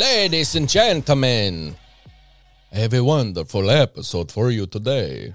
[0.00, 1.76] Ladies and gentlemen,
[2.72, 5.34] I have a wonderful episode for you today.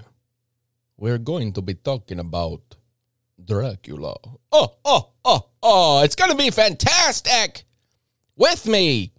[0.96, 2.74] We're going to be talking about
[3.38, 4.16] Dracula.
[4.50, 7.62] Oh, oh, oh, oh, it's going to be fantastic!
[8.34, 9.12] With me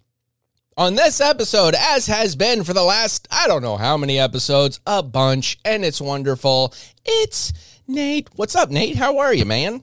[0.76, 4.80] on this episode, as has been for the last, I don't know how many episodes,
[4.86, 6.74] a bunch, and it's wonderful.
[7.06, 7.54] It's
[7.86, 8.28] Nate.
[8.36, 8.96] What's up, Nate?
[8.96, 9.82] How are you, man?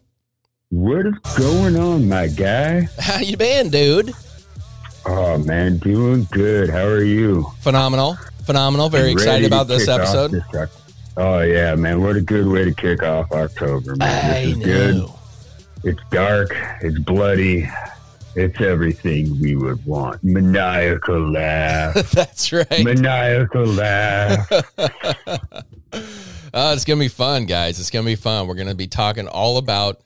[0.69, 2.87] What is going on, my guy?
[2.99, 4.13] How you been, dude?
[5.07, 6.69] Oh man, doing good.
[6.69, 7.45] How are you?
[7.59, 8.17] Phenomenal.
[8.45, 8.89] Phenomenal.
[8.89, 10.31] Very excited about this episode.
[10.31, 10.43] this
[11.17, 12.01] oh yeah, man!
[12.01, 14.31] What a good way to kick off October, man.
[14.31, 14.95] I This is good.
[14.95, 15.19] know.
[15.83, 16.55] It's dark.
[16.81, 17.69] It's bloody.
[18.35, 20.23] It's everything we would want.
[20.23, 21.93] Maniacal laugh.
[22.11, 22.83] That's right.
[22.83, 24.51] Maniacal laugh.
[24.51, 25.61] Uh,
[26.53, 27.79] it's gonna be fun, guys.
[27.79, 28.47] It's gonna be fun.
[28.47, 30.01] We're gonna be talking all about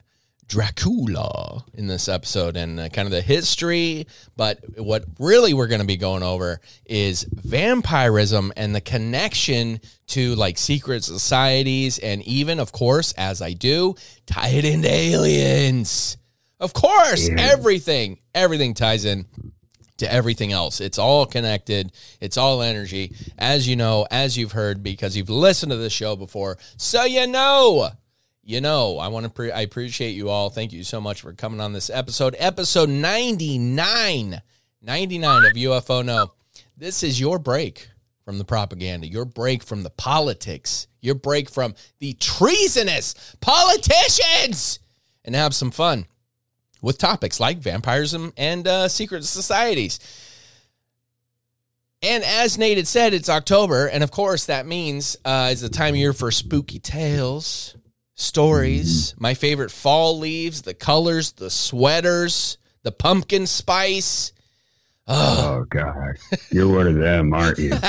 [0.50, 4.08] Dracula in this episode and uh, kind of the history.
[4.36, 10.58] But what really we're gonna be going over is vampirism and the connection to like
[10.58, 16.18] secret societies, and even, of course, as I do, tie it into aliens.
[16.60, 17.36] Of course, Yeah.
[17.40, 19.26] everything, everything ties in
[19.98, 20.82] to everything else.
[20.82, 21.92] It's all connected.
[22.20, 26.16] It's all energy, as you know, as you've heard, because you've listened to the show
[26.16, 26.58] before.
[26.78, 27.92] So you know,
[28.50, 28.98] you know.
[28.98, 29.30] I want to.
[29.30, 30.50] Pre- I appreciate you all.
[30.50, 34.42] Thank you so much for coming on this episode, episode 99,
[34.82, 36.32] 99 of UFO No.
[36.76, 37.90] This is your break
[38.26, 44.80] from the propaganda, your break from the politics, your break from the treasonous politicians,
[45.24, 46.08] and have some fun
[46.82, 50.00] with topics like vampirism and uh, secret societies.
[52.02, 55.70] And as Nate had said, it's October, and of course that means uh, it's the
[55.70, 57.76] time of year for spooky tales,
[58.20, 59.16] stories.
[59.18, 64.34] My favorite fall leaves, the colors, the sweaters, the pumpkin spice.
[65.08, 66.16] oh god,
[66.52, 67.72] you're one of them, aren't you?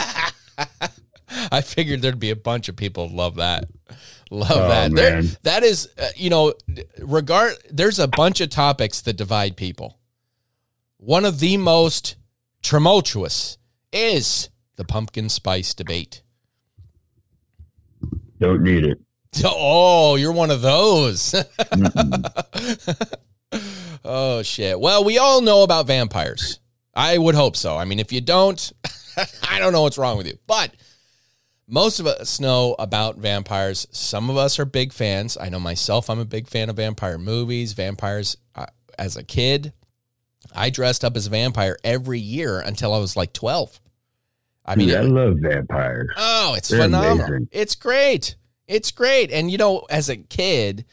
[1.52, 3.64] I figured there'd be a bunch of people love that.
[4.30, 4.92] Love Oh, that.
[4.94, 6.54] There, that is, uh, you know,
[6.98, 7.54] regard.
[7.70, 9.98] There's a bunch of topics that divide people.
[10.98, 12.16] One of the most
[12.62, 13.58] tumultuous
[13.92, 16.22] is the pumpkin spice debate.
[18.38, 18.98] Don't need it.
[19.44, 21.34] Oh, you're one of those.
[24.04, 24.78] oh shit.
[24.78, 26.58] Well, we all know about vampires.
[26.94, 27.76] I would hope so.
[27.76, 28.72] I mean, if you don't,
[29.48, 30.36] I don't know what's wrong with you.
[30.46, 30.72] But
[31.68, 33.86] most of us know about vampires.
[33.92, 35.36] Some of us are big fans.
[35.40, 38.66] I know myself, I'm a big fan of vampire movies, vampires uh,
[38.98, 39.72] as a kid.
[40.54, 43.80] I dressed up as a vampire every year until I was like 12.
[44.66, 46.08] I mean, Dude, I love vampires.
[46.16, 47.26] Oh, it's They're phenomenal.
[47.26, 47.48] amazing.
[47.52, 48.34] It's great.
[48.70, 49.30] It's great.
[49.32, 50.84] And you know, as a kid,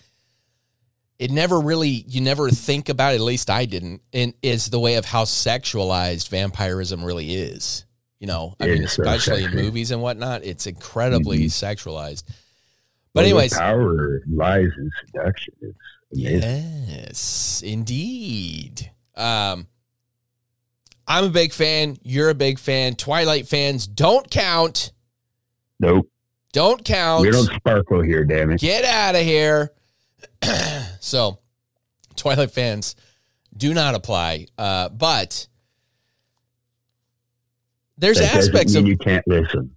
[1.20, 4.80] it never really you never think about it, at least I didn't, and is the
[4.80, 7.86] way of how sexualized vampirism really is.
[8.20, 11.46] You know, I mean, It's so especially in movies and whatnot, it's incredibly Mhm.
[11.46, 12.24] sexualized.
[13.14, 15.54] But Well, anyways, power lies in seduction.
[15.62, 15.78] It's
[16.12, 16.86] amazing.
[16.90, 18.92] Yes, indeed.
[19.16, 19.68] Um,
[21.08, 21.98] I'm a big fan.
[22.02, 22.96] You're a big fan.
[22.96, 24.92] Twilight fans don't count.
[25.80, 26.10] Nope.
[26.54, 27.22] Don't count.
[27.22, 28.60] We don't sparkle here, damn it.
[28.60, 29.74] Get out of here.
[31.00, 31.40] so,
[32.16, 32.96] Twilight fans
[33.56, 34.48] do not apply.
[34.58, 35.48] Uh, but
[37.98, 39.76] there's That aspects of you can't listen.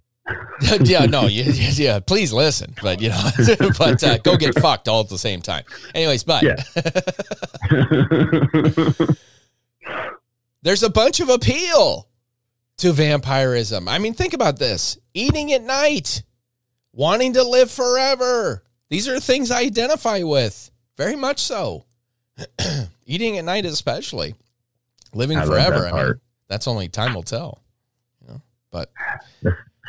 [0.81, 3.29] yeah, no, yeah, yeah, yeah, please listen, but you know,
[3.77, 5.63] but uh, go get fucked all at the same time.
[5.93, 6.55] Anyways, but Yeah.
[10.61, 12.07] there's a bunch of appeal
[12.77, 13.87] to vampirism.
[13.87, 16.23] I mean, think about this: eating at night,
[16.93, 18.63] wanting to live forever.
[18.89, 21.85] These are things I identify with very much so.
[23.05, 24.35] eating at night, especially
[25.13, 25.87] living I forever.
[25.87, 26.13] I mean,
[26.47, 27.61] that's only time will tell.
[28.21, 28.41] You know,
[28.71, 28.91] but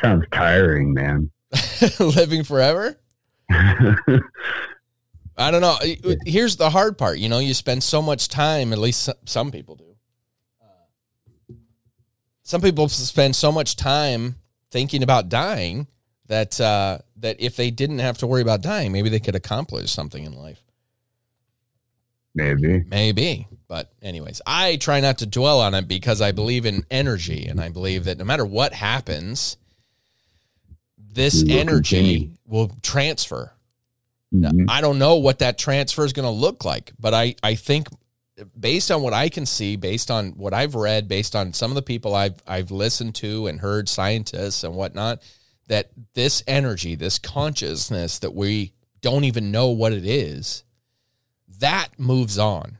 [0.03, 1.31] Sounds tiring, man.
[2.01, 2.99] living forever.
[3.51, 5.77] I don't know.
[6.27, 7.19] Here's the hard part.
[7.19, 9.97] You know, you spend so much time, at least some- some people do.
[10.63, 11.55] Uh,
[12.43, 14.37] Some people spend so much time
[14.71, 15.87] thinking about dying
[16.33, 19.93] that uh, that if they didn't have to worry about dying, maybe they could accomplish
[19.93, 20.63] something in life.
[22.35, 22.83] Maybe.
[22.89, 23.47] Maybe.
[23.69, 27.61] But, anyways, I try not to dwell on it because I believe in energy and
[27.61, 29.59] I believe that no matter what happens,
[30.97, 32.37] this will energy continue.
[32.47, 33.53] will transfer.
[34.35, 34.65] Mhm.
[34.69, 37.89] I don't know what that transfer is going to look like, but I, I think
[38.59, 41.75] based on what I can see, based on what I've read, based on some of
[41.75, 45.21] the people I've I've listened to and heard scientists and whatnot,
[45.69, 50.65] that this energy, this consciousness that we don't even know what it is,
[51.59, 52.79] that moves on.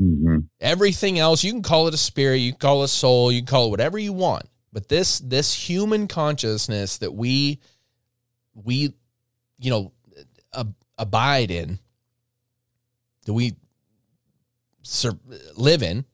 [0.00, 0.48] Mhm.
[0.60, 3.40] Everything else, you can call it a spirit, you can call it a soul, you
[3.40, 4.48] can call it whatever you want.
[4.72, 7.60] But this this human consciousness that we
[8.54, 8.94] we
[9.58, 9.92] you know
[10.52, 11.78] ab- abide in,
[13.24, 13.54] that we
[14.82, 15.18] sur-
[15.54, 16.04] live in.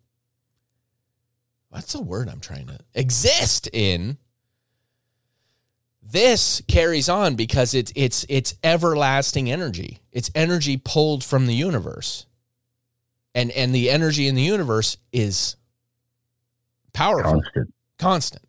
[1.71, 4.19] What's the word I'm trying to exist in?
[6.13, 10.01] This carries on because it's it's it's everlasting energy.
[10.13, 12.27] It's energy pulled from the universe.
[13.35, 15.57] And and the energy in the universe is
[16.93, 17.41] powerful.
[17.41, 17.75] Constant.
[17.99, 18.45] constant.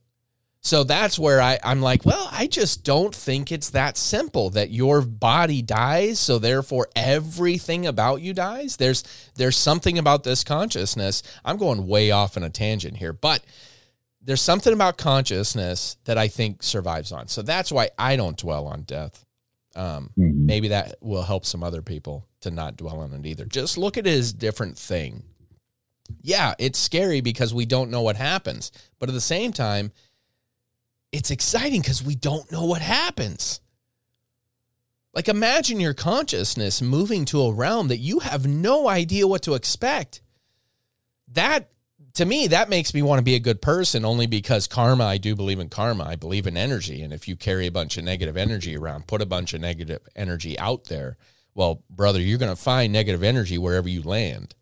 [0.60, 4.72] So that's where I, i'm like well i just don't think it's that simple that
[4.72, 8.78] your body dies so therefore everything about you dies.
[8.78, 9.04] There's
[9.36, 11.24] there's something about this consciousness.
[11.46, 13.42] I'm going way off on a tangent here but
[14.26, 18.68] there's something about consciousness that i think survives on so that's why i don't dwell
[18.68, 19.26] on death
[19.76, 20.46] um, Mhm.
[20.46, 23.46] maybe that will help some other people to not dwell on it either.
[23.46, 25.24] Just look at it as a different thing.
[26.22, 29.92] Yeah, it's scary because we don't know what happens, but at the same time,
[31.12, 33.62] it's exciting because we don't know what happens.
[35.16, 39.56] Like, imagine your consciousness moving to a realm that you have no idea what to
[39.56, 40.22] expect.
[41.30, 41.72] That,
[42.16, 45.18] to me, that makes me want to be a good person only because karma, I
[45.18, 46.04] do believe in karma.
[46.04, 47.02] I believe in energy.
[47.02, 50.02] And if you carry a bunch of negative energy around, put a bunch of negative
[50.16, 51.18] energy out there,
[51.56, 54.56] well, brother, you're going to find negative energy wherever you land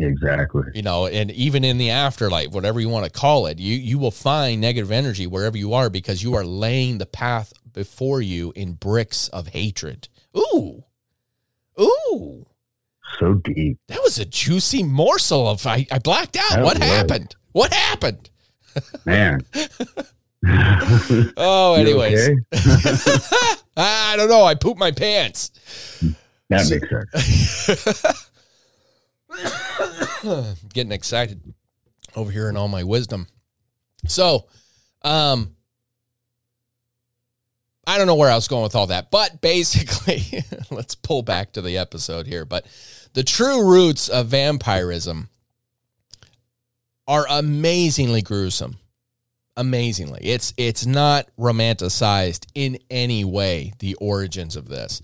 [0.00, 0.62] Exactly.
[0.74, 3.98] you know and even in the afterlife whatever you want to call it you you
[3.98, 8.52] will find negative energy wherever you are because you are laying the path before you
[8.54, 10.06] in bricks of hatred
[10.36, 10.84] ooh
[11.80, 12.46] ooh
[13.18, 13.78] So deep.
[13.88, 16.88] that was a juicy morsel of i, I blacked out That what was.
[16.88, 18.30] happened what happened
[19.04, 19.40] Man.
[21.36, 22.28] oh anyways
[23.76, 25.50] i don't know i pooped my pants
[26.48, 28.24] That makes sense.
[30.72, 31.40] getting excited
[32.16, 33.26] over here in all my wisdom.
[34.06, 34.46] So,
[35.02, 35.54] um,
[37.86, 41.52] I don't know where I was going with all that, but basically, let's pull back
[41.52, 42.44] to the episode here.
[42.44, 42.66] But
[43.18, 45.28] the true roots of vampirism
[47.08, 48.78] are amazingly gruesome.
[49.56, 53.72] Amazingly, it's it's not romanticized in any way.
[53.80, 55.02] The origins of this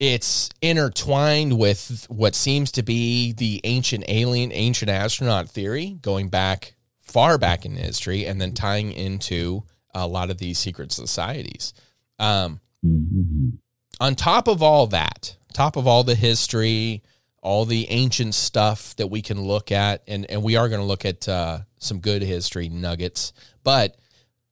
[0.00, 6.76] it's intertwined with what seems to be the ancient alien, ancient astronaut theory, going back
[6.98, 9.64] far back in history, and then tying into
[9.94, 11.74] a lot of these secret societies.
[12.18, 13.58] Um, Mhm.
[14.00, 17.02] on top of all that, top of all the history,
[17.40, 20.86] all the ancient stuff that we can look at, and, and we are going to
[20.86, 23.32] look at uh, some good history nuggets.
[23.62, 23.96] But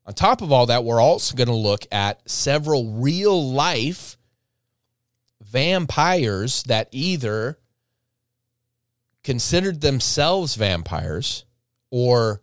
[0.07, 4.17] on top of all that, we're also going to look at several real life
[5.43, 7.59] vampires that either
[9.23, 11.45] considered themselves vampires
[11.91, 12.43] or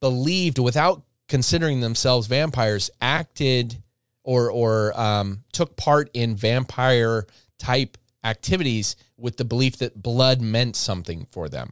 [0.00, 3.82] believed without considering themselves vampires acted
[4.22, 7.26] or or um, took part in vampire
[7.62, 11.70] type activities with the belief that blood meant something for them.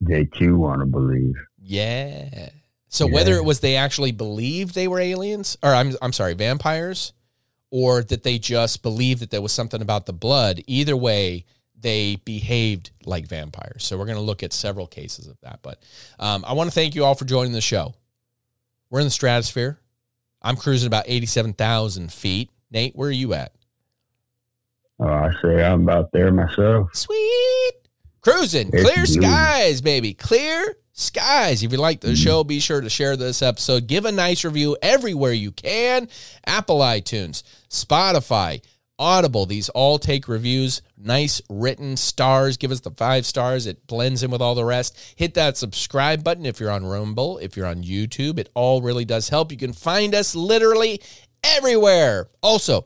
[0.00, 1.34] They too want to believe.
[1.58, 2.50] Yeah.
[2.88, 7.12] So whether it was they actually believed they were aliens, or I'm I'm sorry, vampires,
[7.70, 11.44] or that they just believed that there was something about the blood, either way,
[11.78, 13.84] they behaved like vampires.
[13.84, 15.60] So we're going to look at several cases of that.
[15.62, 15.82] But
[16.18, 17.94] um, I want to thank you all for joining the show.
[18.90, 19.78] We're in the stratosphere.
[20.42, 22.50] I'm cruising about eighty-seven thousand feet.
[22.70, 23.52] Nate, where are you at?
[25.00, 26.94] Oh, I say I'm about there myself.
[26.94, 27.72] Sweet.
[28.20, 28.68] Cruising.
[28.72, 30.12] It's Clear skies, baby.
[30.12, 31.62] Clear skies.
[31.62, 32.14] If you like the hmm.
[32.14, 33.86] show, be sure to share this episode.
[33.86, 36.08] Give a nice review everywhere you can.
[36.46, 38.62] Apple iTunes, Spotify,
[38.98, 39.46] Audible.
[39.46, 40.82] These all take reviews.
[40.98, 42.58] Nice written stars.
[42.58, 43.66] Give us the five stars.
[43.66, 45.14] It blends in with all the rest.
[45.16, 48.38] Hit that subscribe button if you're on Rumble, if you're on YouTube.
[48.38, 49.50] It all really does help.
[49.50, 51.00] You can find us literally
[51.42, 52.28] everywhere.
[52.42, 52.84] Also,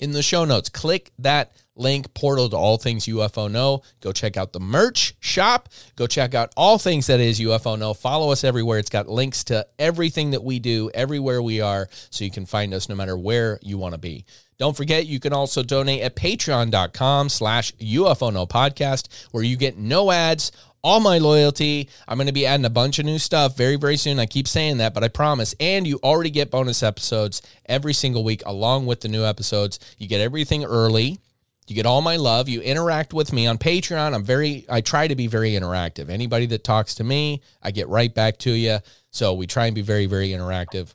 [0.00, 3.82] in the show notes, click that link portal to all things UFO know.
[4.00, 5.68] Go check out the merch shop.
[5.96, 7.94] Go check out all things that is UFO know.
[7.94, 8.78] Follow us everywhere.
[8.78, 12.72] It's got links to everything that we do, everywhere we are, so you can find
[12.74, 14.24] us no matter where you want to be.
[14.56, 20.12] Don't forget, you can also donate at patreon.com slash UFO podcast, where you get no
[20.12, 20.52] ads,
[20.84, 21.88] all my loyalty.
[22.06, 24.20] I'm going to be adding a bunch of new stuff very, very soon.
[24.20, 25.54] I keep saying that, but I promise.
[25.58, 29.80] And you already get bonus episodes every single week along with the new episodes.
[29.98, 31.18] You get everything early.
[31.66, 32.50] You get all my love.
[32.50, 34.14] You interact with me on Patreon.
[34.14, 36.10] I'm very, I try to be very interactive.
[36.10, 38.80] Anybody that talks to me, I get right back to you.
[39.10, 40.92] So we try and be very, very interactive.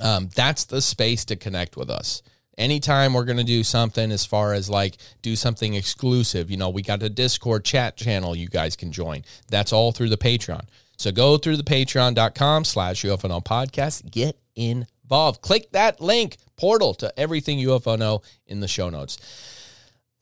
[0.00, 2.22] Um, that's the space to connect with us.
[2.58, 6.70] Anytime we're going to do something as far as like do something exclusive, you know,
[6.70, 9.24] we got a Discord chat channel you guys can join.
[9.48, 10.66] That's all through the Patreon.
[10.96, 14.10] So go through the patreon.com slash UFO podcast.
[14.10, 15.42] Get involved.
[15.42, 19.18] Click that link, portal to everything UFO know in the show notes.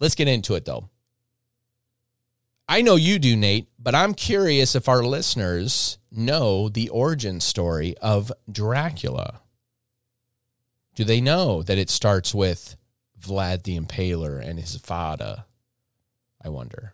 [0.01, 0.89] Let's get into it though.
[2.67, 7.95] I know you do, Nate, but I'm curious if our listeners know the origin story
[7.99, 9.43] of Dracula.
[10.95, 12.77] Do they know that it starts with
[13.21, 15.47] Vlad the Impaler and his Vada?
[16.43, 16.93] I wonder.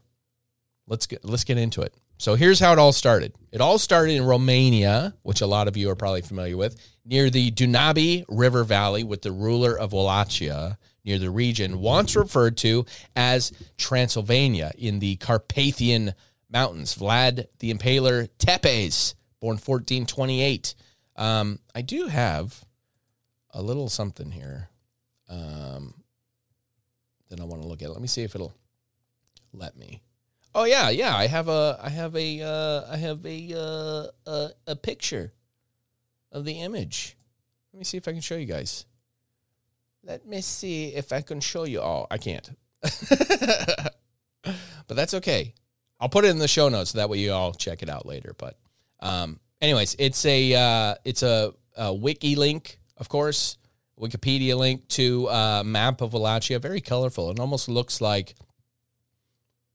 [0.87, 1.95] Let's get let's get into it.
[2.19, 3.33] So here's how it all started.
[3.51, 7.31] It all started in Romania, which a lot of you are probably familiar with, near
[7.31, 12.85] the Danube River Valley with the ruler of Wallachia near the region, once referred to
[13.17, 16.13] as Transylvania in the Carpathian
[16.51, 16.95] Mountains.
[16.95, 20.75] Vlad the Impaler Tepes, born 1428.
[21.17, 22.67] Um, I do have
[23.53, 24.69] a little something here
[25.29, 25.95] um,
[27.29, 27.91] that I want to look at.
[27.91, 28.55] Let me see if it'll
[29.53, 30.03] let me.
[30.55, 31.17] Oh yeah, yeah.
[31.17, 35.33] I have a, I have a, uh, I have a, uh, a, a picture
[36.33, 37.17] of the image.
[37.73, 38.85] Let me see if I can show you guys.
[40.03, 42.07] Let me see if I can show you all.
[42.11, 42.51] I can't,
[42.83, 43.93] but
[44.89, 45.55] that's okay.
[46.01, 48.07] I'll put it in the show notes so that way you all check it out
[48.07, 48.35] later.
[48.37, 48.59] But,
[49.01, 53.57] um, anyways, it's a, uh, it's a, a wiki link, of course,
[53.99, 56.59] Wikipedia link to a map of Wallachia.
[56.59, 57.31] Very colorful.
[57.31, 58.35] It almost looks like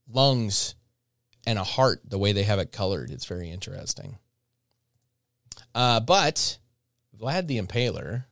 [0.07, 0.75] lungs
[1.45, 3.11] and a heart the way they have it colored.
[3.11, 4.17] It's very interesting.
[5.73, 6.57] Uh, but
[7.19, 8.25] Vlad the Impaler,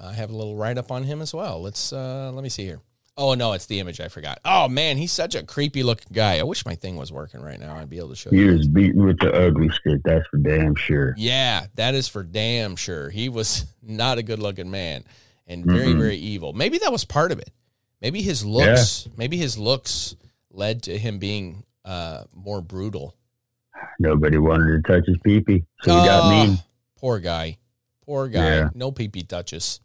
[0.00, 1.60] I have a little write up on him as well.
[1.62, 2.80] Let's uh, let me see here.
[3.22, 4.38] Oh no, it's the image I forgot.
[4.46, 6.38] Oh man, he's such a creepy looking guy.
[6.38, 7.76] I wish my thing was working right now.
[7.76, 8.46] I'd be able to show He you.
[8.50, 11.14] He was beaten with the ugly stick, that's for damn sure.
[11.18, 13.10] Yeah, that is for damn sure.
[13.10, 15.04] He was not a good looking man
[15.46, 15.98] and very, Mhm.
[15.98, 16.54] very evil.
[16.54, 17.50] Maybe that was part of it.
[18.00, 20.16] Maybe his looks, maybe his looks
[20.50, 23.14] led to him being uh, more brutal.
[23.98, 26.58] Nobody wanted to touch his peepee, so he got Oh, mean.
[26.98, 27.58] Poor guy.
[28.06, 28.44] Poor guy.
[28.56, 28.68] Yeah.
[28.74, 29.80] No pee touches.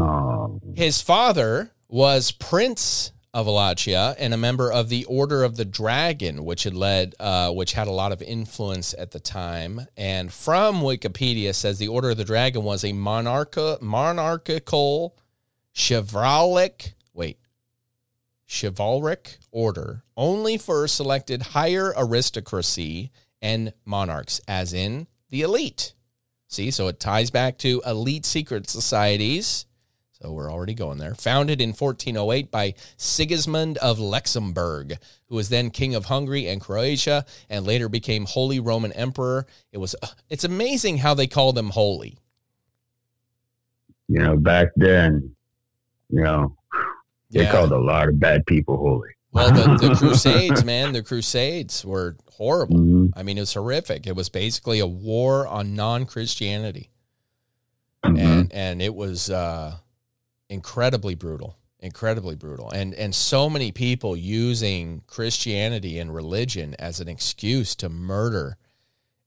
[0.00, 5.64] Oh, His father was Prince of Wallachia and a member of the Order of the
[5.64, 9.86] Dragon, which had led, uh, which had a lot of influence at the time.
[9.96, 15.16] And from Wikipedia says the Order of the Dragon was a monarcha, monarchical,
[15.72, 17.38] chivalric, wait,
[18.48, 25.94] chivalric order only for selected higher aristocracy and monarchs, as in the elite.
[26.48, 29.66] See, so it ties back to elite secret societies.
[30.24, 31.14] So we're already going there.
[31.14, 34.96] Founded in 1408 by Sigismund of Luxembourg,
[35.28, 39.46] who was then king of Hungary and Croatia and later became Holy Roman Emperor.
[39.70, 39.94] It was
[40.30, 42.16] it's amazing how they call them holy.
[44.08, 45.34] you know, back then,
[46.08, 46.56] you know,
[47.30, 47.52] they Yeah.
[47.52, 49.10] called a lot of bad people holy.
[49.32, 52.76] Well, the, the Crusades, man, the Crusades were horrible.
[52.78, 53.12] Mhm.
[53.14, 54.06] I mean, it was horrific.
[54.06, 56.88] It was basically a war on non-Christianity.
[58.06, 58.18] Mhm.
[58.18, 59.76] and and it was uh,
[60.54, 67.08] incredibly brutal, incredibly brutal, and and so many people using Christianity and religion as an
[67.08, 68.56] excuse to murder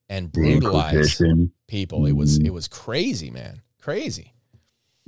[0.10, 1.22] and brutalize
[1.68, 2.06] people.
[2.06, 2.48] It was Mhm.
[2.48, 4.34] it was crazy, man, crazy.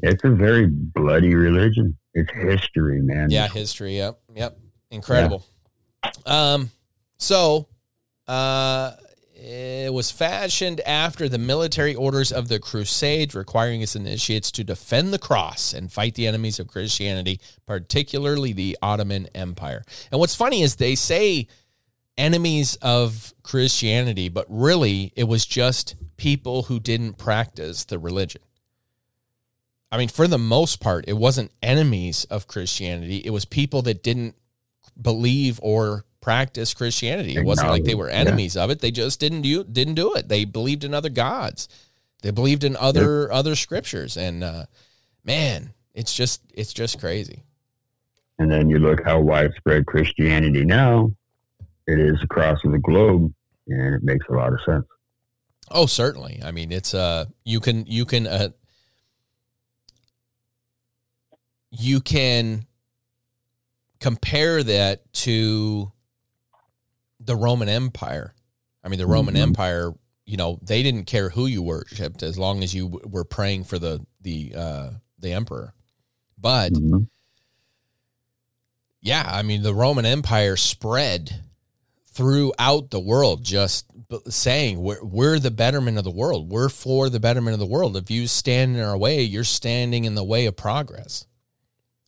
[0.01, 1.97] It's a very bloody religion.
[2.13, 3.29] It's history, man.
[3.31, 3.97] Yeah, history.
[3.97, 4.59] Yep, yep,
[4.91, 5.45] incredible.
[6.25, 6.71] Um,
[7.17, 7.67] so,
[8.27, 8.91] uh,
[9.41, 15.13] it was fashioned after the military orders of the Crusades, requiring its initiates to defend
[15.13, 19.83] the cross and fight the enemies of Christianity, particularly the Ottoman Empire.
[20.11, 21.47] And what's funny is they say
[22.17, 28.41] enemies of Christianity, but really it was just people who didn't practice the religion.
[29.91, 33.17] I mean, for the most part, it wasn't enemies of Christianity.
[33.17, 34.35] It was people that didn't
[35.01, 37.35] believe or practice Christianity.
[37.35, 38.31] It wasn't like they were Acknowledge, yeah.
[38.31, 38.79] enemies of it.
[38.79, 40.29] They just didn't do didn't do it.
[40.29, 41.67] They believed in other gods.
[42.21, 44.17] They believed in other other scriptures.
[44.17, 44.65] And uh,
[45.23, 47.43] man, it's just it's just crazy.
[48.37, 51.11] And then you look how widespread Christianity now
[51.87, 53.33] it is across the globe,
[53.67, 54.85] and it makes a lot of sense.
[55.71, 56.41] Oh, certainly.
[56.43, 58.49] I mean, it's uh you can you can uh
[61.71, 62.65] you can
[63.99, 65.91] compare that to
[67.29, 68.33] the Roman Empire.
[68.83, 69.41] I mean, the Roman Mhm.
[69.41, 69.93] Empire,
[70.25, 73.65] you know, they didn't care who you worshipped as long as you w- were praying
[73.65, 75.73] for the the uh the emperor.
[76.39, 77.07] But Mhm.
[79.01, 81.43] yeah, I mean, the Roman Empire spread
[82.07, 86.49] throughout the world, just b- saying we're, we're the betterment of the world.
[86.49, 87.95] We're for the betterment of the world.
[87.95, 91.27] If you stand in our way, you're standing in the way of progress.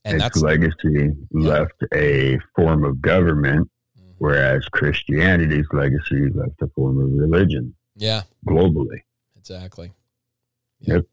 [0.03, 3.69] And its that's legacy left a form of government,
[4.21, 9.01] whereas Christianity's legacy is left a form of religion yeah, globally.
[9.35, 9.93] exactly.
[10.81, 11.05] Yep.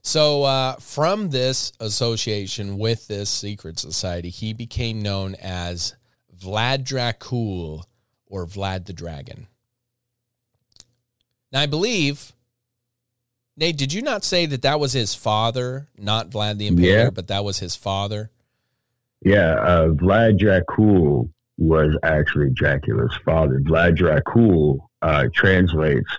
[0.00, 5.96] So, uh, from this association with this secret society, he became known as
[6.38, 7.82] Vlad Dracul
[8.26, 9.48] or Vlad the Dragon.
[11.50, 12.32] Now, I believe,
[13.56, 17.10] Nate, did you not say that that was his father, not Vlad the Impaler, Yeah.
[17.10, 18.30] but that was his father?
[19.20, 23.60] Yeah, uh, Vlad Dracul was actually Dracula's father.
[23.60, 26.10] Vlad Dracul uh, translates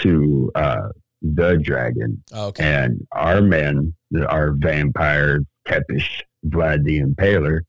[0.00, 0.88] to uh,
[1.22, 2.62] the dragon, Okay.
[2.64, 3.94] and our man,
[4.28, 6.04] our vampire Tepes,
[6.46, 7.60] Vlad the Impaler,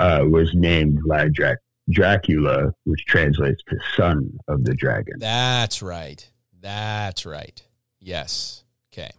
[0.00, 1.58] uh, was named Vlad Drac-
[1.90, 5.14] Dracula, which translates to son of the dragon.
[5.18, 6.28] That's right.
[6.60, 7.62] That's right.
[8.00, 8.64] Yes.
[8.92, 9.10] Okay.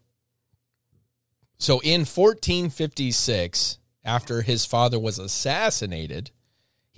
[1.58, 6.32] So in 1456, after his father was assassinated,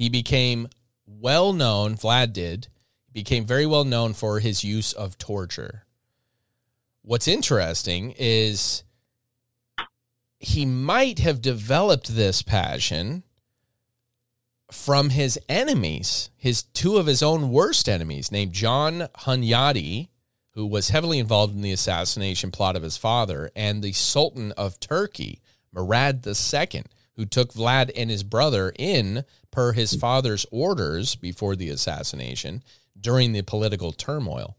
[0.01, 0.67] he became
[1.05, 2.69] well known, Vlad did,
[3.13, 5.85] became very well known for his use of torture.
[7.03, 8.83] What's interesting is
[10.39, 13.21] he might have developed this passion
[14.71, 20.09] from his enemies, his two of his own worst enemies, named John Hunyadi,
[20.55, 24.79] who was heavily involved in the assassination plot of his father, and the Sultan of
[24.79, 31.55] Turkey, Murad II, who took Vlad and his brother in per his father's orders before
[31.55, 32.63] the assassination
[32.99, 34.57] during the political turmoil.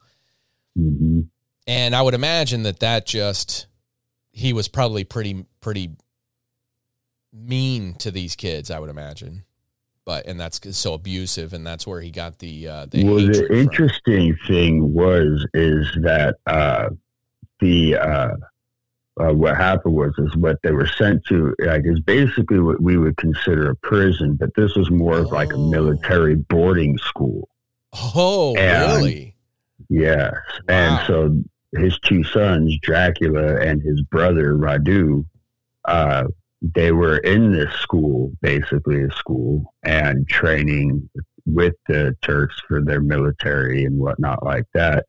[0.76, 1.22] hmm
[1.66, 3.66] And I would imagine that that just
[4.32, 5.90] he was probably pretty pretty
[7.32, 8.70] mean to these kids.
[8.70, 9.44] I would imagine,
[10.04, 13.46] but and that's so abusive, and that's where he got the uh, the well, the
[13.46, 13.56] from.
[13.56, 16.90] interesting thing was is that uh,
[17.60, 18.34] the uh,
[19.20, 22.96] uh, what happened was is what they were sent to like is basically what we
[22.96, 25.70] would consider a prison, but this was more of like a Oh.
[25.70, 27.48] military boarding school.
[28.14, 29.36] Oh, And- really?
[29.90, 30.32] Yes,
[30.68, 30.74] Wow.
[30.74, 31.42] and so
[31.78, 35.26] his two sons, Dracula and his brother Radu,
[35.84, 36.24] uh,
[36.62, 41.08] they were in this school, basically a school, and training
[41.44, 45.04] with the Turks for their military and whatnot like that.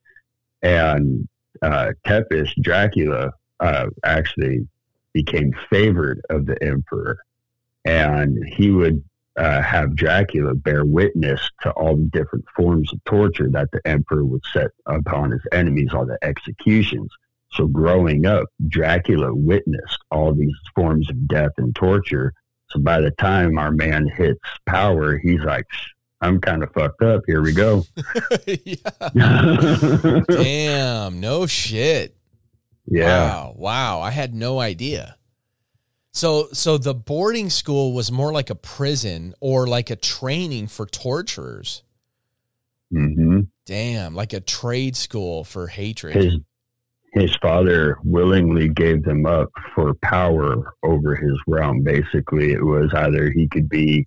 [0.62, 1.28] And
[1.62, 3.32] uh, Tepes, Dracula,
[3.64, 4.68] uh, actually
[5.14, 7.18] became favored of the emperor,
[7.86, 9.02] and he would
[9.38, 14.26] uh, have Dracula bear witness to all the different forms of torture that the emperor
[14.26, 17.10] would set upon his enemies, all the executions.
[17.54, 22.34] So, growing up, Dracula witnessed all these forms of death and torture.
[22.70, 25.66] So, by the time our man hits power, he's like,
[26.20, 27.22] I'm kind of fucked up.
[27.28, 27.86] Here we go.
[30.28, 32.18] Damn, no shit.
[32.86, 33.28] Yeah.
[33.28, 34.02] Wow, wow.
[34.02, 35.18] I had no idea.
[36.12, 40.86] So so the boarding school was more like a prison or like a training for
[40.86, 41.84] torturers.
[42.92, 46.16] hmm Damn, like a trade school for hatred.
[46.16, 46.38] His
[47.14, 51.84] his father willingly gave them up for power over his realm.
[51.84, 54.06] Basically, it was either he could be,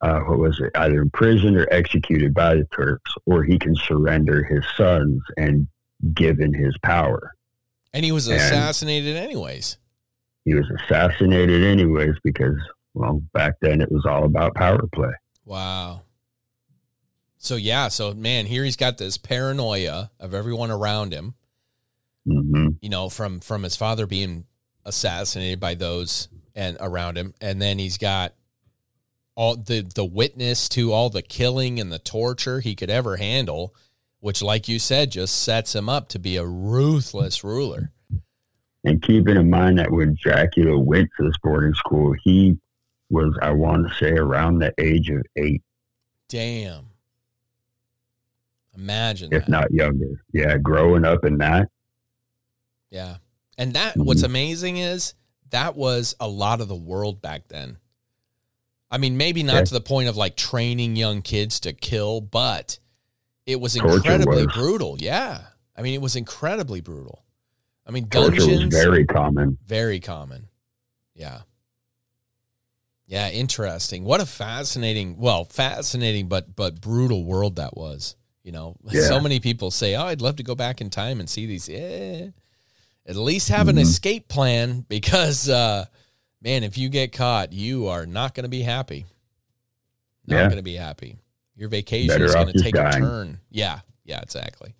[0.00, 4.42] uh, what was it, either imprisoned or executed by the Turks, or he can surrender
[4.42, 5.68] his sons and
[6.12, 7.34] given his power.
[7.94, 9.78] And he was and- assassinated anyways.
[10.44, 12.58] He was assassinated anyways because,
[12.92, 15.12] well, back then it was all about power play.
[15.46, 16.02] Wow.
[17.38, 21.32] So yeah, so man, here he's got this paranoia of everyone around him.
[22.26, 24.44] hmm you know, from from his father being
[24.84, 28.34] assassinated by those and around him, and then he's got
[29.34, 33.74] all the the witness to all the killing and the torture he could ever handle,
[34.24, 37.92] which, like you said, just sets him up to be a ruthless ruler.
[38.82, 42.56] And keeping in mind that when Dracula went to this boarding school, he
[43.10, 45.62] was, I want to say, around the age of eight.
[46.30, 46.86] Damn.
[48.74, 49.48] Imagine if that.
[49.50, 50.22] not younger.
[50.32, 51.68] Yeah, growing up in that.
[52.90, 53.16] Yeah.
[53.58, 54.26] And that what's Mhm.
[54.26, 55.12] amazing is
[55.50, 57.76] that was a lot of the world back then.
[58.90, 59.64] I mean, maybe not Okay.
[59.66, 62.78] to the point of like training young kids to kill, but
[63.46, 64.54] it was incredibly was.
[64.54, 64.96] brutal.
[64.98, 65.42] Yeah.
[65.76, 67.24] I mean, it was incredibly brutal.
[67.86, 69.58] I mean, dungeons very common.
[69.66, 70.48] very common.
[71.14, 71.40] Yeah.
[73.06, 74.04] Yeah, interesting.
[74.04, 78.16] What a fascinating, well, fascinating but but brutal world that was.
[78.42, 79.02] You know, Yeah.
[79.08, 81.68] so many people say, "Oh, I'd love to go back in time and see these."
[81.68, 82.30] Eh,
[83.06, 83.80] at least have an Mhm.
[83.82, 85.84] escape plan because, uh,
[86.40, 89.04] man, if you get caught, you are not going to be happy.
[90.26, 90.44] Not Yeah.
[90.44, 91.18] going to be happy.
[91.56, 93.40] Your vacation Better is going to take a turn.
[93.50, 94.74] Yeah, yeah, exactly.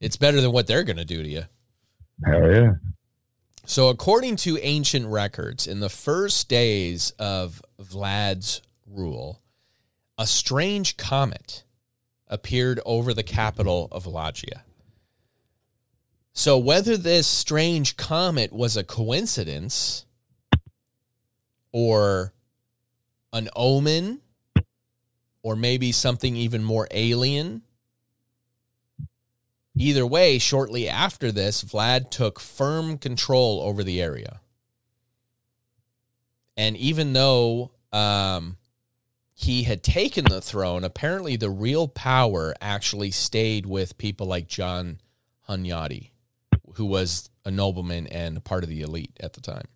[0.00, 1.42] It's better than what they're going to do to you.
[2.24, 2.72] Hell yeah.
[3.66, 9.40] So, according to ancient records, in the first days of Vlad's rule,
[10.18, 11.64] a strange comet
[12.28, 14.64] appeared over the capital of Wallachia.
[16.34, 20.04] So, whether this strange comet was a coincidence
[21.72, 22.34] or
[23.32, 24.20] an omen
[25.44, 27.62] or maybe something even more alien,
[29.76, 34.40] Either way, shortly after this, Vlad took firm control over the area.
[36.56, 38.56] And even though um,
[39.34, 45.00] he had taken the throne, apparently the real power actually stayed with people like John
[45.48, 46.10] Hunyadi,
[46.74, 49.66] who was a nobleman and part of the elite at the time.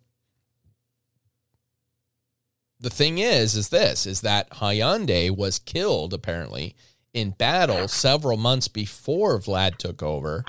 [2.79, 6.75] The thing is, is this, is that Hunyadi was killed, apparently,
[7.13, 10.45] in battle several months before Vlad took over.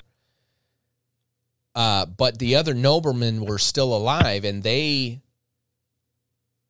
[1.75, 5.21] Uh, but the other noblemen were still alive, and they,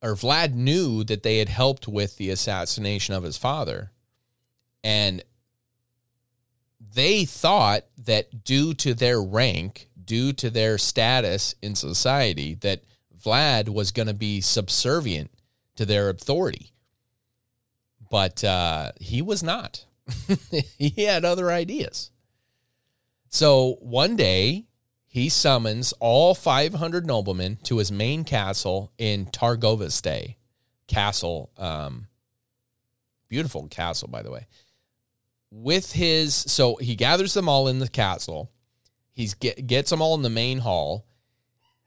[0.01, 3.91] or Vlad knew that they had helped with the assassination of his father.
[4.83, 5.23] And
[6.93, 12.83] they thought that due to their rank, due to their status in society, that
[13.23, 15.31] Vlad was going to be subservient
[15.81, 16.71] to their authority
[18.11, 19.85] but uh, he was not.
[20.77, 22.11] he had other ideas.
[23.29, 24.65] So one day,
[25.07, 30.35] he summons all 500 noblemen to his main castle in Targoviste
[30.87, 31.51] Castle.
[31.57, 32.07] Um,
[33.29, 34.45] beautiful castle, by the way.
[35.49, 38.51] With his, so he gathers them all in the castle.
[39.13, 41.05] He's get, gets them all in the main hall,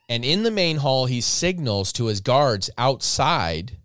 [0.09, 3.79] and in the main hall, he signals to his guards outside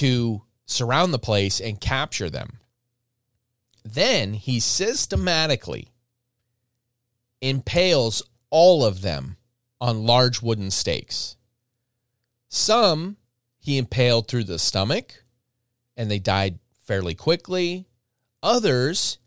[0.00, 2.58] to surround the place and capture them.
[3.84, 5.88] Then he systematically
[7.42, 9.36] impales all of them
[9.78, 11.36] on large wooden stakes.
[12.48, 13.18] Some
[13.58, 15.22] he impaled through the stomach
[15.98, 17.86] and they died fairly quickly.
[18.42, 19.18] Others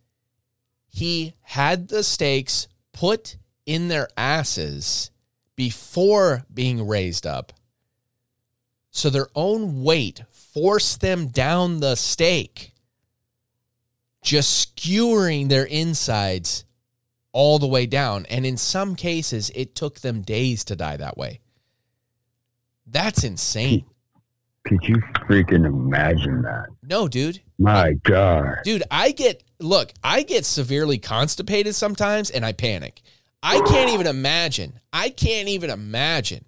[0.87, 5.11] he had the stakes put in their asses
[5.55, 7.53] before being raised up.
[8.95, 10.21] So their own weight
[10.53, 12.73] forced them down the stake,
[14.21, 16.65] just skewering their insides
[17.31, 18.25] all the way down.
[18.27, 21.39] And in some cases, it took them days to die that way.
[22.85, 23.85] That's insane.
[24.65, 24.95] Could you
[25.27, 26.67] freaking imagine that?
[26.83, 27.41] No, dude.
[27.57, 28.57] My God.
[28.63, 33.01] Dude, I get look, I get severely constipated sometimes and I panic.
[33.41, 34.79] I can't even imagine.
[34.93, 36.45] I can't even imagine.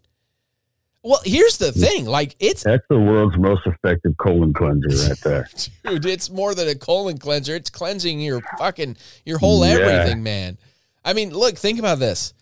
[1.08, 2.06] Well, here's the thing.
[2.06, 5.48] Like it's That's the world's most effective colon cleanser right there.
[5.86, 7.54] dude, it's more than a colon cleanser.
[7.56, 9.74] It's cleansing your fucking your whole Yeah.
[9.74, 10.58] everything, man.
[11.04, 12.34] I mean, look, think about this.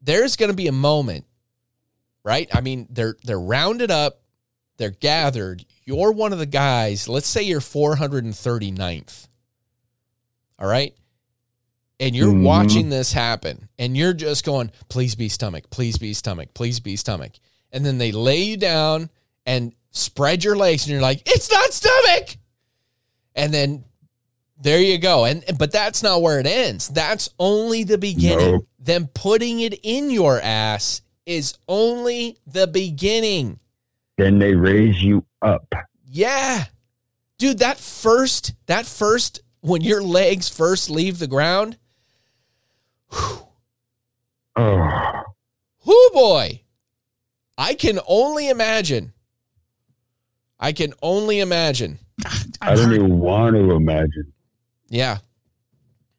[0.00, 1.26] There's going to be a moment,
[2.24, 2.48] right?
[2.54, 4.22] I mean, they're they're rounded up,
[4.78, 5.66] they're gathered.
[5.84, 7.10] You're one of the guys.
[7.10, 9.28] Let's say you're 439th.
[10.58, 10.94] All right?
[12.00, 12.42] And you're Mhm.
[12.42, 16.96] watching this happen and you're just going, "Please be stomach, please be stomach, please be
[16.96, 17.32] stomach."
[17.76, 19.10] And then they lay you down
[19.44, 22.38] and spread your legs and you're like, "It's not stomach."
[23.34, 23.84] And then
[24.58, 25.26] there you go.
[25.26, 26.88] And but that's not where it ends.
[26.88, 28.52] That's only the beginning.
[28.52, 28.66] Nope.
[28.78, 33.60] Them putting it in your ass is only the beginning.
[34.16, 35.70] then they raise you up.
[36.08, 36.64] Yeah.
[37.36, 41.76] Dude, that first that first when your legs first leave the ground,
[44.58, 45.22] Oh,
[45.84, 46.62] whoo boy.
[47.58, 49.12] I can only imagine.
[50.58, 51.98] I can only imagine.
[52.60, 54.32] I don't even want to imagine.
[54.88, 55.18] Yeah.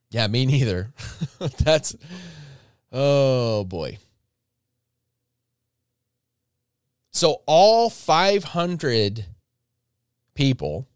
[0.10, 0.91] Yeah, me neither.
[1.60, 1.95] That's
[2.91, 3.97] oh boy.
[7.12, 9.26] So all 500
[10.36, 10.88] people,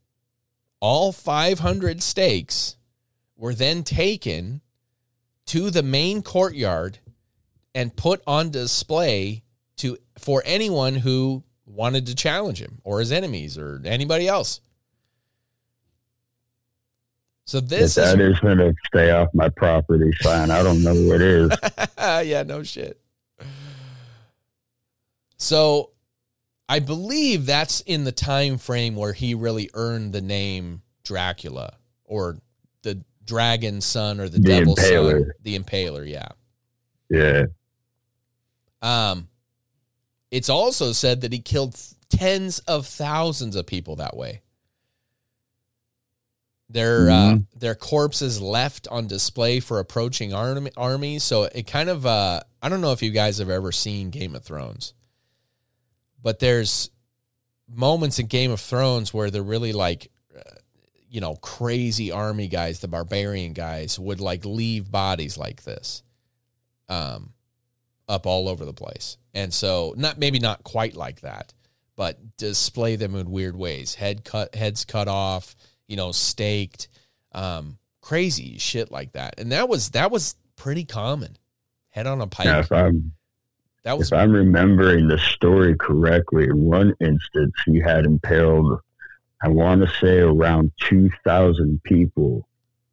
[0.79, 2.77] all 500 stakes
[3.35, 4.61] were then taken
[5.47, 6.99] to the main courtyard
[7.73, 9.41] and put on display
[9.81, 14.61] to for anyone who wanted to challenge him or his enemies or anybody else.
[17.45, 20.51] So this that is to stay off my property sign.
[20.51, 21.51] I don't know what is.
[22.27, 22.99] yeah, no shit.
[25.37, 25.89] So
[26.69, 31.73] I believe that's in the time frame where he really earned the name Dracula
[32.05, 32.37] or
[32.83, 35.31] the dragon son or the, The devil's son.
[35.41, 36.29] The impaler, yeah.
[37.09, 37.45] Yeah.
[38.81, 39.27] Um
[40.31, 41.77] it's also said that he killed
[42.09, 44.41] tens of thousands of people that way.
[46.69, 47.45] Their uh, Mhm.
[47.53, 51.23] their corpses left on display for approaching army, armies.
[51.23, 54.35] So it kind of uh, I don't know if you guys have ever seen Game
[54.35, 54.93] of Thrones,
[56.21, 56.89] but there's
[57.67, 60.41] moments in Game of Thrones where they're really like, uh,
[61.09, 66.03] you know, crazy army guys, the barbarian guys would like leave bodies like this,
[66.87, 67.33] um,
[68.11, 69.17] up all over the place.
[69.33, 71.53] And so not maybe not quite like that,
[71.95, 73.95] but display them in weird ways.
[73.95, 75.55] Head cut, heads cut off,
[75.87, 76.89] you know, staked,
[77.31, 79.39] um, crazy shit like that.
[79.39, 81.37] And that was that was pretty common.
[81.89, 82.45] Head on a pike.
[82.45, 83.13] Now, if I'm
[83.83, 88.79] that was if I'm remembering the story correctly, in one instance he had impaled,
[89.41, 92.47] I want to say around two thousand people,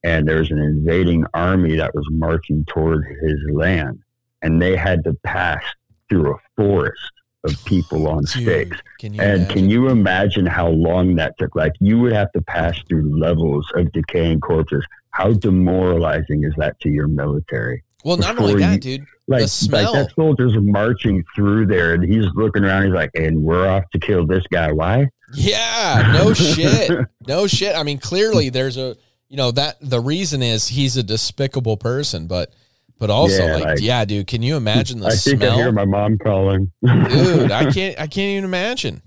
[0.05, 4.01] and there's an invading army that was marching toward his land,
[4.43, 5.63] and they had to pass
[6.09, 7.01] through a forest
[7.45, 8.79] of people on Dude, stakes.
[8.99, 9.49] Can And imagine?
[9.55, 11.55] can you imagine how long that took?
[11.55, 14.85] Like you would have to pass through levels of decaying corpses.
[15.11, 17.83] How demoralizing is that to your military?
[18.05, 19.07] well, not only that, you- dude.
[19.31, 19.93] Like, The smell.
[19.93, 22.85] like that soldier's marching through there, and he's looking around.
[22.87, 24.73] He's like, "And we're off to kill this guy.
[24.73, 26.91] Why?" Yeah, no shit.
[27.27, 27.77] No shit.
[27.77, 28.97] I mean, clearly there's a
[29.29, 32.55] you know that the reason is he's a despicable person, but
[32.99, 35.71] but also Yeah, like, like- yeah, dude, can you imagine the I think I hear
[35.71, 35.73] smell?
[35.73, 36.71] my mom calling.
[36.85, 39.03] dude, I can't I can't even imagine.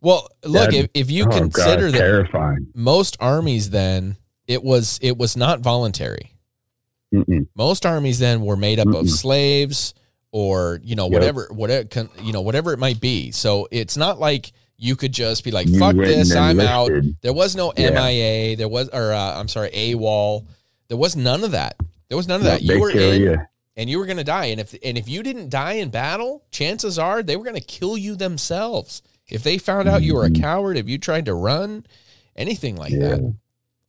[0.00, 2.66] Well, look, if, if you oh consider God, that terrifying.
[2.74, 6.30] most armies then it was it was not voluntary.
[7.14, 7.46] Mm-mm.
[7.54, 9.08] Most armies then were made up of Mm-mm.
[9.08, 9.94] slaves
[10.32, 11.12] or you know Yep.
[11.12, 11.88] whatever whatever
[12.22, 13.30] you know whatever it might be.
[13.30, 16.90] So it's not like you could just be like You fuck this, I'm out.
[17.22, 17.90] There was no Yeah.
[17.90, 18.56] MIA.
[18.56, 20.44] There was, or uh, I'm sorry, AWOL.
[20.88, 21.76] There was none of that.
[22.08, 22.62] There was none of that.
[22.62, 23.36] You were kill in, you.
[23.76, 24.46] and you were going to die.
[24.46, 27.60] And if and if you didn't die in battle, chances are they were going to
[27.60, 29.02] kill you themselves.
[29.28, 30.40] If they found out you were a Mhm.
[30.40, 31.86] coward, if you tried to run,
[32.36, 33.08] anything like Yeah.
[33.08, 33.34] that.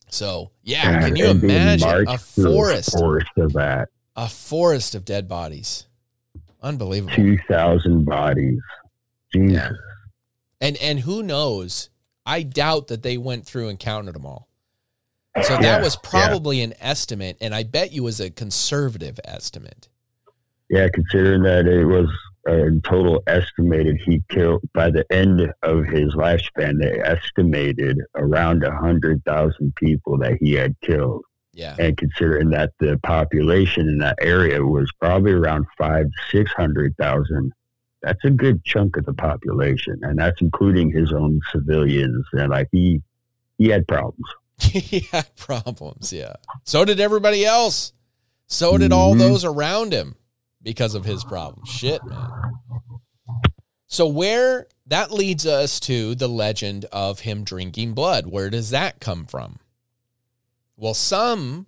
[0.08, 3.88] So yeah, God, can you imagine a forest, forest of that?
[4.16, 5.84] a forest of dead bodies?
[6.62, 7.14] Unbelievable.
[7.14, 8.58] Two thousand bodies.
[9.32, 9.52] Jesus.
[9.52, 9.70] Yeah.
[10.60, 11.90] And and who knows?
[12.24, 14.45] I doubt that they went through and counted them all.
[15.42, 16.10] So that Yeah, was yeah.
[16.10, 19.88] probably an estimate, and I bet you was a conservative estimate.
[20.70, 22.08] Yeah, considering that it was
[22.46, 28.74] a total estimated he killed by the end of his lifespan, they estimated around a
[28.74, 31.22] hundred thousand people that he had killed.
[31.52, 31.74] Yeah.
[31.78, 37.52] And considering that the population in that area was probably around five, six hundred thousand,
[38.02, 39.98] that's a good chunk of the population.
[40.02, 42.24] And that's including his own civilians.
[42.32, 43.00] And like he
[43.58, 44.26] he had problems.
[44.70, 46.34] he had problems, yeah.
[46.64, 47.92] So did everybody else.
[48.46, 49.18] So did all Mhm.
[49.18, 50.16] those around him
[50.62, 51.68] because of his problems.
[51.68, 52.30] Shit, man.
[53.88, 58.26] So where that leads us to the legend of him drinking blood.
[58.26, 59.58] Where does that come from?
[60.76, 61.66] Well, some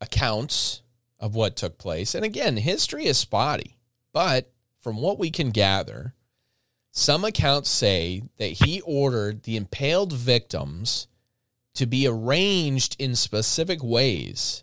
[0.00, 0.82] accounts
[1.18, 3.76] of what took place, and again, history is spotty,
[4.12, 6.14] but from what we can gather,
[6.92, 11.06] some accounts say that he ordered the impaled victims
[11.74, 14.62] to be arranged in specific ways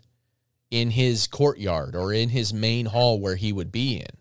[0.70, 4.16] in his courtyard or in his main hall where he would be in.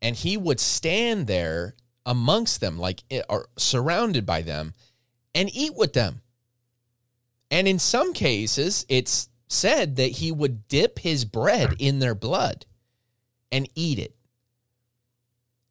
[0.00, 4.74] And he would stand there amongst them, like eh, or surrounded by them,
[5.34, 6.22] and eat with them.
[7.50, 12.66] And in some cases, it's said that he would dip his bread in their blood
[13.50, 14.16] and eat it.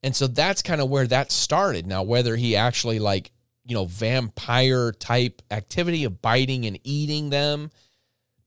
[0.04, 1.86] And so that's kind of where that started.
[1.86, 3.32] Now, whether he actually like,
[3.71, 7.71] you know, vampire type activity of biting and eating them,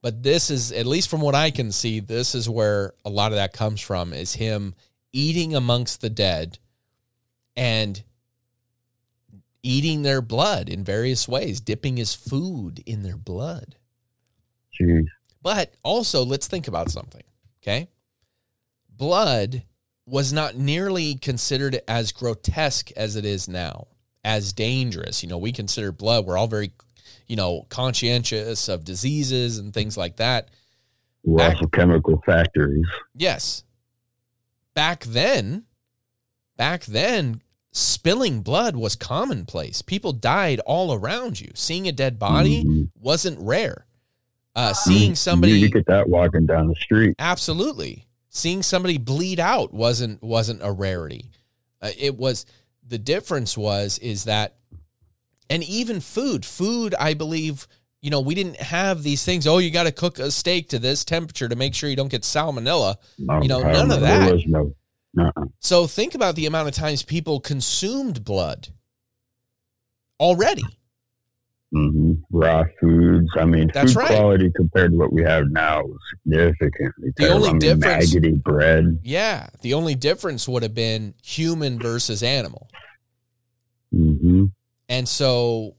[0.02, 3.32] but this is at least from what I can see, this is where a lot
[3.32, 4.74] of that comes from is him
[5.14, 6.58] eating amongst the dead
[7.56, 8.02] and
[9.62, 13.76] eating their blood in various ways, dipping his food in their blood.
[14.78, 15.06] Jeez.
[15.40, 17.22] But also, let's think about something,
[17.62, 17.88] okay?
[18.90, 19.62] Blood
[20.04, 23.86] was not nearly considered as grotesque as it is now,
[24.24, 25.22] as dangerous.
[25.22, 26.72] You know, we consider blood, we're all very,
[27.28, 30.48] you know, conscientious of diseases and things like that.
[31.22, 32.86] We're Back- also chemical factories.
[33.14, 33.64] Yes.
[34.74, 35.64] Back then,
[36.56, 39.82] back then, spilling blood was commonplace.
[39.82, 41.50] People died all around you.
[41.54, 42.90] Seeing a dead body Mhm.
[43.00, 43.86] wasn't rare.
[44.56, 47.16] Uh, seeing somebody You get that walking down the street.
[47.18, 51.28] absolutely seeing somebody bleed out wasn't wasn't a rarity
[51.82, 52.46] uh, it was
[52.86, 54.56] the difference was is that
[55.50, 57.66] and even food food i believe
[58.02, 60.78] you know we didn't have these things oh you got to cook a steak to
[60.78, 64.00] this temperature to make sure you don't get salmonella No, You know, I none of
[64.00, 64.42] that.
[64.46, 64.74] No.
[65.18, 65.44] Uh-uh.
[65.60, 68.68] so think about the amount of times people consumed blood
[70.20, 70.64] already
[71.74, 73.28] hmm Raw foods.
[73.36, 74.08] I mean, That's food right.
[74.08, 77.10] quality compared to what we have now is significantly.
[77.16, 77.36] The terrible.
[77.36, 79.00] only I mean, difference- maggoty bread.
[79.02, 82.68] yeah the only difference would have been human versus animal
[83.92, 84.46] hmm
[84.88, 85.76] And so,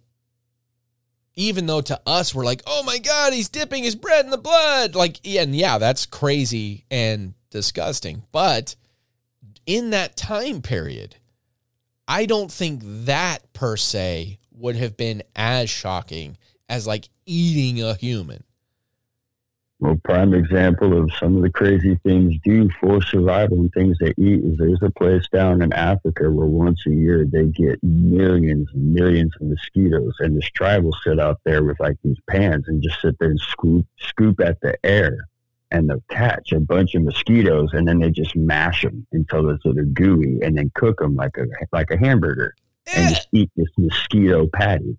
[1.35, 4.37] even though to us we're like, oh my God, he's dipping his bread in the
[4.37, 4.95] blood.
[4.95, 8.23] Like, and yeah, that's crazy and disgusting.
[8.31, 8.75] But
[9.65, 11.17] in that time period,
[12.07, 16.37] I don't think that per se would have been as shocking
[16.69, 18.43] as like eating a human.
[19.79, 24.13] Well, prime example of some of the crazy things do for survival and things they
[24.17, 28.69] eat is there's a place down in Africa where once a year they get millions
[28.73, 32.69] and millions of mosquitoes, and this tribe will sit out there with like these pans
[32.69, 35.27] and just sit there and scoop scoop at the air,
[35.71, 39.59] and they'll catch a bunch of mosquitoes, and then they just mash them until they're
[39.59, 42.55] sort of gooey, and then cook them like a like a hamburger,
[42.93, 44.97] and Eh, just eat this mosquito patty.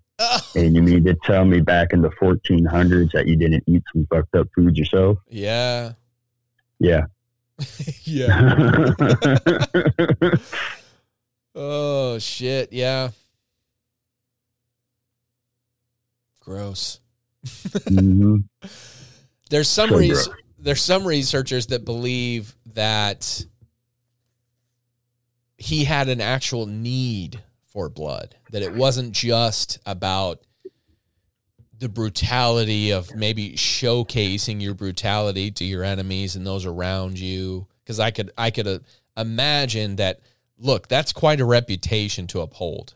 [0.55, 4.07] And you mean to tell me back in the 1400s that you didn't eat some
[4.11, 5.17] fucked up food yourself?
[5.29, 5.93] yeah.
[6.79, 7.05] Yeah.
[8.03, 8.89] yeah.
[11.59, 12.71] Oh, shit.
[12.71, 13.09] Yeah.
[16.39, 16.99] Gross.
[17.45, 18.43] Mhm.
[19.49, 23.45] There's some So res- there's some researchers that believe that
[25.57, 27.41] he had an actual need
[27.77, 30.41] for blood that it wasn't just about
[31.77, 37.67] the brutality of maybe showcasing your brutality to your enemies and those around you.
[37.83, 38.79] Because I could I could uh,
[39.15, 40.21] imagine that
[40.57, 42.95] look that's quite a reputation to uphold.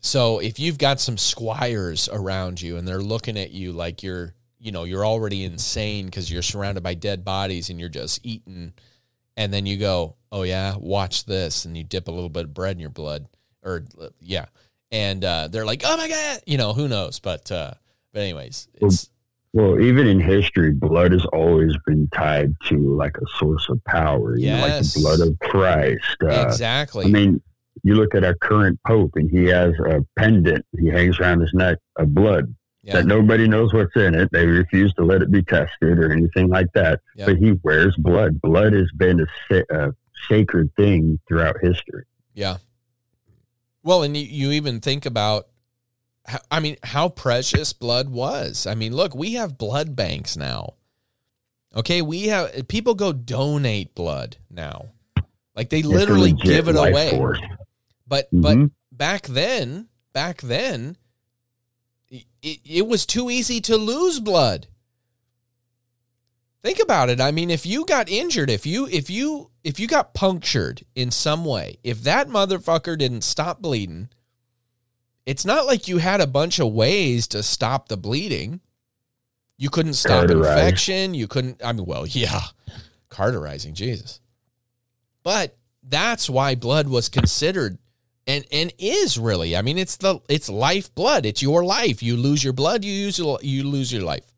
[0.00, 4.32] So if you've got some squires around you and they're looking at you like you're,
[4.58, 8.72] you know, you're already insane because you're surrounded by dead bodies and you're just eating,
[9.36, 12.54] and then you go, oh yeah, watch this, and you dip a little bit of
[12.54, 13.28] bread in your blood,
[13.62, 13.84] or
[14.20, 14.46] yeah,
[14.90, 17.18] and uh, they're like, oh my god, you know, who knows?
[17.18, 17.72] But uh,
[18.12, 19.10] but anyways, it's
[19.52, 24.36] Well, even in history, blood has always been tied to like a source of power.
[24.36, 26.16] You know, like the blood of Christ.
[26.22, 27.06] Uh, exactly.
[27.06, 27.42] I mean,
[27.82, 31.52] you look at our current pope, and he has a pendant he hangs around his
[31.54, 34.28] neck of blood yeah, that nobody knows what's in it.
[34.32, 37.00] They refuse to let it be tested or anything like that.
[37.14, 37.26] Yeah.
[37.26, 38.40] But he wears blood.
[38.40, 39.92] Blood has been a, sa- a
[40.28, 42.04] sacred thing throughout history.
[42.34, 42.56] Yeah.
[43.82, 45.48] Well, and you, you even think about,
[46.24, 48.66] how, I mean, how precious blood was.
[48.66, 50.74] I mean, look, we have blood banks now.
[51.74, 54.90] Okay, we have people go donate blood now,
[55.56, 57.10] like they It's literally give it away.
[57.10, 57.40] force.
[58.06, 58.70] But but Mhm.
[58.92, 60.98] back then, back then,
[62.10, 64.66] it, it was too easy to lose blood.
[66.62, 67.20] Think about it.
[67.20, 71.10] I mean, if you got injured, if you if you if you got punctured in
[71.10, 74.10] some way, if that motherfucker didn't stop bleeding,
[75.26, 78.60] it's not like you had a bunch of ways to stop the bleeding.
[79.58, 81.14] You couldn't stop infection.
[81.14, 81.60] You couldn't.
[81.64, 82.40] I mean, well, yeah,
[83.08, 84.20] cauterizing, Jesus.
[85.24, 87.78] But that's why blood was considered
[88.26, 89.56] and and is really.
[89.56, 91.26] I mean, it's the it's life blood.
[91.26, 92.02] It's your life.
[92.02, 94.31] You lose your blood, you use you lose your life.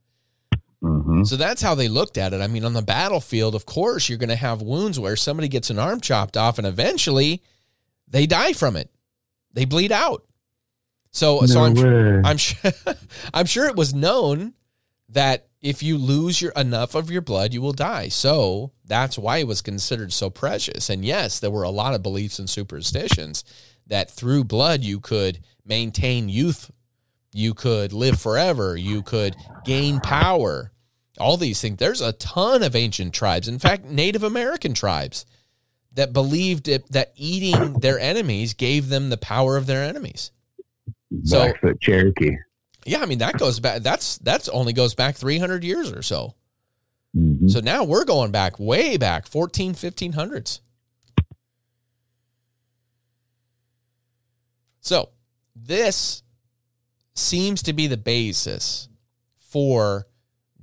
[1.26, 2.40] So that's how they looked at it.
[2.40, 5.70] I mean, on the battlefield, of course, you're going to have wounds where somebody gets
[5.70, 7.42] an arm chopped off, and eventually
[8.08, 8.90] they die from it.
[9.52, 10.24] They bleed out.
[11.10, 12.20] So, so I'm way.
[12.24, 12.72] I'm sure
[13.34, 14.54] I'm sure it was known
[15.08, 18.08] that if you lose your enough of your blood, you will die.
[18.08, 20.90] So that's why it was considered so precious.
[20.90, 23.44] And yes, there were a lot of beliefs and superstitions
[23.87, 26.70] that through blood you could maintain youth,
[27.32, 30.70] you could live forever, you could gain power.
[31.19, 31.77] All these things.
[31.79, 33.46] There's a ton of ancient tribes.
[33.48, 35.25] In fact, Native American tribes
[35.92, 40.33] that believed it, that eating their enemies gave them the power of their enemies.
[41.25, 42.37] so- Blackfoot Cherokee.
[42.87, 43.83] Yeah, I mean that goes back.
[43.83, 46.35] That's that's only goes back 300 years or so.
[47.17, 47.50] Mhm.
[47.50, 50.60] So now we're going back way back 14 1500s.
[54.81, 55.08] So,
[55.56, 56.23] this
[57.15, 58.88] seems to be the basis
[59.37, 60.06] for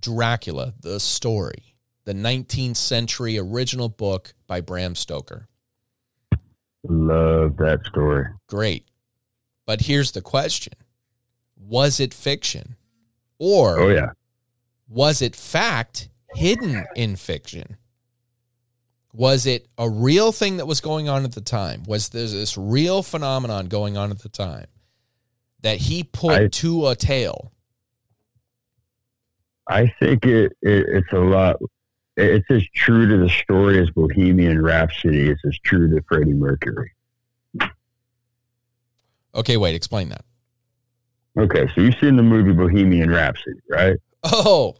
[0.01, 1.75] Dracula the story,
[2.05, 5.47] the 19th century original book by Bram Stoker.
[6.83, 8.25] Love that story.
[8.47, 8.85] Great.
[9.65, 10.73] But here's the question
[11.57, 12.75] Was it fiction?
[13.39, 14.11] Or Oh yeah.
[14.89, 17.77] was it fact hidden in fiction?
[19.13, 21.83] Was it a real thing that was going on at the time?
[21.85, 24.67] Was there this real phenomenon going on at the time
[25.61, 27.51] that he put I- to a tale?
[29.67, 31.57] I think it, it it's a lot.
[32.17, 36.91] It's as true to the story as Bohemian Rhapsody is as true to Freddie Mercury.
[39.33, 40.25] Okay, wait, explain that.
[41.37, 43.97] Okay, so you've seen the movie Bohemian Rhapsody, right?
[44.23, 44.75] Oh,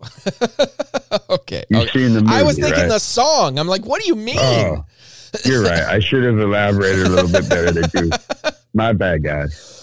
[1.29, 1.63] okay.
[1.69, 1.91] You've okay.
[1.91, 2.36] seen the movie.
[2.36, 2.89] I was thinking right?
[2.89, 3.57] the song.
[3.57, 4.38] I'm like, what do you oh, mean?
[4.38, 4.86] Oh,
[5.45, 5.84] you're right.
[5.84, 8.11] I should have elaborated a little bit better than you.
[8.73, 9.80] My bad, guys.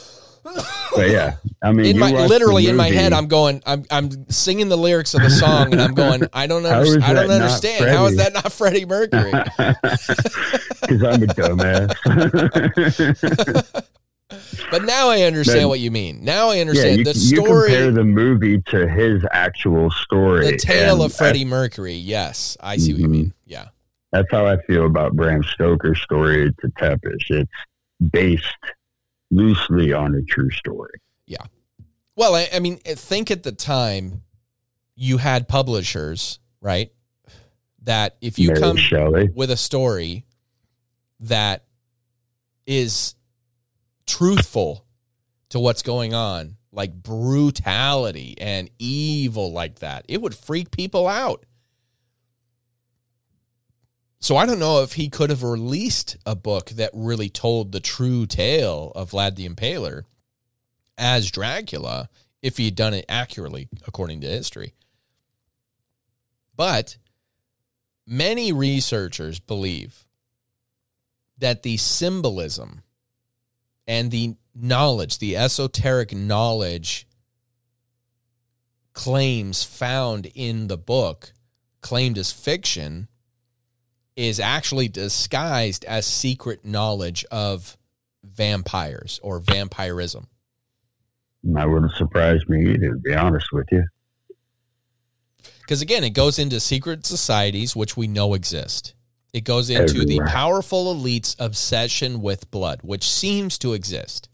[0.95, 4.69] But yeah, I mean, in my literally in my head, I'm going, I'm I'm singing
[4.69, 7.05] the lyrics of the song, and I'm going, I don't understand.
[7.05, 7.85] I don't understand.
[7.89, 9.31] How is that not Freddie Mercury?
[9.59, 11.95] because I'm a dumbass.
[14.71, 16.23] But now I understand Then- what you mean.
[16.23, 20.51] Now I yeah, understand you, the you compare the movie to his actual story.
[20.51, 21.95] the tale of Freddie Mercury.
[21.95, 23.11] Yes, I see what you Mhm.
[23.11, 23.33] mean.
[23.47, 23.69] Yeah.
[24.13, 27.25] That's how I feel about Bram Stoker's story to Tepes.
[27.31, 27.51] It's
[28.11, 28.45] based
[29.31, 31.01] loosely on a true story.
[31.27, 31.45] Yeah.
[32.17, 34.23] Well, I, I mean, think at the time
[34.95, 36.91] you had publishers, right?
[37.83, 39.29] That if you Mary come Shelley.
[39.35, 40.27] with a story
[41.21, 41.65] that
[42.67, 43.15] is
[44.07, 44.85] truthful
[45.51, 51.45] to what's going on, like brutality and evil like that, it would freak people out.
[54.29, 57.81] So I don't know if he could have released a book that really told the
[57.81, 60.03] true tale of Vlad the Impaler
[60.99, 62.11] as Dracula
[62.43, 64.75] if he had done it accurately according to history.
[66.55, 66.99] But
[68.07, 70.05] many researchers believe
[71.39, 72.83] that the symbolism
[73.87, 77.07] and the knowledge, the esoteric knowledge
[78.93, 81.33] claims found in the book,
[81.81, 83.09] claimed as fiction,
[84.19, 87.79] is actually disguised as secret knowledge of
[88.25, 90.27] vampires or vampirism.
[91.45, 93.85] That wouldn't surprise me either, to be honest with you.
[95.61, 98.95] Because again, it goes into secret societies, which we know exist.
[99.33, 104.29] It goes into the powerful elite's obsession with blood, which seems to exist.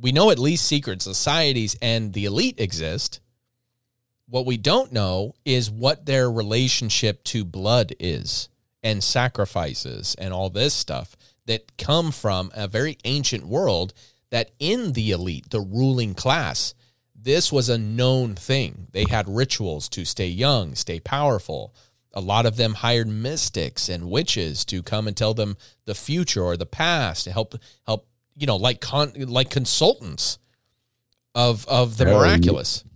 [0.00, 3.20] We know at least secret societies and the elite exist.
[4.28, 8.48] What we don't know is what their relationship to blood is
[8.86, 11.16] and sacrifices and all this stuff
[11.46, 13.92] that come from a very ancient world
[14.30, 16.72] that in the elite, the ruling class,
[17.12, 18.86] this was a known thing.
[18.92, 21.74] They had rituals to stay young, stay powerful.
[22.14, 26.44] A lot of them hired mystics and witches to come and tell them the future
[26.44, 27.56] or the past to help
[27.86, 28.06] help
[28.36, 30.38] you know like con, like consultants
[31.34, 32.04] of of the
[32.76, 32.95] Yeah,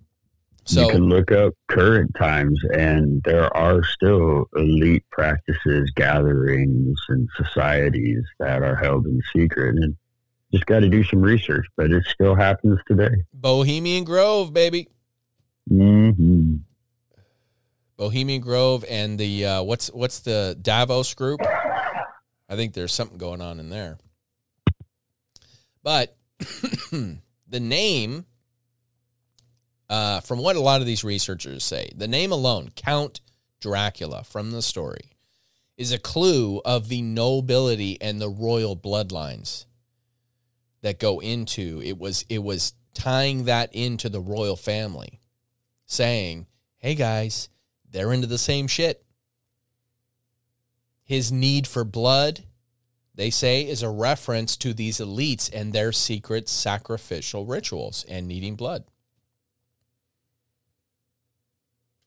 [0.76, 7.28] you- you can look up current times, and there are still elite practices, gatherings, and
[7.36, 9.76] societies that are held in secret.
[9.76, 9.96] And
[10.52, 13.14] just got to do some research, but it still happens today.
[13.32, 14.88] Bohemian Grove, baby.
[15.70, 16.56] Mm-hmm.
[17.96, 21.40] Bohemian Grove and the uh, what's what's the Davos group?
[21.42, 23.98] I think there's something going on in there.
[25.82, 26.16] But
[26.90, 28.24] the name,
[29.90, 33.20] uh, from what a lot of these researchers say, the name alone, Count
[33.60, 35.16] Dracula from the story,
[35.76, 39.66] is a clue of the nobility and the royal bloodlines
[40.82, 45.20] that go into it was it was tying that into the royal family,
[45.86, 46.46] saying,
[46.78, 47.48] "Hey guys,
[47.90, 49.04] they're into the same shit."
[51.02, 52.44] His need for blood,
[53.16, 58.54] they say, is a reference to these elites and their secret sacrificial rituals and needing
[58.54, 58.84] blood.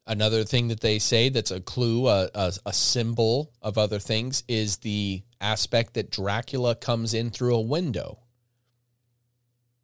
[0.05, 4.43] Another thing that they say that's a clue, a, a, a symbol of other things,
[4.49, 8.19] is the aspect that Dracula comes in through a window.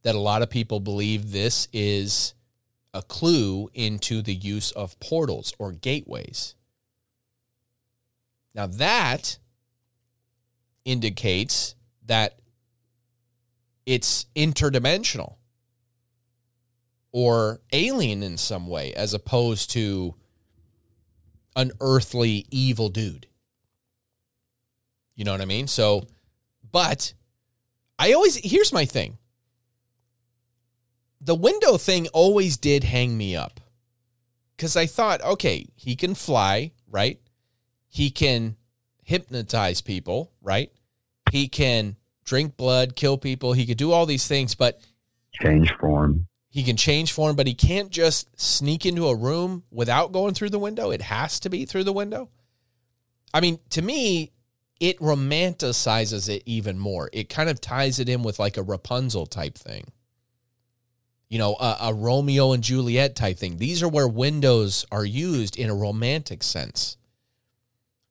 [0.02, 2.34] That a lot of people believe this is
[2.94, 6.56] a clue into the use of portals or gateways.
[8.54, 9.38] Now, that
[10.84, 12.40] indicates that
[13.86, 15.39] it's interdimensional
[17.12, 20.16] or alien in some way, as opposed to
[21.56, 23.28] an earthly evil dude.
[25.16, 25.68] You know what I mean?
[25.68, 26.08] So,
[26.72, 27.14] but
[27.98, 29.18] I always, here's my thing
[31.22, 33.60] the window thing always did hang me up
[34.56, 37.20] because I thought, okay, he can fly, right?
[37.88, 38.56] He can
[39.04, 40.72] hypnotize people, right?
[41.32, 43.54] He can drink blood, kill people.
[43.54, 44.80] He could do all these things, but
[45.42, 46.28] Change form.
[46.60, 50.50] He can change form, but he can't just sneak into a room without going through
[50.50, 50.92] the window.
[50.92, 52.28] It has to be through the window.
[53.34, 54.34] I mean, to me,
[54.82, 57.10] it romanticizes it even more.
[57.14, 59.86] It kind of ties it in with like a Rapunzel type thing.
[61.30, 63.56] You know, a, a Romeo and Juliet type thing.
[63.56, 66.98] These are where windows are used in a romantic sense.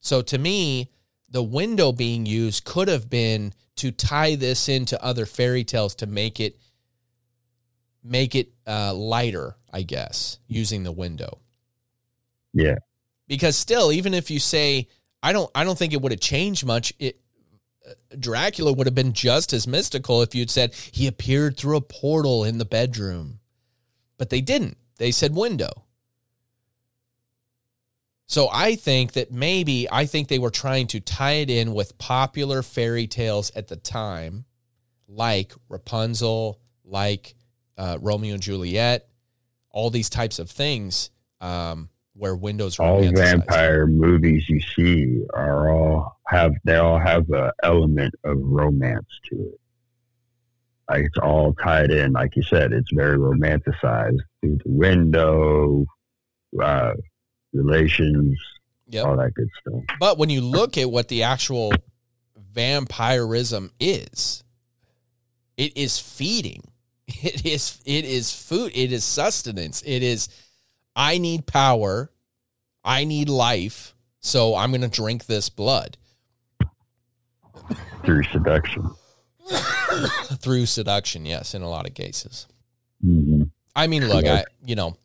[0.01, 0.91] So to me,
[1.29, 6.07] the window being used could have been to tie this into other fairy tales to
[6.07, 6.59] make it
[8.09, 11.39] make it uh, lighter, I guess, using the window.
[12.53, 12.77] Yeah.
[13.27, 14.89] Because still, even if you say,
[15.23, 16.93] I don't, I don't think it would have changed much.
[16.99, 17.21] It
[17.89, 21.83] uh, Dracula would have been just as mystical if you'd said he appeared through a
[21.83, 23.41] portal in the bedroom,
[24.17, 24.79] but they didn't.
[24.97, 25.85] They said window.
[28.27, 31.97] So I think that maybe I think they were trying to tie it in with
[31.97, 34.45] popular fairy tales at the time,
[35.09, 37.35] like Rapunzel, like
[37.79, 39.09] uh, Romeo and Juliet,
[39.71, 41.11] all these types of things
[41.41, 47.53] um, where windows All vampire movies you see are all have they all have an
[47.63, 49.61] element of romance to it.
[50.91, 52.13] Like it's all tied in.
[52.13, 55.85] Like you said, it's very romanticized through the window,
[56.61, 56.93] uh,
[57.53, 58.39] relations,
[58.91, 59.05] Yep.
[59.05, 59.83] all that good stuff.
[60.01, 61.73] But when you look at what the actual
[62.37, 64.43] vampirism is,
[65.59, 66.63] it is feeding.
[67.23, 68.71] It is it is food.
[68.75, 69.83] It is sustenance.
[69.85, 70.29] It is
[70.95, 72.11] I need power.
[72.85, 73.95] I need life.
[74.21, 75.97] So I'm going to drink this blood
[78.05, 78.91] through seduction.
[80.41, 81.25] through seduction.
[81.25, 82.47] Yes, in a lot of cases.
[83.03, 83.45] hmm
[83.75, 84.97] I mean, look, I you know,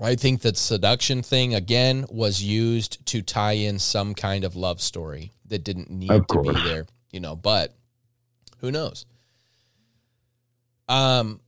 [0.00, 4.80] I think that seduction thing again was used to tie in some kind of love
[4.80, 7.74] story that didn't need to be there, you know, but
[8.58, 9.06] who knows?
[10.92, 11.40] Um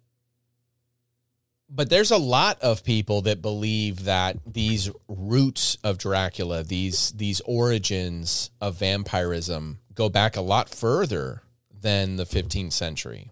[1.68, 7.40] but there's a lot of people that believe that these roots of Dracula, these these
[7.40, 11.42] origins of vampirism go back a lot further
[11.80, 13.30] than the 15th century.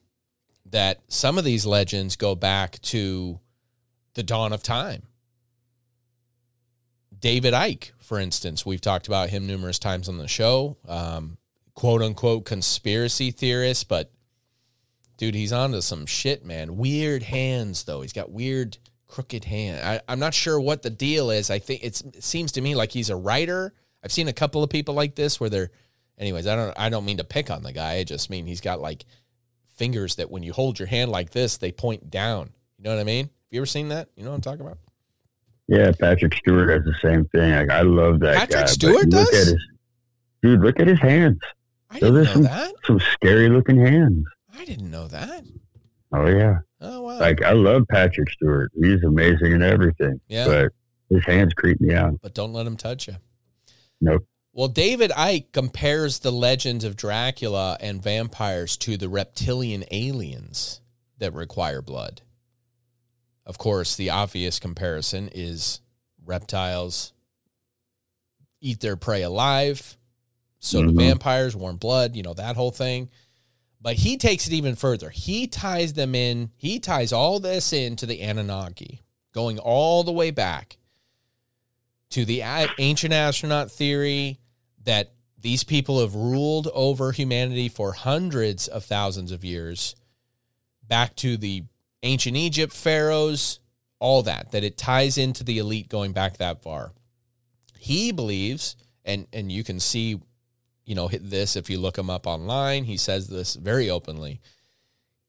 [0.69, 3.39] That some of these legends go back to
[4.15, 5.05] the dawn of time.
[7.17, 10.77] David Icke, for instance, we've talked about him numerous times on the show.
[10.89, 11.39] Um,
[11.75, 14.11] quote unquote conspiracy theorist, but
[15.17, 16.77] dude, he's onto some shit, man.
[16.77, 18.01] Weird hands, though.
[18.03, 19.87] He's got weird, crooked hand.
[19.87, 21.51] I, I'm not sure what the deal is.
[21.51, 23.75] I think it's, it seems to me like he's a writer.
[24.05, 25.71] I've seen a couple of people like this where they're,
[26.19, 26.47] anyways.
[26.47, 26.79] I don't.
[26.79, 27.95] I don't mean to pick on the guy.
[27.95, 29.05] I just mean he's got like
[29.77, 32.51] fingers that when you hold your hand like this, they point down.
[32.79, 33.27] You know what I mean?
[33.27, 34.09] Have you ever seen that?
[34.17, 34.79] You know what I'm talking about?
[35.69, 37.53] Yeah, Patrick Stewart has the same thing.
[37.53, 38.67] Like I love that Patrick guy.
[38.67, 39.29] Stewart look does?
[39.29, 39.69] At his,
[40.43, 41.39] dude, look at his hands.
[41.91, 42.73] I Those are know some, that.
[42.85, 44.25] some scary looking hands.
[44.55, 45.45] I didn't know that.
[46.13, 46.59] Oh yeah.
[46.81, 47.19] Oh wow.
[47.19, 48.71] Like I love Patrick Stewart.
[48.81, 50.21] He's amazing in everything.
[50.29, 50.47] Yeah.
[50.47, 50.73] But
[51.09, 52.21] his hands creep me out.
[52.23, 53.17] but don't let him touch you.
[54.01, 54.27] Nope.
[54.55, 60.83] Well, David Icke compares the legends of Dracula and vampires to the reptilian aliens
[61.19, 62.21] that require blood.
[63.47, 65.81] Of course, the obvious comparison is
[66.25, 67.13] reptiles
[68.61, 69.97] eat their prey alive,
[70.59, 70.97] so do Mhm.
[70.99, 73.09] vampires, warm blood, you know, that whole thing.
[73.83, 75.11] But he takes it even further.
[75.11, 79.03] He ties them in, he ties all this into the Anunnaki,
[79.35, 80.79] going all the way back
[82.11, 82.43] to the
[82.79, 84.39] ancient astronaut theory
[84.85, 89.97] that these people have ruled over humanity for hundreds of thousands of years,
[90.87, 91.65] back to the
[92.05, 93.59] ancient Egypt pharaohs,
[93.99, 96.93] all that, that it ties into the elite going back that far.
[97.79, 100.21] He believes, and and you can see,
[100.85, 102.85] you know, hit this if you look him up online.
[102.85, 104.41] He says this very openly.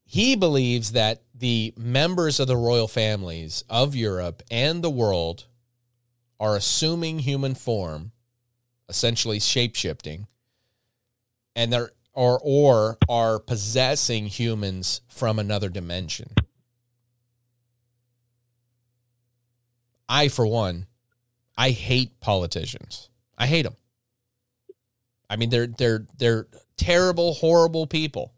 [0.06, 5.46] He believes that the members of the royal families of Europe and the world
[6.40, 8.12] are assuming human form,
[8.90, 10.28] essentially shapeshifting,
[11.56, 16.30] and they're or or are possessing humans from another dimension.
[20.08, 20.86] I, for one,
[21.58, 23.10] I hate politicians.
[23.38, 23.76] I hate them.
[25.30, 26.48] I mean, they're they're they're
[26.78, 28.34] terrible, horrible people.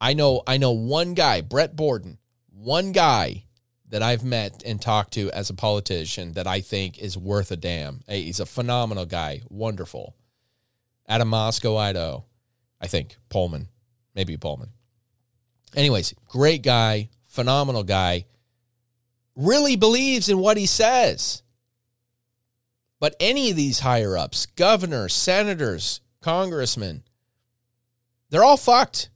[0.00, 2.18] I know I know one guy, Brett Borden,
[2.52, 3.44] one guy
[3.90, 7.56] that I've met and talked to as a politician that I think is worth a
[7.56, 8.00] damn.
[8.08, 10.14] He's a phenomenal guy, wonderful.
[11.08, 12.24] Out of Moscow, Idaho,
[12.80, 13.68] I think Pullman,
[14.14, 14.70] maybe Pullman.
[15.74, 18.26] Anyways, great guy, phenomenal guy.
[19.34, 21.42] Really believes in what he says.
[23.00, 27.02] But any of these higher ups, governors, senators, congressmen,
[28.28, 29.08] They're all fucked.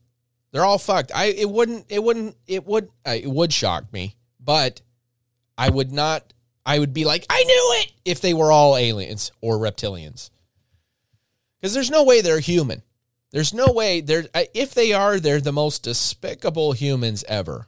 [0.51, 1.11] They're all fucked.
[1.13, 4.81] I it wouldn't it wouldn't it would uh, it would shock me, but
[5.57, 6.33] I would not
[6.65, 10.31] I would be like, I knew it if they were all aliens or reptilians.
[11.61, 12.81] Cuz there's no way they're human.
[13.31, 17.67] There's no way they're uh, if they are, they're the most despicable humans ever.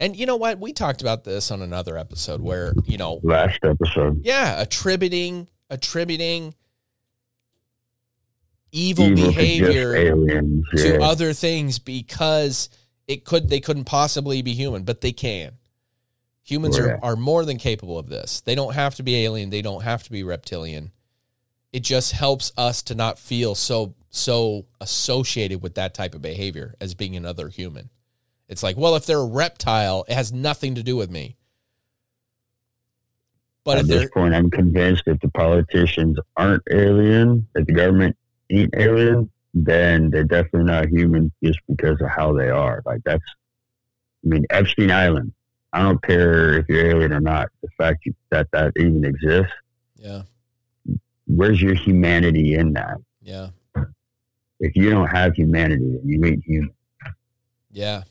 [0.00, 0.58] And you know what?
[0.58, 4.20] We talked about this on another episode where, you know, Last episode.
[4.24, 6.54] yeah, attributing attributing
[8.72, 10.42] evil, Evil to just behavior
[10.76, 12.68] to other things because
[13.06, 15.52] it could they couldn't possibly be human, but they can.
[16.42, 18.42] Humans are, are more than capable of this.
[18.42, 20.90] They don't have to be alien, they don't have to be reptilian.
[21.72, 26.74] It just helps us to not feel so so associated with that type of behavior
[26.80, 27.90] as being another human.
[28.48, 31.36] It's like, well, if they're a reptile, it has nothing to do with me.
[33.64, 38.14] But At this point, I'm convinced if the politicians aren't alien, if the government
[38.50, 42.82] ain't alien, then they're definitely not human just because of how they are.
[42.84, 43.24] Like that's,
[44.24, 45.32] I mean, Epstein Island.
[45.72, 47.48] I don't care if you're alien or not.
[47.62, 49.52] The fact that that even exists,
[49.96, 50.22] yeah,
[51.26, 52.98] where's your humanity in that?
[53.22, 53.48] yeah,
[54.60, 56.74] If you don't have humanity, then you ain't human.
[57.72, 58.02] yeah.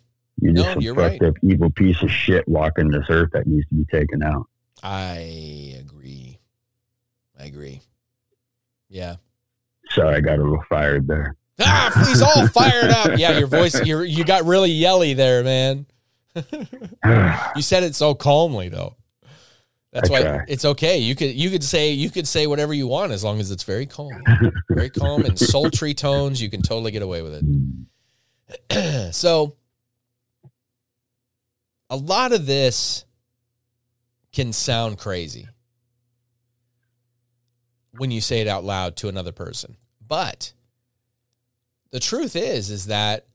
[0.41, 1.33] You're No, just fucked right.
[1.43, 4.47] evil piece of shit walking this earth that needs to be taken out.
[4.81, 6.39] I agree.
[7.39, 7.81] I agree.
[8.89, 9.15] Yeah.
[9.89, 11.35] Sorry, I got a little fired there.
[11.61, 13.17] Ah, he's all fired up.
[13.17, 15.85] Yeah, your voice, you you got really yelly there, man.
[17.55, 18.95] You said it so calmly though.
[19.91, 20.39] That's I why try.
[20.47, 20.97] it's okay.
[20.97, 23.63] You could you could say you could say whatever you want as long as it's
[23.63, 24.09] very calm,
[24.71, 26.41] very calm and sultry tones.
[26.41, 27.43] You can totally get away with
[28.71, 29.13] it.
[29.13, 29.55] so,
[31.89, 33.05] a lot of this
[34.31, 35.47] can sound crazy
[37.91, 40.53] when you say it out loud to another person, but
[41.91, 43.27] the truth is is that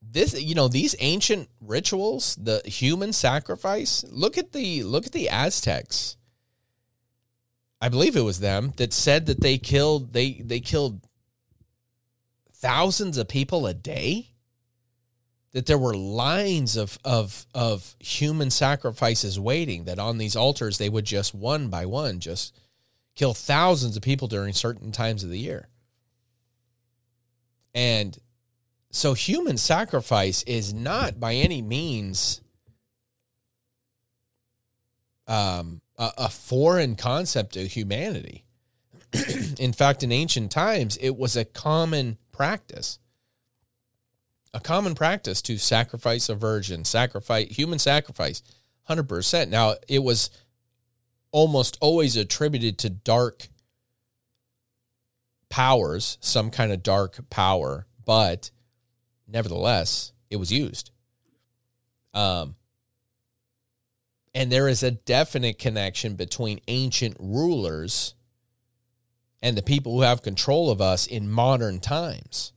[0.00, 5.28] this you know these ancient rituals the human sacrifice look at the look at the
[5.28, 6.16] aztecs.
[7.80, 11.00] I believe it was them that said that they killed they they killed
[12.52, 14.30] thousands of people a day
[15.58, 20.88] that there were lines of of of human sacrifices waiting that on these altars they
[20.88, 22.56] would just one by one just
[23.16, 25.68] kill thousands of people during certain times of the year
[27.74, 28.16] and
[28.92, 32.40] so human sacrifice is not by any means
[35.26, 38.44] um, a, a foreign concept to humanity.
[39.58, 42.98] in fact, in ancient times, it was a common practice.
[44.54, 48.42] A common practice to sacrifice a virgin, sacrifice human sacrifice,
[48.84, 49.50] hundred percent.
[49.50, 50.30] Now it was
[51.30, 53.48] almost always attributed to dark
[55.50, 58.50] powers, some kind of dark power, but
[59.26, 60.90] nevertheless, it was used.
[62.14, 62.56] Um,
[64.34, 68.14] and there is a definite connection between ancient rulers
[69.42, 72.52] and the people who have control of us in modern times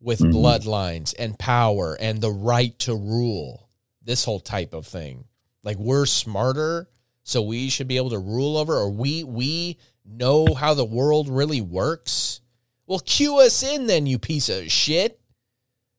[0.00, 0.32] with Mhm.
[0.32, 3.68] bloodlines and power and the right to rule,
[4.02, 5.24] this whole type of thing.
[5.62, 6.88] Like we're smarter,
[7.22, 11.28] so we should be able to rule over, or we we know how the world
[11.28, 12.40] really works.
[12.86, 15.20] Well, cue us in then, you piece of shit.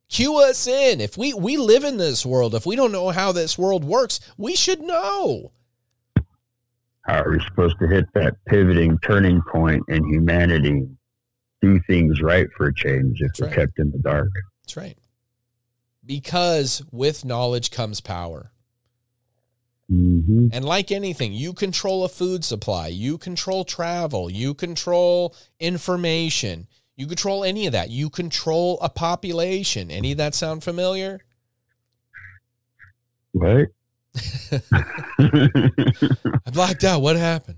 [0.10, 1.00] Cue us in.
[1.00, 4.20] If we we live in this world, if we don't know how this world works,
[4.38, 5.52] we should know.
[7.04, 10.88] How are we supposed to hit that pivoting turning point in humanity?
[11.62, 13.56] Do things right for a change if That's we're right.
[13.56, 14.30] kept in the dark.
[14.64, 14.98] That's right.
[16.06, 18.52] Because with knowledge comes power.
[19.92, 20.48] Mm-hmm.
[20.54, 26.68] And like anything, you control a food supply, you control travel, you control information,
[27.02, 27.90] you control any of that.
[27.90, 29.90] You control a population.
[29.90, 31.22] Any of that sound familiar?
[33.32, 33.70] What?
[35.20, 37.02] I blacked out.
[37.02, 37.58] What happened?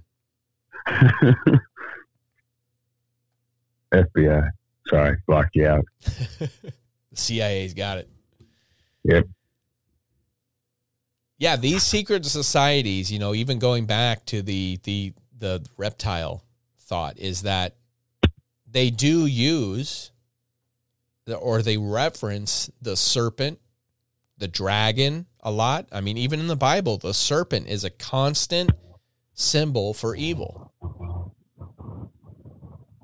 [3.93, 4.49] FBI.
[4.89, 5.85] Sorry, blocked you out.
[7.11, 8.09] The CIA's got it.
[9.03, 9.25] Yep.
[11.37, 16.43] Yeah, these secret societies, you know, even going back to the the the reptile
[16.79, 17.75] thought is that
[18.67, 20.11] they do use
[21.25, 23.59] the- or they reference the serpent,
[24.39, 25.85] the dragon a lot.
[25.91, 28.71] I mean, even in the Bible, the serpent is a constant
[29.35, 30.73] symbol for evil.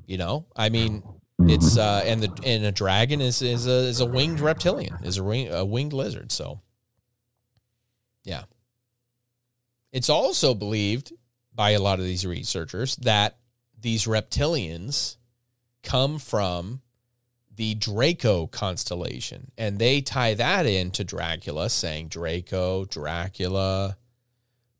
[0.09, 1.03] You know, I mean,
[1.41, 5.19] it's uh, and the and a dragon is is a is a winged reptilian, is
[5.19, 6.31] a wing, a winged lizard.
[6.31, 6.61] So,
[8.23, 8.45] yeah,
[9.91, 11.13] it's also believed
[11.53, 13.37] by a lot of these researchers that
[13.79, 15.17] these reptilians
[15.83, 16.81] come from
[17.55, 19.51] the Draco constellation.
[19.59, 23.95] And they tie that into Dracula, saying Draco, Dracula,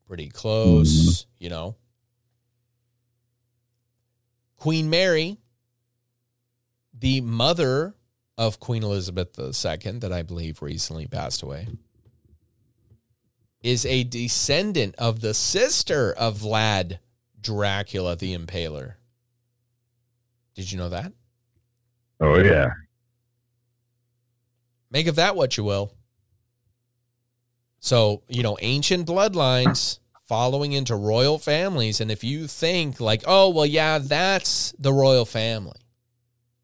[0.08, 1.76] pretty close, you know.
[4.60, 5.38] Queen Mary,
[6.92, 7.94] the mother
[8.36, 11.66] of Queen Elizabeth II, that I believe recently passed away,
[13.62, 16.98] is a descendant of the sister of Vlad
[17.40, 18.96] Dracula the Impaler.
[20.54, 21.14] Did you know that?
[22.20, 22.68] Oh yeah.
[24.90, 25.94] Make of that what you will.
[27.78, 29.99] So, you know, ancient bloodlines
[30.30, 32.00] following into royal families.
[32.00, 35.80] And if you think like, oh, well, yeah, that's the royal family.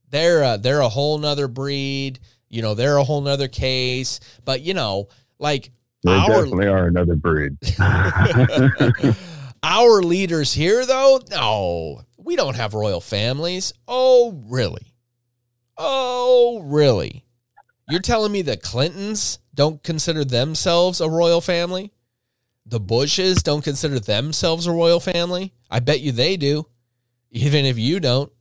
[0.08, 2.20] They're a, they're a whole nother breed.
[2.48, 4.20] You know, they're a whole nother case.
[4.44, 5.08] But, you know,
[5.40, 5.72] like
[6.04, 7.56] They our definitely are another breed.
[9.64, 13.72] Our leaders here, though, no, we don't have royal families.
[13.88, 14.94] Oh, really?
[15.76, 17.24] Oh, really?
[17.88, 21.90] You're telling me the Clintons don't consider themselves a royal family?
[22.68, 25.52] The Bushes don't consider themselves a royal family?
[25.70, 26.66] I bet you they do,
[27.30, 28.32] even if you don't.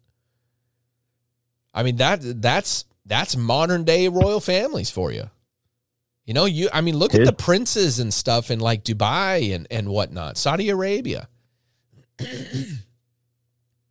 [1.73, 5.29] I mean that that's that's modern day royal families for you.
[6.25, 9.67] You know, you I mean, look at the princes and stuff in like Dubai and,
[9.69, 11.27] and whatnot, Saudi Arabia.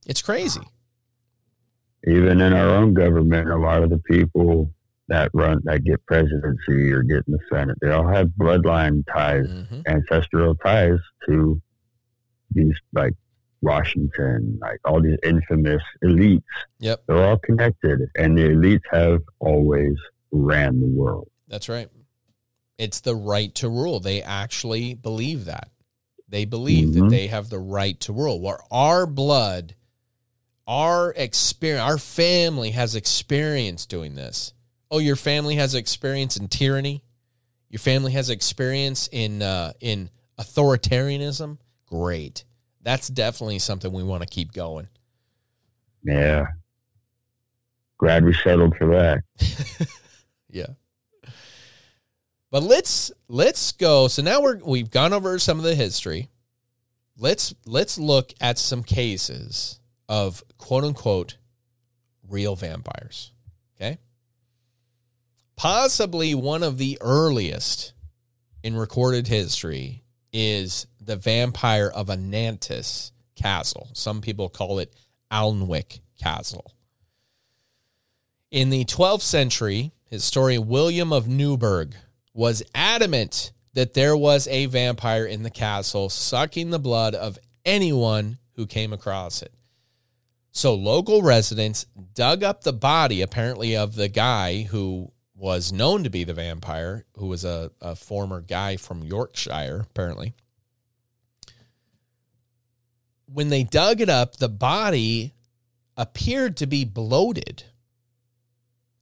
[0.06, 0.62] it's crazy.
[2.06, 4.70] Even in our own government, a lot of the people
[5.08, 9.46] that run that get presidency or get in the Senate, they all have bloodline ties,
[9.46, 10.98] hmm ancestral ties
[11.28, 11.60] to
[12.54, 13.12] these like
[13.60, 16.42] Washington, like all these infamous elites.
[16.78, 19.94] Yep, They're all connected, and the elites have always
[20.30, 21.28] ran the world.
[21.48, 21.88] that's right.
[22.78, 24.00] It's the right to rule.
[24.00, 25.68] They actually believe that.
[26.28, 27.10] They believe that Mhm.
[27.10, 28.40] they have the right to rule.
[28.40, 29.74] Where our blood,
[30.66, 34.52] our experience, our family has experience doing this.
[34.90, 37.02] Oh, your family has experience in tyranny.
[37.68, 41.58] Your family has experience in uh, in authoritarianism.
[41.86, 42.44] Great.
[42.82, 44.88] That's definitely something we want to keep going.
[46.04, 46.46] Yeah.
[47.98, 49.22] Glad we settled for that.
[50.54, 50.68] Yeah.
[52.50, 54.06] But let's let's go.
[54.06, 56.30] So now we're we've gone over some of the history.
[57.18, 61.36] Let's let's look at some cases of quote unquote
[62.28, 63.32] real vampires.
[63.76, 63.98] Okay?
[65.56, 67.92] Possibly one of the earliest
[68.62, 70.02] in recorded history
[70.32, 73.88] is the vampire of Anantis Castle.
[73.92, 74.92] Some people call it
[75.30, 76.72] Alnwick Castle.
[78.50, 81.94] In the 12th century, historian William of Newburgh
[82.32, 88.38] was adamant that there was a vampire in the castle sucking the blood of anyone
[88.54, 89.52] who came across it.
[90.52, 95.10] So local residents dug up the body, apparently, of the guy who
[95.44, 100.32] was known to be the vampire, who was a, a former guy from Yorkshire, apparently.
[103.26, 105.34] When they dug it up, the body
[105.98, 107.64] appeared to be bloated.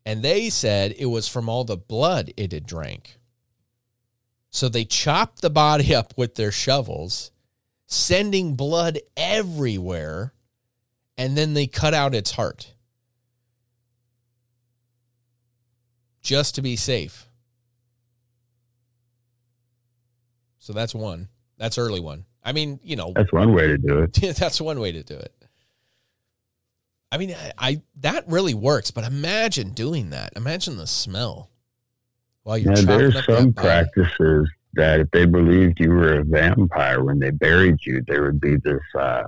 [0.05, 3.21] And they said it was from all the blood it had drank.
[4.51, 7.31] So they chopped the body up with their shovels,
[7.87, 10.35] sending blood everywhere,
[11.17, 12.75] and then they cut out its heart.
[16.23, 17.27] Just to be safe.
[20.59, 21.29] So that's one.
[21.59, 22.25] That's early one.
[22.45, 24.13] I mean, you know, That's one way to do it.
[24.39, 25.33] that's one way to do it.
[27.11, 30.33] I mean, I, I that really works, but imagine doing that.
[30.35, 31.51] Imagine the smell
[32.43, 37.19] while you're Now, there's some practices that if they believed you were a vampire when
[37.19, 39.25] they buried you, there would be this uh,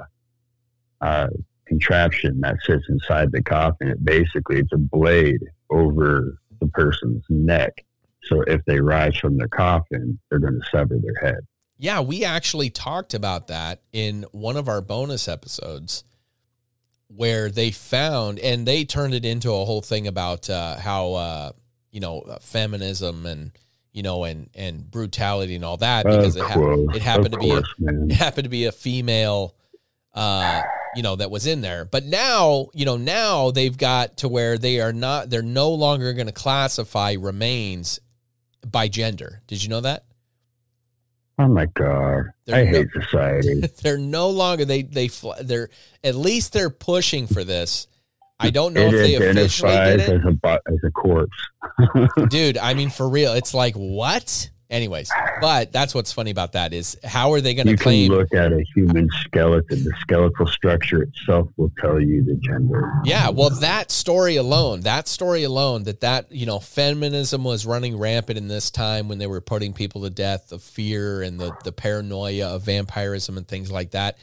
[1.03, 1.28] uh,
[1.66, 3.88] contraption that sits inside the coffin.
[3.88, 7.85] It basically it's a blade over the person's neck.
[8.25, 11.41] So if they rise from their coffin, they're going to sever their head.
[11.77, 16.05] Yeah, we actually talked about that in one of our bonus episodes
[17.09, 21.53] where they found and they turned it into a whole thing about uh, how uh,
[21.91, 23.53] you know uh, feminism and
[23.93, 27.51] you know and and brutality and all that because it, ha- it happened to be
[27.51, 28.07] a, man.
[28.11, 29.55] it happened to be a female
[30.15, 30.62] uh
[30.97, 31.85] you know that was in there.
[31.85, 36.12] But now you know now they've got to where they are not they're no longer
[36.12, 37.99] going to classify remains
[38.71, 39.43] by gender.
[39.47, 40.05] Did you know that?
[41.37, 43.61] Oh my god, They're I no- hate society.
[43.83, 45.11] they're no longer they they
[45.43, 45.69] they're
[46.05, 47.89] at least they're pushing for this.
[48.39, 51.37] I don't know it if they officially did as a as a corpse.
[51.79, 55.11] it dude i mean for real it's like what Anyways,
[55.43, 58.11] but that's what's funny about that is how are they going to You can claim?
[58.11, 59.85] look at a human skeleton.
[59.85, 62.93] The skeletal structure itself will tell you the gender.
[63.05, 67.99] Yeah, well, that story alone, that story alone, that that you know, feminism was running
[67.99, 71.53] rampant in this time when they were putting people to death of fear and the
[71.62, 74.17] the paranoia of vampirism and things like that.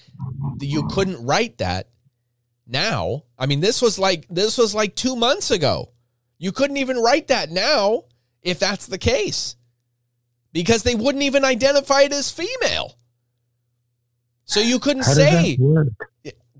[0.60, 1.88] You couldn't write that
[2.68, 3.24] now.
[3.38, 5.92] I mean, this was like this was like two months ago.
[6.40, 8.06] You couldn't even write that now
[8.42, 9.56] if that's the case,
[10.54, 12.96] because they wouldn't even identify it as female.
[14.46, 15.88] So you couldn't say does that work?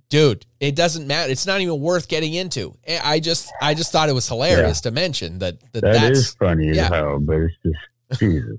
[0.10, 3.94] dude it doesn't matter it's not even worth getting into Eh, i just i just
[3.94, 6.90] thought it was hilarious to mention that, that That that's is funny as yeah.
[6.90, 8.58] hell, but it's just Jesus.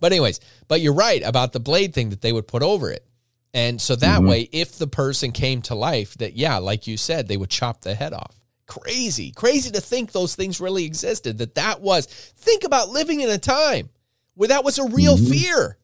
[0.00, 3.04] but anyways but you're right about the blade thing that they would put over it
[3.52, 4.28] and so that Mhm.
[4.30, 7.82] way if the person came to life that yeah like you said they would chop
[7.82, 8.37] the head off
[8.68, 9.32] crazy.
[9.32, 12.06] Crazy to think those things really existed that that was.
[12.06, 13.90] Think about living in a time
[14.34, 15.30] where that was a real Mhm.
[15.30, 15.78] fear.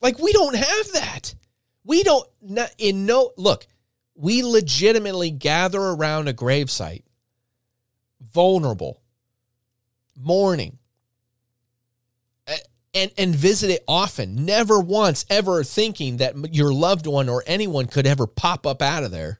[0.00, 1.34] Like we don't have that.
[1.84, 3.66] We don't not in no look
[4.16, 7.02] we legitimately gather around a gravesite
[8.20, 9.02] vulnerable
[10.16, 10.78] mourning
[12.94, 17.86] and and visit it often never once ever thinking that your loved one or anyone
[17.86, 19.38] could ever pop up out of there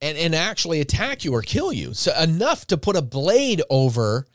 [0.00, 1.94] and and actually attack you or kill you.
[1.94, 4.26] So enough to put a blade over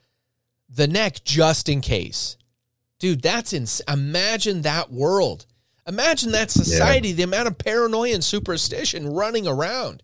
[0.70, 2.38] the neck just in case.
[3.00, 5.46] Dude that's ins- imagine that world.
[5.88, 10.02] Imagine that society the amount of paranoia and superstition running around.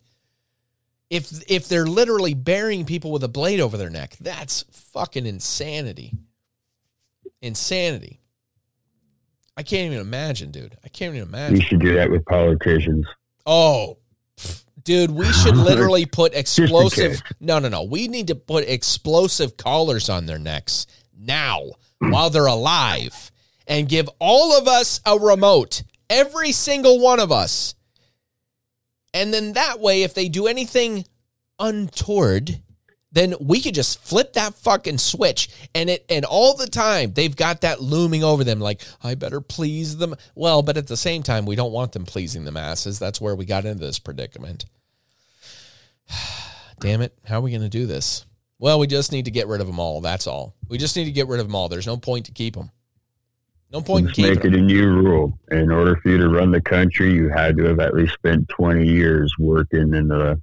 [1.10, 6.14] If if they're literally burying people with a blade over their neck that's fucking insanity.
[7.42, 8.20] Insanity.
[9.58, 10.78] I can't even imagine dude.
[10.84, 11.56] I can't even imagine.
[11.56, 13.06] We should do that with politicians.
[13.46, 13.98] Oh,
[14.84, 17.22] dude, we should literally put explosive.
[17.40, 17.84] No, no, no.
[17.84, 20.88] We need to put explosive collars on their necks
[21.18, 23.32] now while they're alive
[23.68, 27.76] and give all of us a remote, every single one of us.
[29.14, 31.06] And then that way, if they do anything
[31.60, 32.62] untoward,
[33.12, 37.36] then we could just flip that fucking switch and it and all the time they've
[37.36, 40.16] got that looming over them like I better please them.
[40.36, 43.00] Well, but at the same time we don't want them pleasing the masses.
[43.00, 44.66] That's where we got into this predicament.
[46.80, 48.26] Damn it, how are we going to do this?
[48.58, 50.02] Well, we just need to get rid of them all.
[50.02, 50.56] That's all.
[50.68, 51.68] We just need to get rid of them all.
[51.70, 52.72] There's no point to keep them.
[53.72, 54.54] No point in Let's keeping make them.
[54.54, 55.40] it a new rule.
[55.50, 58.50] In order for you to run the country, you had to have at least spent
[58.50, 60.40] 20 years working in the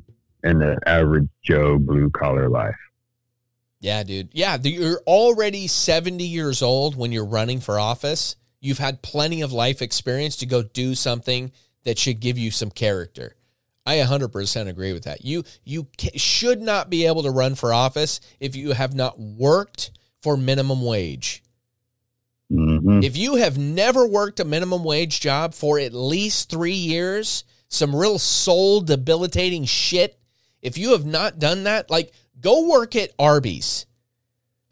[0.49, 2.75] in the average Joe blue collar life.
[3.81, 4.31] Yeah, dude.
[4.33, 8.35] Yeah, the- you're already 70 years old when you're running for office.
[8.61, 11.53] You've had plenty of life experience to go do something
[11.85, 13.37] that should give you some character.
[13.87, 15.25] I 100% agree with that.
[15.25, 19.19] You you ca- should not be able to run for office if you have not
[19.19, 19.93] worked
[20.23, 21.43] for minimum wage.
[22.51, 27.45] hmm If you have never worked a minimum wage job for at least three years,
[27.69, 30.18] some real soul debilitating shit,
[30.63, 33.87] if you have not done that, like go work at Arby's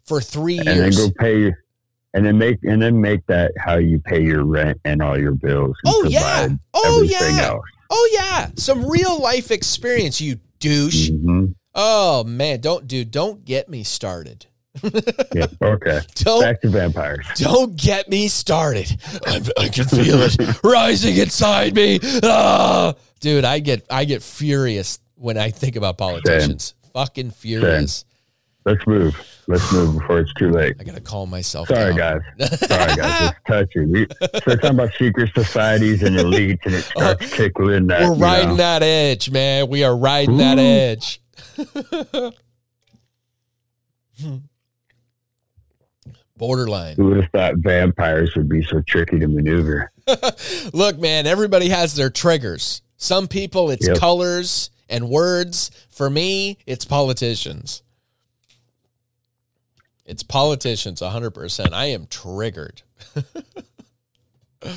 [0.05, 1.53] for three And then go pay,
[2.13, 5.33] and then make and then make that how you pay your rent and all your
[5.33, 5.75] bills.
[5.85, 6.49] Oh, yeah.
[6.73, 7.47] Oh, yeah.
[7.47, 7.65] else.
[7.89, 8.49] Oh, yeah.
[8.55, 11.09] Some real life experience, you douche.
[11.09, 11.53] Mhm.
[11.75, 12.59] Oh, man.
[12.59, 14.47] Don't, do don't get me started.
[15.33, 15.47] Yeah.
[15.61, 16.01] Okay.
[16.15, 17.25] Don't Back to vampires.
[17.35, 18.95] Don't get me started.
[19.25, 21.99] I'm, I can feel it rising inside me.
[22.21, 22.93] Ah!
[23.19, 26.73] Dude, I get I get furious when I think about politicians.
[26.93, 28.05] Fucking furious.
[28.65, 29.15] Let's move.
[29.47, 30.75] Let's move before it's too late.
[30.77, 31.69] I gotta calm myself.
[31.69, 32.21] Sorry, down.
[32.37, 32.59] guys.
[32.67, 33.31] Sorry, guys.
[33.31, 33.85] It's touchy.
[33.85, 38.01] We start talking about secret societies and elites, and it oh, starts tickling that.
[38.01, 38.55] We're riding know.
[38.57, 39.69] that edge, man.
[39.69, 40.61] We are riding that Ooh.
[40.61, 41.21] edge.
[46.35, 46.95] Borderline.
[46.97, 49.93] Who would have thought vampires would be so tricky to maneuver?
[50.73, 52.81] Look, man, everybody has their triggers.
[52.97, 53.97] Some people, it's Yep.
[53.97, 55.71] colors and words.
[55.89, 57.83] For me, it's politicians.
[60.05, 61.73] It's politicians, 100%.
[61.73, 62.81] I am triggered.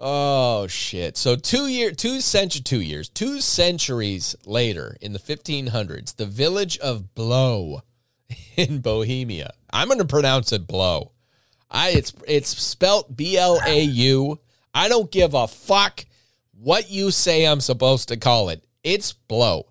[0.00, 1.18] oh, shit.
[1.18, 6.78] So, two year, two century, two years, two centuries later, in the 1500s, the village
[6.78, 7.82] of Blow
[8.56, 9.52] in Bohemia.
[9.70, 11.12] I'm going to pronounce it Blow.
[11.70, 14.38] I it's it's spelt B L A U.
[14.72, 16.04] I don't give a fuck
[16.52, 18.63] what you say I'm supposed to call it.
[18.84, 19.66] It's blow.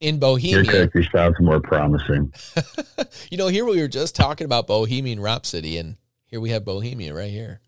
[0.00, 2.32] In Your Bohemia, country sounds more promising.
[3.30, 7.12] you know, here we were just talking about Bohemian Rhapsody, and here we have Bohemia
[7.14, 7.60] right here.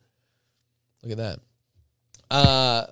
[1.02, 1.40] Look at that.
[2.30, 2.86] Uh,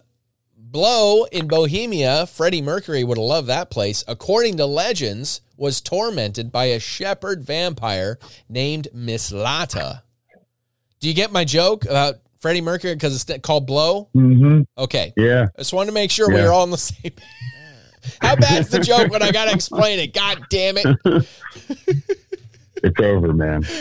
[0.58, 4.04] Blow in Bohemia, Freddie Mercury would have loved that place.
[4.06, 10.02] According to legends, was tormented by a shepherd vampire named Myslata.
[11.00, 14.10] Do you get my joke about Freddie Mercury because it's called Blow?
[14.12, 15.14] hmm Okay.
[15.16, 15.46] Yeah.
[15.56, 16.44] I just wanted to make sure we Yeah.
[16.44, 17.12] were all on the same.
[18.20, 20.14] How bad's the joke when I gotta explain it?
[20.14, 21.26] God damn it!
[22.82, 23.64] It's over, man.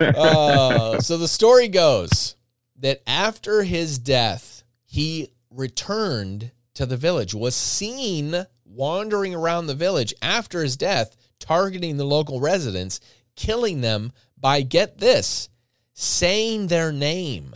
[0.00, 2.36] Uh, so the story goes
[2.76, 10.14] that after his death, he returned to the village, was seen wandering around the village
[10.22, 13.00] after his death, targeting the local residents,
[13.36, 15.48] killing them by get this,
[15.92, 17.54] saying their name.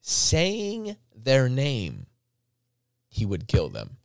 [0.00, 2.06] Saying their name.
[3.10, 3.96] He would kill them.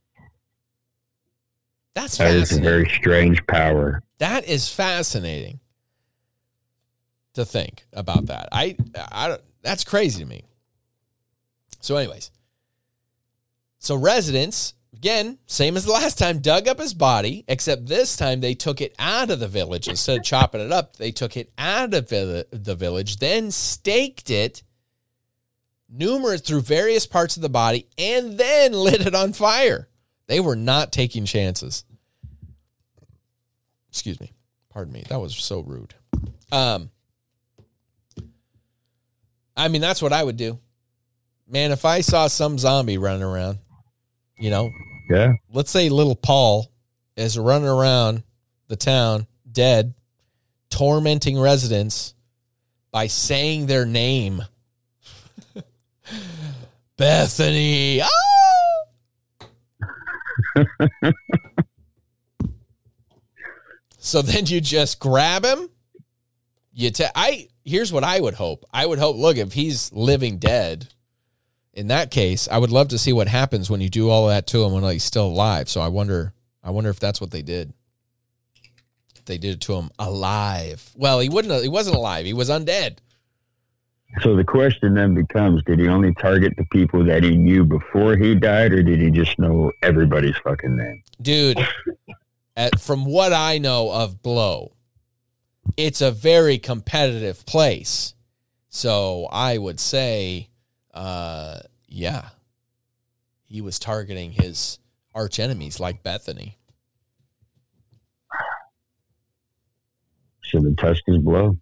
[1.93, 4.03] That's That is a very strange power.
[4.17, 5.59] That is fascinating
[7.35, 8.49] to think about that.
[8.51, 8.75] I,
[9.11, 10.43] I don't, that's crazy to me.
[11.79, 12.31] So, anyways,
[13.79, 14.73] so residents
[15.05, 18.81] again, same as the last time, dug up his body, except this time they took
[18.81, 20.95] it out of the village instead of chopping it up.
[20.95, 24.63] They took it out of the village, then staked it
[25.97, 29.87] numerous through various parts of the body, and then lit it on fire.
[30.27, 31.85] They were not taking chances.
[33.89, 34.33] Excuse me.
[34.69, 35.03] Pardon me.
[35.09, 35.93] That was so rude.
[36.51, 36.89] Um
[39.57, 40.59] i mean that's what i would do.
[41.47, 43.59] Man if i saw some zombie running around
[44.37, 44.69] you know
[45.09, 45.33] Yeah.
[45.53, 46.69] let's say little paul
[47.15, 48.23] is running around
[48.67, 49.93] the town dead
[50.69, 52.13] tormenting residents
[52.91, 54.43] by saying their name
[56.97, 58.09] bethany ah!
[64.05, 65.67] So then you just grab him.
[66.71, 68.63] You ta- I here's what I would hope.
[68.71, 69.15] I would hope.
[69.15, 70.87] Look, if he's living dead,
[71.73, 74.45] in that case, I would love to see what happens when you do all that
[74.47, 75.69] to him when he's still alive.
[75.69, 76.33] So I wonder.
[76.63, 77.73] I wonder if that's what they did.
[79.15, 80.87] If they did it to him alive.
[80.95, 81.63] Well, he wouldn't.
[81.63, 82.27] He wasn't alive.
[82.27, 82.97] He was undead.
[84.21, 88.15] So the question then becomes: Did he only target the people that he knew before
[88.15, 91.03] he died, or did he just know everybody's fucking name?
[91.21, 91.57] dude
[92.57, 94.73] at, from what i know of blow
[95.77, 98.13] it's a very competitive place
[98.69, 100.49] so i would say
[100.93, 102.29] uh yeah
[103.45, 104.77] he was targeting his
[105.13, 106.57] arch enemies like bethany
[110.41, 111.57] Should have touched his blow.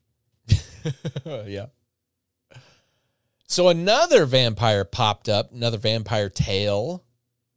[1.45, 1.67] yeah
[3.47, 7.03] so another vampire popped up another vampire tale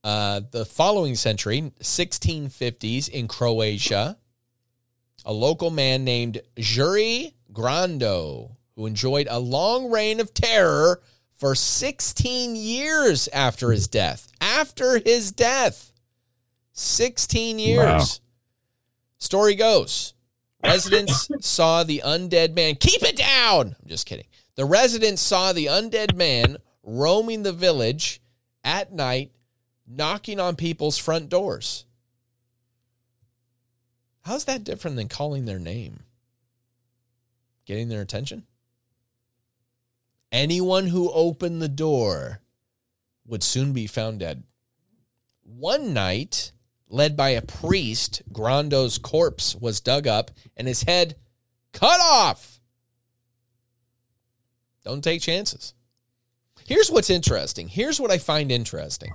[0.05, 4.17] uh, the following century 1650s in croatia
[5.27, 12.55] a local man named Jure Grando, who enjoyed a long reign of terror for 16
[12.55, 14.31] years after his death.
[14.41, 15.93] After his death,
[16.73, 17.85] 16 years.
[17.85, 18.05] Wow.
[19.19, 20.15] Story goes
[20.63, 22.77] residents saw the undead man.
[22.77, 23.77] Keep it down!
[23.81, 24.27] I'm just kidding.
[24.57, 28.21] The residents saw the undead man roaming the village
[28.65, 29.33] at night,
[29.87, 31.85] knocking on people's front doors.
[34.23, 36.01] How's that different than calling their name?
[37.67, 38.45] Getting their attention?
[40.33, 42.41] Anyone who opened the door
[43.27, 44.43] would soon be found dead.
[45.43, 46.53] One night,
[46.89, 51.17] led by a priest, Grando's corpse was dug up and his head
[51.73, 52.61] cut off.
[54.87, 55.75] Don't take chances.
[56.65, 57.67] Here's what's interesting.
[57.67, 59.13] Here's what I find interesting.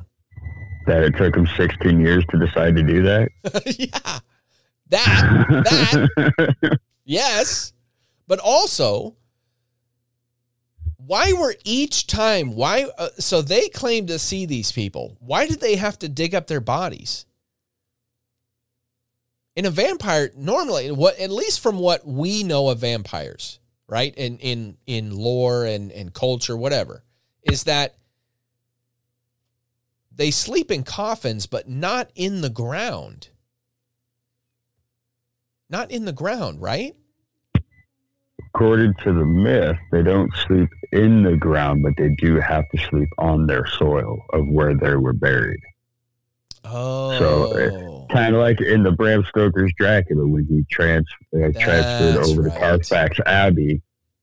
[0.85, 3.29] That it took him 16 years to decide to do that.
[3.79, 4.19] yeah.
[4.89, 7.71] That, that, yes.
[8.27, 9.15] But also,
[10.97, 15.15] why were each time, why, uh, so they claim to see these people.
[15.21, 17.25] Why did they have to dig up their bodies?
[19.55, 23.60] In a vampire, normally, what at least from what we know of vampires,
[23.91, 24.15] right?
[24.15, 27.03] In in in lore and, and culture, whatever,
[27.43, 27.95] is that
[30.15, 33.27] they sleep in coffins, but not in the ground.
[35.69, 36.95] Not in the ground, right?
[38.55, 42.77] According to the myth, they don't sleep in the ground, but they do have to
[42.89, 45.61] sleep on their soil of where they were buried.
[46.63, 47.17] Oh.
[47.19, 52.43] So kind of like in the Bram Stoker's Dracula when he trans uh, transferred over
[52.43, 52.53] right.
[52.53, 53.81] to Carfax Abbey.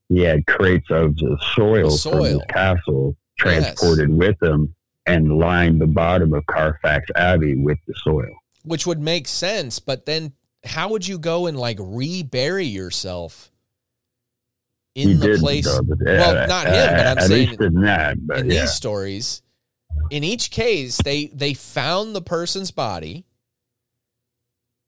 [0.08, 4.74] He had crates of the soil, The from his castle transported with him
[5.06, 8.34] and lined the bottom of Carfax Abbey with the soil.
[8.64, 10.32] Which would make sense, but then
[10.64, 13.50] how would you go and like rebury yourself
[14.94, 15.64] in he the place?
[15.64, 18.16] though, well, uh, not him, but I'm saying in that.
[18.26, 18.62] But in yeah.
[18.62, 19.42] these stories,
[20.10, 23.24] in each case, they they found the person's body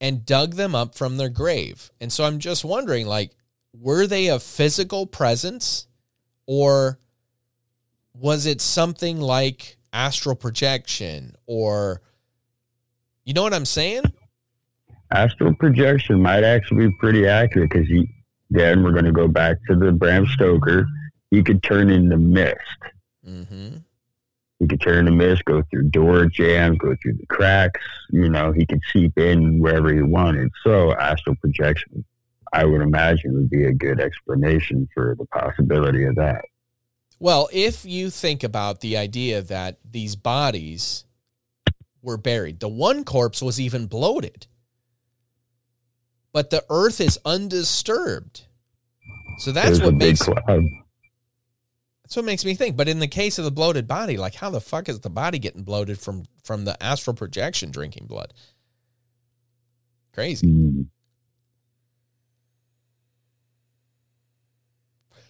[0.00, 1.90] and dug them up from their grave.
[2.00, 3.32] And so I'm just wondering, like,
[3.78, 5.86] were they a physical presence
[6.46, 6.98] or
[8.14, 12.00] was it something like astral projection or
[13.24, 14.04] you know what I'm saying?
[15.12, 18.08] Astral projection might actually be pretty accurate because he,
[18.48, 20.86] then we're going to go back to the Bram Stoker.
[21.30, 22.56] He could turn into mist.
[23.28, 23.76] Mm-hmm.
[24.60, 27.80] He could turn into mist, go through door jambs, go through the cracks.
[28.10, 30.52] You know, he could seep in wherever he wanted.
[30.62, 32.04] So astral projection,
[32.52, 36.44] I would imagine, would be a good explanation for the possibility of that.
[37.18, 41.04] Well, if you think about the idea that these bodies
[42.02, 44.46] were buried, the one corpse was even bloated,
[46.32, 48.42] but the earth is undisturbed.
[49.38, 50.64] So that's There's what makes cloud.
[52.10, 52.76] That's what makes me think.
[52.76, 55.38] But in the case of the bloated body, like how the fuck is the body
[55.38, 58.34] getting bloated from from the astral projection drinking blood?
[60.12, 60.48] Crazy.
[60.48, 60.86] Mm.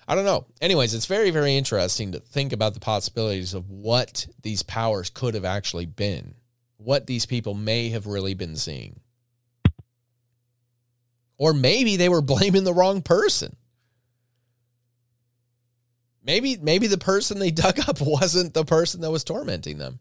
[0.09, 0.47] I don't know.
[0.63, 5.35] Anyways, it's very, very interesting to think about the possibilities of what these powers could
[5.35, 6.35] have actually been,
[6.79, 9.01] what these people may have really been seeing.
[11.37, 13.55] Or maybe they were blaming the wrong person.
[16.31, 19.99] Maybe maybe the person they dug up wasn't the person that was tormenting them.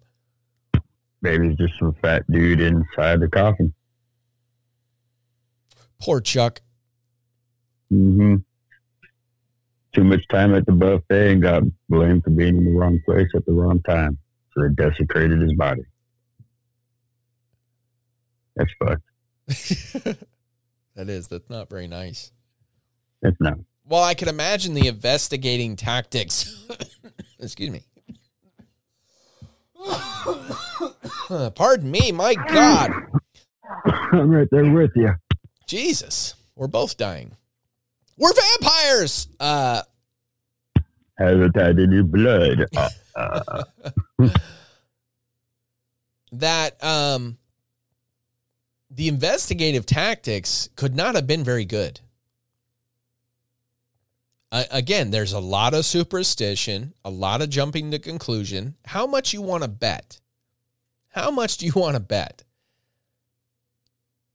[1.24, 3.74] Maybe it's just some fat dude inside the coffin.
[6.00, 6.62] Poor Chuck.
[7.92, 8.36] Mm-hmm.
[9.96, 13.30] Too much time at the buffet and got blamed for being in the wrong place
[13.36, 14.20] at the wrong time.
[14.54, 15.82] So they desecrated his body.
[18.56, 19.02] That's fucked.
[20.96, 22.32] that is, that's not very nice.
[23.24, 23.58] That's not.
[23.90, 26.68] Well, I can imagine the investigating tactics.
[27.40, 27.84] Excuse me.
[31.56, 32.92] Pardon me, my God.
[34.12, 35.16] I'm right there with you.
[35.66, 36.36] Jesus.
[36.56, 37.36] We're both dying.
[38.16, 39.28] We're vampires.
[39.40, 39.82] Uh
[41.18, 42.66] Habitat in your blood.
[42.76, 42.90] Uh,
[44.20, 44.30] uh,
[46.32, 47.40] that um
[48.92, 52.02] the investigative tactics could not have been very good.
[54.52, 58.76] Uh, again, there's a lot of superstition, a lot of jumping to conclusion.
[58.86, 60.20] How much you want to bet?
[61.10, 62.44] How much do you want to bet?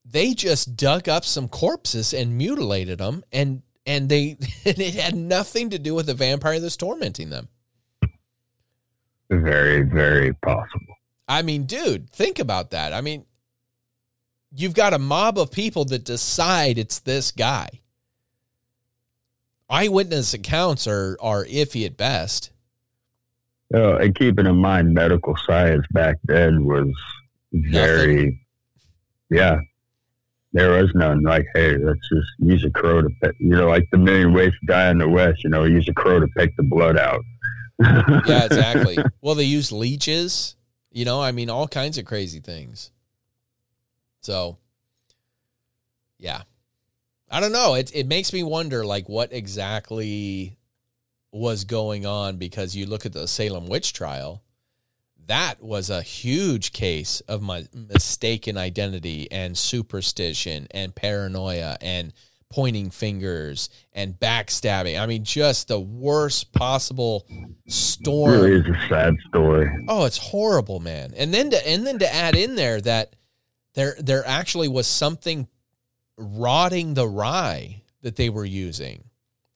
[0.04, 5.14] They just dug up some corpses and mutilated them, and and they and it had
[5.14, 7.48] nothing to do with the vampire that's tormenting them.
[9.30, 10.94] very, very possible.
[11.26, 12.92] I mean, dude, think about that.
[12.92, 13.24] I mean,
[14.54, 17.68] you've got a mob of people that decide it's this guy.
[19.70, 22.50] Eyewitness accounts are are iffy at best.
[23.72, 26.92] Oh, and keeping in mind, medical science back then was
[27.52, 28.40] very,
[29.30, 29.58] yeah.
[30.52, 31.22] There was none.
[31.22, 34.52] Like, hey, let's just use a crow to pick, you know, like the million ways
[34.52, 37.20] to die in the West, you know, use a crow to pick the blood out.
[38.26, 38.96] Yeah, exactly.
[39.20, 40.54] well, they use leeches,
[40.92, 42.92] you know, I mean, all kinds of crazy things.
[44.20, 44.58] So,
[46.18, 46.42] yeah.
[47.30, 47.74] I don't know.
[47.74, 50.58] It it makes me wonder like what exactly
[51.32, 54.42] was going on because you look at the Salem witch trial,
[55.26, 62.12] that was a huge case of my mistaken identity and superstition and paranoia and
[62.50, 65.00] pointing fingers and backstabbing.
[65.00, 67.26] I mean, just the worst possible
[67.66, 68.30] storm.
[68.30, 69.68] really is a sad story.
[69.88, 71.12] Oh, it's horrible, man.
[71.16, 73.16] And then to and then to add in there that
[73.74, 75.48] there there actually was something
[76.16, 79.05] rotting the rye that they were using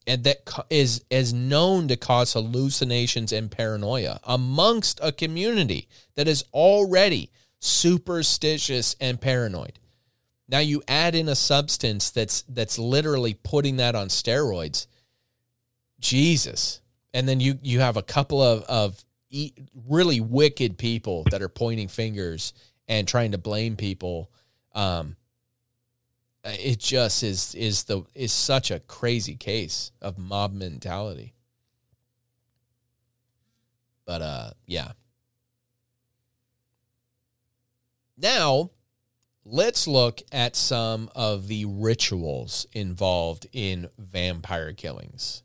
[0.09, 0.39] and that
[0.71, 5.87] is is known to cause hallucinations and paranoia amongst a community
[6.17, 7.31] that is already
[7.61, 9.79] superstitious and paranoid.
[10.49, 14.87] Now you add in a substance that's that's literally putting that on steroids.
[16.01, 16.81] Jesus.
[17.13, 19.05] And then you you have a couple of of
[19.87, 22.55] really wicked people that are pointing fingers
[22.89, 24.31] and trying to blame people.
[24.75, 25.17] Um,
[26.53, 31.35] it just is is the is such a crazy case of mob mentality.
[34.05, 34.93] But uh, yeah.
[38.17, 38.71] Now,
[39.45, 45.43] let's look at some of the rituals involved in vampire killings.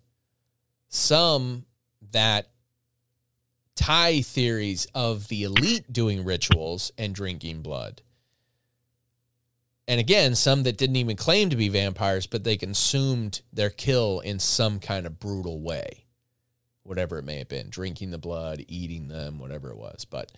[0.88, 1.66] Some
[2.12, 2.48] that
[3.76, 8.02] tie theories of the elite doing rituals and drinking blood.
[9.88, 14.22] And again, some that didn't even claim to be vampires, but they consumed their kill
[14.22, 16.06] in some kind of brutal way,
[16.84, 20.06] whatever it may have been drinking the blood, eating them, whatever it was.
[20.06, 20.32] But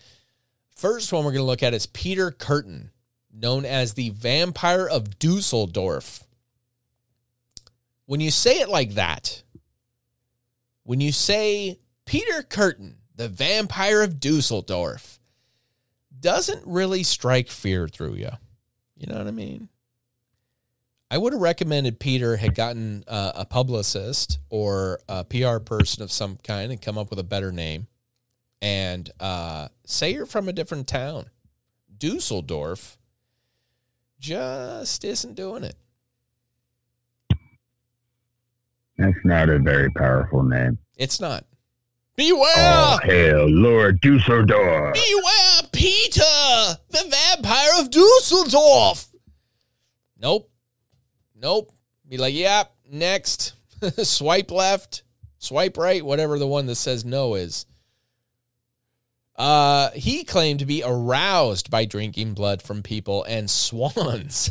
[0.74, 2.90] first one we're going to look at is Peter Kürten,
[3.32, 6.24] known as the Vampire of Dusseldorf.
[8.06, 9.42] when you say it like that,
[10.84, 15.18] when you say Peter Kürten, the vampire of Dusseldorf,
[16.18, 18.30] doesn't really strike fear through you.
[18.96, 19.68] You know what I mean?
[21.10, 26.10] I would have recommended Peter had gotten uh, a publicist or a PR person of
[26.10, 27.86] some kind and come up with a better name
[28.60, 31.26] and uh, say you're from a different town.
[31.96, 32.98] Dusseldorf
[34.18, 35.76] just isn't doing it.
[38.98, 40.78] That's not a very powerful name.
[40.96, 41.44] It's not.
[42.16, 42.54] Beware!
[42.56, 44.94] Oh, hell, Lord Dusseldorf.
[44.94, 46.22] Beware, Peter,
[46.90, 49.08] the vampire of Dusseldorf.
[50.18, 50.50] Nope.
[51.34, 51.72] Nope.
[52.08, 53.54] Be like, yep, next.
[54.02, 55.02] swipe left,
[55.38, 57.66] swipe right, whatever the one that says no is.
[59.36, 64.50] Uh, he claimed to be aroused by drinking blood from people and swans.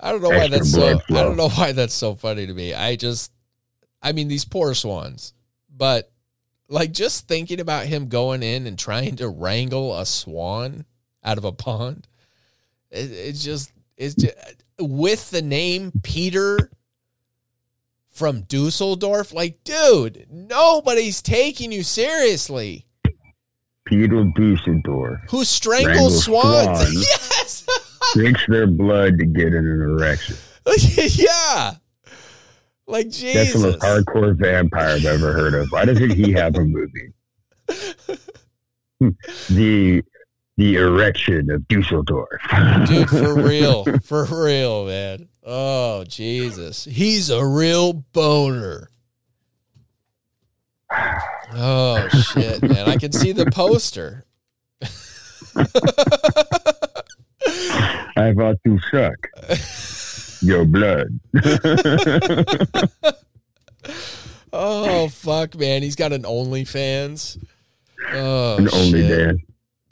[0.00, 0.98] I don't know why that's so.
[1.00, 1.20] flow.
[1.20, 2.74] I don't know why that's so funny to me.
[2.74, 3.32] I just,
[4.00, 5.34] I mean, these poor swans.
[5.74, 6.10] But
[6.68, 10.84] like, just thinking about him going in and trying to wrangle a swan
[11.24, 12.06] out of a pond,
[12.90, 14.34] it, it's just, it's just
[14.78, 16.70] with the name Peter
[18.08, 19.32] from Dusseldorf.
[19.32, 22.86] Like, dude, nobody's taking you seriously.
[23.84, 26.78] Peter Dusseldorf Who strangles swans?
[26.78, 26.94] swans.
[26.94, 27.57] yes.
[28.14, 30.36] Drinks their blood to get in an erection.
[30.96, 31.72] yeah.
[32.86, 33.34] Like Jesus.
[33.34, 35.68] That's the most hardcore vampire I've ever heard of.
[35.70, 37.12] Why doesn't he have a movie?
[39.48, 40.02] The
[40.56, 42.42] the erection of Dusseldorf.
[42.86, 43.84] Dude, for real.
[44.02, 45.28] For real, man.
[45.44, 46.84] Oh, Jesus.
[46.84, 48.90] He's a real boner.
[51.54, 52.88] Oh, shit, man.
[52.88, 54.24] I can see the poster.
[58.16, 59.28] I thought to suck
[60.42, 61.08] your blood.
[64.50, 65.82] Oh, fuck, man.
[65.82, 67.36] He's got an OnlyFans.
[68.12, 69.36] Oh, An only shit.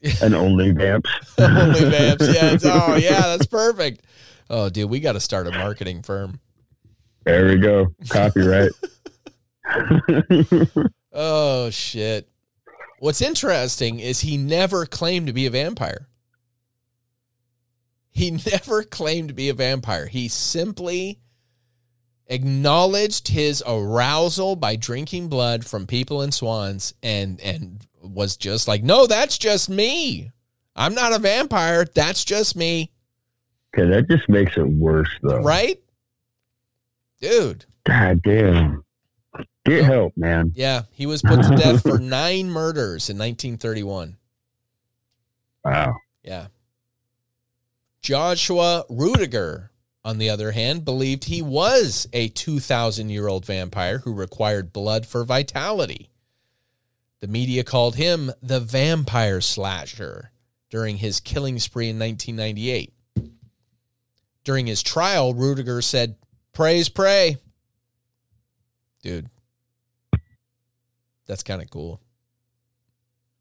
[0.03, 0.17] Dan.
[0.23, 1.11] An only vamps.
[1.39, 2.35] Only vamps.
[2.35, 2.57] Yeah.
[2.65, 3.21] Oh, yeah.
[3.21, 4.03] That's perfect.
[4.49, 6.41] Oh, dude, we got to start a marketing firm.
[7.25, 7.89] There we go.
[8.09, 8.73] Copyright.
[11.19, 12.29] Oh shit.
[12.99, 16.09] What's interesting is he never claimed to be a vampire.
[18.17, 20.07] He never claimed to be a vampire.
[20.07, 21.21] He simply
[22.29, 28.83] acknowledged his arousal by drinking blood from people and swans and and was just like,
[28.83, 30.31] "No, that's just me.
[30.75, 31.85] I'm not a vampire.
[31.85, 32.91] That's just me."
[33.77, 35.43] Okay, that just makes it worse though.
[35.43, 35.79] Right?
[37.21, 37.67] Dude.
[37.85, 38.83] God damn.
[39.67, 40.53] Get help, man.
[40.55, 44.17] Yeah, he was put to death for 9 murders in 1931.
[45.65, 45.97] Wow.
[46.23, 46.47] Yeah.
[48.07, 49.73] Joshua Rudiger,
[50.05, 55.05] on the other hand, believed he was a 2,000 year old vampire who required blood
[55.05, 56.09] for vitality.
[57.19, 60.31] The media called him the vampire slasher
[60.71, 62.93] during his killing spree in 1998.
[64.45, 66.15] During his trial, Rudiger said,
[66.53, 67.39] Praise, pray.
[69.03, 69.27] Dude,
[71.27, 72.01] that's kind of cool.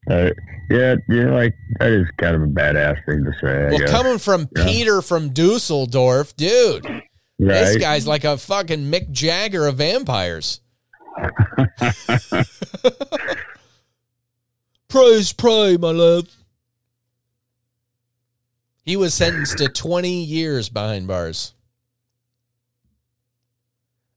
[0.08, 0.30] Uh,
[0.70, 3.66] yeah, yeah, like that is kind of a badass thing to say.
[3.66, 3.90] I Well, guess.
[3.90, 4.64] coming from Yeah.
[4.64, 6.86] Peter from Dusseldorf, dude.
[7.38, 10.60] This guy's like a fucking Mick Jagger of vampires.
[14.88, 16.28] Praise, pray, my love.
[18.84, 21.54] He was sentenced to 20 years behind bars.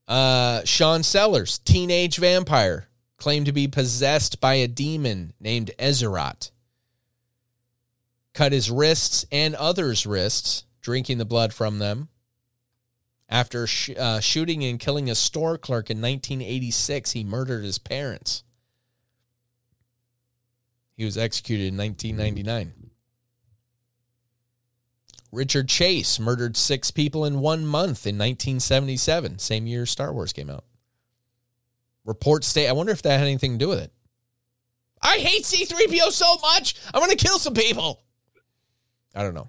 [0.06, 2.86] Uh, Sean Sellers, teenage vampire,
[3.20, 6.50] claimed to be possessed by a demon named Ezurate.
[8.32, 12.08] Cut his wrists and others' wrists, drinking the blood from them.
[13.28, 18.42] After sh- uh, shooting and killing a store clerk in 1986, he murdered his parents.
[20.96, 22.90] He was executed in 1999.
[25.32, 30.50] Richard Chase murdered six people in one month in 1977, same year Star Wars came
[30.50, 30.64] out.
[32.04, 33.92] Reports state, I wonder if that had anything to do with it.
[35.02, 38.02] I hate C3PO so much, I'm going to kill some people.
[39.14, 39.48] I don't know.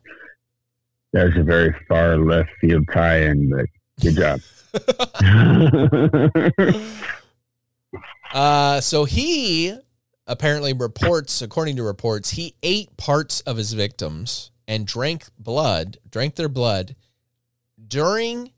[1.14, 3.65] That's a very far left field tie-in, but
[3.99, 4.40] good job.
[8.34, 9.78] Uh, so he
[10.28, 16.36] apparently reports, according to reports, he ate parts of his victims and drank blood, drank
[16.36, 16.95] their blood
[17.86, 18.52] during,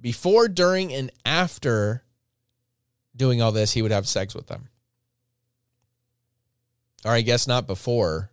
[0.00, 2.02] before, during, and after
[3.18, 4.68] doing all this, he would have sex with them.
[7.04, 8.30] Or I guess not before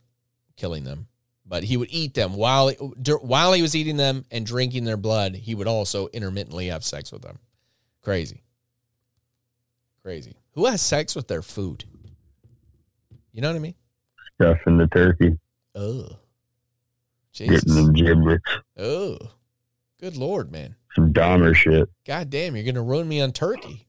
[0.56, 1.07] killing them.
[1.48, 4.98] but he would eat them while dur- while he was eating them and drinking their
[4.98, 5.36] blood.
[5.36, 7.38] He would also intermittently have sex with them.
[8.02, 8.41] Crazy,
[10.02, 10.34] crazy.
[10.53, 11.84] Who has sex with their food?
[13.32, 13.76] You know what I mean?
[14.41, 15.38] Stuffing the turkey,
[15.76, 16.07] Oh,
[17.32, 17.64] Jesus.
[17.64, 18.44] getting them giblets,
[18.78, 19.20] Oh,
[19.99, 20.76] good lord, man.
[20.95, 21.88] some Dahmer shit.
[22.07, 23.85] God damn, you're gonna ruin me on turkey.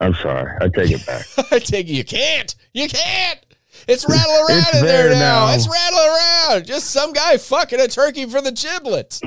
[0.00, 0.52] I'm sorry.
[0.60, 1.26] I take it back.
[1.52, 2.54] I take it you can't.
[2.72, 3.38] You can't.
[3.86, 5.46] It's rattling around It's in there, there now.
[5.46, 5.54] now.
[5.54, 6.66] It's rattling around.
[6.66, 9.20] Just some guy fucking a turkey for the giblets.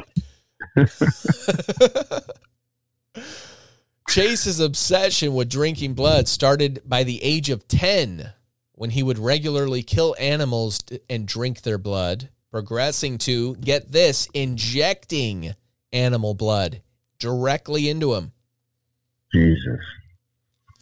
[4.10, 8.34] Chase's obsession with drinking blood started by the age of 10
[8.73, 10.80] when he would regularly kill animals
[11.10, 15.53] and drink their blood, progressing to, get this, injecting
[15.93, 16.81] animal blood
[17.19, 18.31] directly into him.
[19.34, 19.80] Jesus.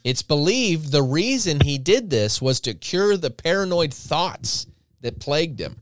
[0.04, 4.68] It's believed the reason he did this was to cure the paranoid thoughts
[5.02, 5.82] that plagued him.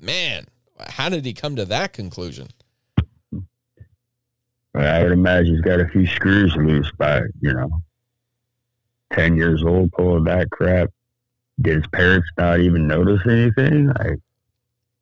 [0.00, 0.46] Man,
[0.78, 2.48] how did he come to that conclusion?
[4.74, 7.82] I would imagine he's got a few screws loose by, you know,
[9.12, 10.90] 10 years old pulling that crap.
[11.62, 13.86] Did his parents not even notice anything?
[13.86, 14.18] Like,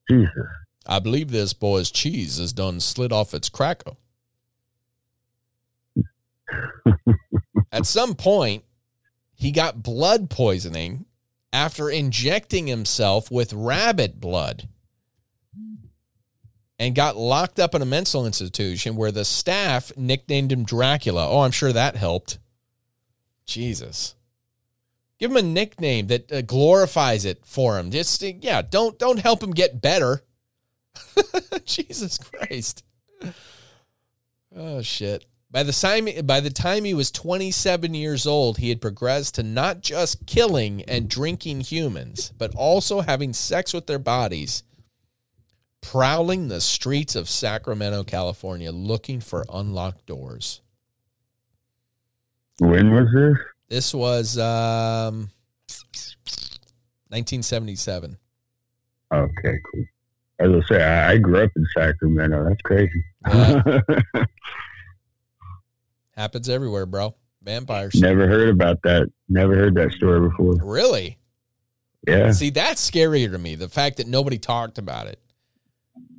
[0.08, 0.30] Jesus.
[0.86, 3.92] I believe this boy's cheese is done slid off its cracker.
[7.74, 8.62] At some point,
[9.34, 11.06] he got blood poisoning
[11.52, 14.68] after injecting himself with rabbit blood
[16.78, 21.28] and got locked up in a mental institution where the staff nicknamed him Dracula.
[21.28, 22.38] Oh, I'm sure that helped.
[23.44, 24.14] Jesus.
[25.18, 27.90] Give him a nickname that uh, glorifies it for him.
[27.90, 30.22] Just uh, yeah, don't don't help him get better.
[31.64, 32.84] Jesus Christ.
[34.54, 35.24] Oh shit.
[35.54, 39.44] By the time by the time he was 27 years old, he had progressed to
[39.44, 44.64] not just killing and drinking humans, but also having sex with their bodies,
[45.80, 50.60] prowling the streets of Sacramento, California, looking for unlocked doors.
[52.58, 53.36] When was this?
[53.68, 55.30] This was um
[57.10, 58.18] 1977.
[59.12, 59.84] Okay, cool.
[60.40, 62.44] As I say, I, I grew up in Sacramento.
[62.48, 63.04] That's crazy.
[66.16, 67.14] Happens everywhere, bro.
[67.42, 67.94] Vampires.
[68.00, 69.08] Never heard about that.
[69.28, 70.54] Never heard that story before.
[70.62, 71.18] Really?
[72.06, 73.54] Yeah, See, that's scarier to me.
[73.54, 75.18] The fact that nobody talked about it.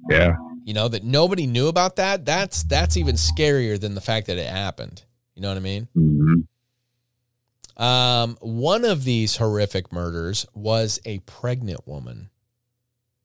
[0.10, 0.36] yeah.
[0.64, 2.26] You know, that nobody knew about that.
[2.26, 5.04] That's that's even scarier than the fact that it happened.
[5.36, 5.88] You know what I mean?
[5.94, 6.42] hmm
[7.82, 12.30] Um, one of these horrific murders was a pregnant woman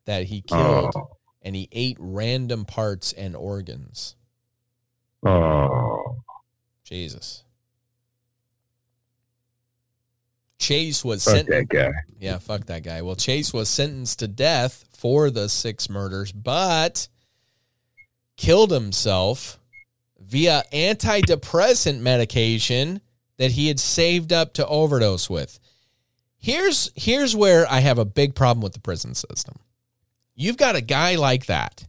[0.04, 4.16] that he killed Oh, and he ate random parts and organs.
[5.24, 6.16] oh,
[6.90, 7.44] Jesus.
[10.58, 11.92] Chase was fuck sent that guy.
[12.18, 13.00] Yeah, fuck that guy.
[13.00, 17.08] Well, Chase was sentenced to death for the six murders, but
[18.36, 19.58] killed himself
[20.18, 23.00] via antidepressant medication
[23.38, 25.58] that he had saved up to overdose with.
[26.36, 29.56] Here's here's where I have a big problem with the prison system.
[30.34, 31.86] You've got a guy like that.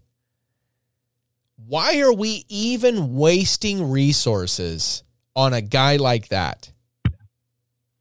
[1.68, 5.04] Why are we even wasting resources
[5.36, 6.72] on a guy like that?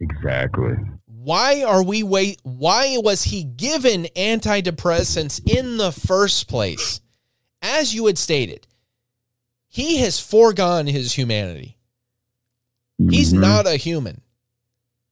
[0.00, 0.74] Exactly.
[1.22, 7.02] why are we wait why was he given antidepressants in the first place
[7.60, 8.66] as you had stated
[9.68, 11.76] he has foregone his humanity
[13.10, 13.40] he's Mhm.
[13.40, 14.22] not a human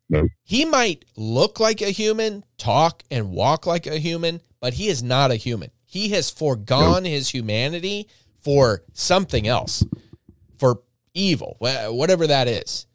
[0.08, 0.30] Nope.
[0.42, 5.02] he might look like a human talk and walk like a human but he is
[5.02, 8.08] not a human he has foregone his humanity
[8.40, 9.85] for something else
[10.59, 10.81] for
[11.15, 12.86] evil whatever that is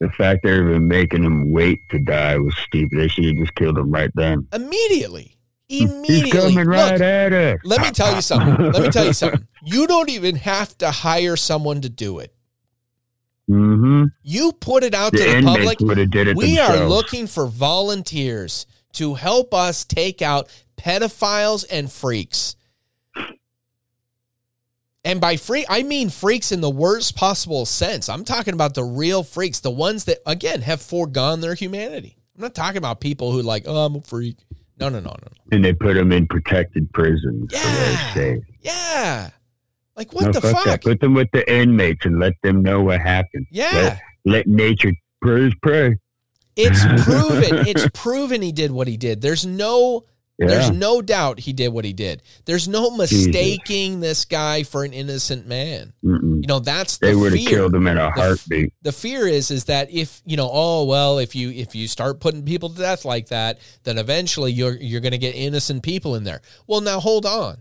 [0.00, 2.98] The fact they're even making him wait to die was stupid.
[2.98, 4.46] They should have just killed him right then.
[4.52, 5.36] immediately
[5.68, 6.20] Immediately.
[6.22, 7.58] He's coming Look, right at us.
[7.64, 8.72] Let me tell you something.
[8.72, 9.46] Let me tell you something.
[9.64, 12.34] You don't even have to hire someone to do it.
[13.50, 14.04] Mm-hmm.
[14.22, 15.80] You put it out The to the public.
[15.80, 21.64] would have did it We are looking for volunteers to help us take out pedophiles
[21.70, 22.56] and freaks.
[25.04, 28.08] And by freak, I mean freaks in the worst possible sense.
[28.08, 32.16] I'm talking about the real freaks, the ones that, again, have foregone their humanity.
[32.36, 34.36] I'm not talking about people who like, oh, I'm a freak.
[34.78, 37.50] No, no, no, no, and they put them in protected prisons.
[37.52, 38.36] Yeah.
[38.60, 39.30] Yeah.
[39.96, 40.64] Like, what No, the fuck fuck?
[40.64, 40.82] that.
[40.82, 43.46] Put them with the inmates and let them know what happened.
[43.50, 43.98] Yeah.
[44.24, 45.52] Let, let nature pray.
[45.62, 45.96] pray.
[46.56, 47.66] It's proven.
[47.66, 49.20] It's proven he did what he did.
[49.20, 50.04] There's no
[50.38, 52.22] There's no doubt he did what he did.
[52.46, 55.92] There's no mistaking this guy for an innocent man.
[56.04, 56.42] Mm-mm.
[56.42, 58.72] You know, that's the They would have killed him in a heartbeat.
[58.82, 62.18] the fear is is that if you know oh well if you if you start
[62.18, 66.16] putting people to death like that then eventually you're you're going to get innocent people
[66.16, 67.58] in there well now hold on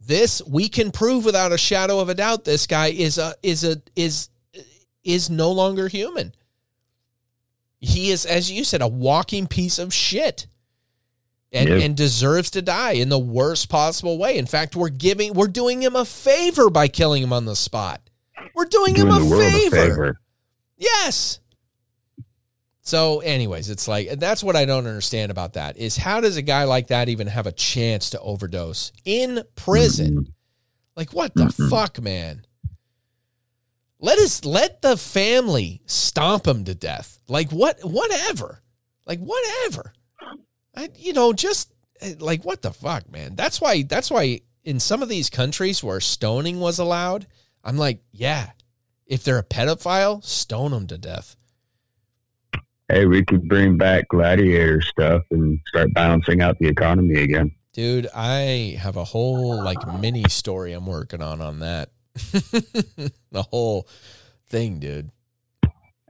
[0.00, 3.62] this we can prove without a shadow of a doubt this guy is a is
[3.62, 4.28] a is
[5.04, 6.32] is no longer human
[7.78, 10.46] he is as you said a walking piece of shit
[11.56, 11.82] and, Yep.
[11.82, 15.82] and deserves to die in the worst possible way in fact we're giving we're doing
[15.82, 18.00] him a favor by killing him on the spot
[18.54, 19.76] we're doing, Doing him a favor.
[19.76, 20.20] a favor.
[20.78, 21.40] Yes.
[22.80, 26.42] So, anyways, it's like that's what I don't understand about that is how does a
[26.42, 30.14] guy like that even have a chance to overdose in prison?
[30.26, 30.32] Mm-mm.
[30.96, 31.68] Like what the Mm-mm.
[31.70, 32.46] fuck, man?
[33.98, 37.18] Let us let the family stomp him to death.
[37.28, 38.62] Like what whatever.
[39.06, 39.92] Like whatever.
[40.76, 43.34] I you know, just eh, like what the fuck, man?
[43.34, 47.26] That's why that's why in some of these countries where stoning was allowed,
[47.64, 48.50] I'm like, yeah,
[49.06, 51.36] if they're a pedophile, stone them to death.
[52.88, 57.52] Hey, we could bring back gladiator stuff and start balancing out the economy again.
[57.72, 61.90] Dude, I have a whole like mini story I'm working on on that.
[62.14, 63.88] the whole
[64.48, 65.10] thing, dude.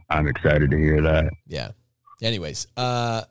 [0.09, 1.31] I'm excited to hear that.
[1.47, 1.71] Yeah.
[2.23, 3.23] Anyways, uh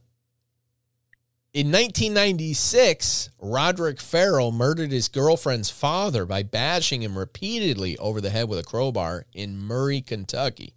[1.56, 8.50] in 1996, Roderick Ferrell murdered his girlfriend's father by bashing him repeatedly over the head
[8.50, 10.74] with a crowbar in Murray, Kentucky.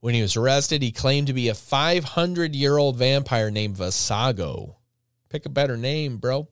[0.00, 4.76] When he was arrested, he claimed to be a 500 year old vampire named Vasago.
[5.28, 6.48] Pick a better name, bro.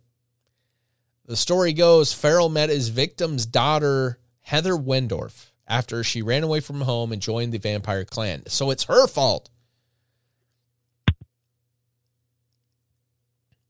[1.24, 6.82] The story goes Ferrell met his victim's daughter, Heather Wendorf, after she ran away from
[6.82, 8.42] home and joined the vampire clan.
[8.48, 9.48] So it's her fault.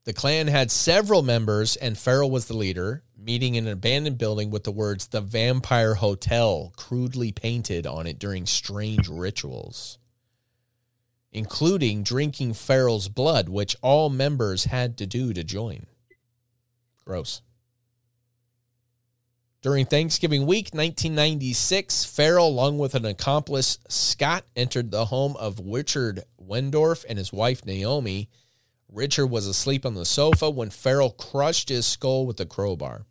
[0.06, 4.50] The clan had several members, and Ferrell was the leader, meeting in an abandoned building
[4.50, 9.98] with the words The Vampire Hotel crudely painted on it during strange rituals,
[11.32, 15.86] including drinking Ferrell's blood, which all members had to do to join.
[17.04, 17.42] Gross.
[19.60, 26.22] During Thanksgiving week 1996, Ferrell, along with an accomplice, Scott, entered the home of Richard
[26.40, 28.30] Wendorf and his wife, Naomi.
[28.88, 33.06] Richard was asleep on the sofa when Ferrell crushed his skull with a crowbar.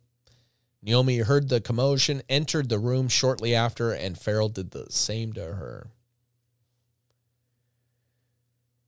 [0.82, 5.40] Naomi heard the commotion, entered the room shortly after, and Ferrell did the same to
[5.40, 5.90] her.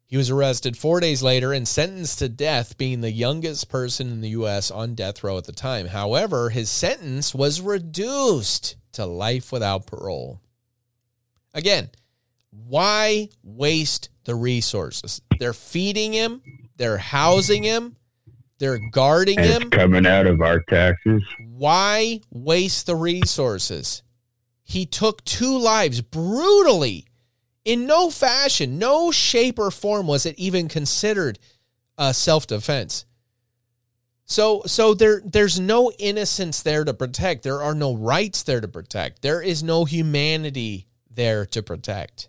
[0.07, 4.23] He was arrested four days later and sentenced to death, being the youngest person in
[4.23, 4.71] the U.S.
[4.71, 5.89] on death row at the time.
[5.89, 10.41] However, his sentence was reduced to life without parole.
[11.53, 11.91] Again,
[12.51, 15.21] why waste the resources?
[15.39, 16.41] They're feeding him,
[16.79, 17.97] they're housing him,
[18.59, 19.71] they're guarding And him.
[19.71, 21.23] coming out of our taxes.
[21.47, 24.03] Why waste the resources?
[24.65, 27.05] He took two lives brutally.
[27.65, 31.39] In no fashion, no shape or form was it even considered
[31.99, 33.05] uh, self-defense.
[34.25, 37.43] So so there there's no innocence there to protect.
[37.45, 39.23] There are no rights there to protect.
[39.23, 42.29] There is no humanity there to protect.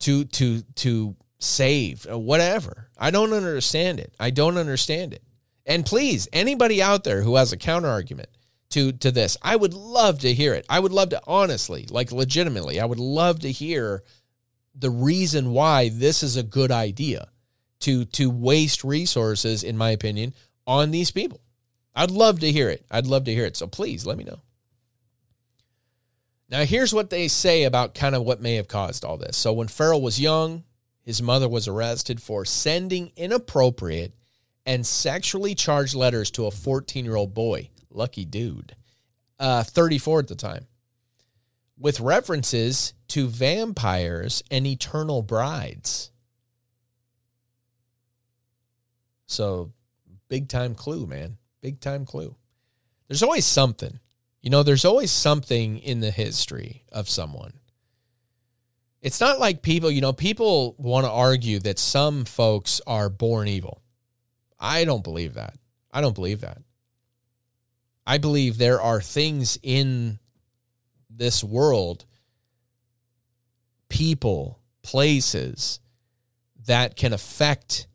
[0.00, 2.88] To to to save or whatever.
[2.98, 4.14] I don't understand it.
[4.18, 5.22] I don't understand it.
[5.66, 8.28] And please, anybody out there who has a counter argument
[8.70, 10.66] to to this, I would love to hear it.
[10.68, 14.02] I would love to honestly, like legitimately, I would love to hear
[14.74, 17.28] the reason why this is a good idea
[17.80, 20.34] to to waste resources in my opinion
[20.66, 21.40] on these people.
[21.94, 22.84] I'd love to hear it.
[22.90, 23.56] I'd love to hear it.
[23.56, 24.40] So please let me know.
[26.48, 29.36] Now here's what they say about kind of what may have caused all this.
[29.36, 30.64] So when Ferrell was young,
[31.04, 34.14] his mother was arrested for sending inappropriate
[34.66, 37.68] and sexually charged letters to a 14 year old boy.
[37.90, 38.74] Lucky dude.
[39.38, 40.66] Uh, 34 at the time.
[41.78, 46.10] With references to vampires and eternal brides.
[49.26, 49.72] So,
[50.28, 51.36] big time clue, man.
[51.60, 52.36] Big time clue.
[53.08, 53.98] There's always something.
[54.40, 57.54] You know, there's always something in the history of someone.
[59.04, 63.48] It's not like people, you know, people want to argue that some folks are born
[63.48, 63.82] evil.
[64.58, 65.58] I don't believe that.
[65.92, 66.62] I don't believe that.
[68.06, 70.18] I believe there are things in
[71.10, 72.06] this world,
[73.90, 75.80] people, places
[76.64, 77.86] that can affect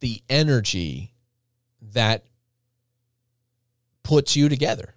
[0.00, 1.14] the energy
[1.92, 2.24] that
[4.02, 4.96] puts you together.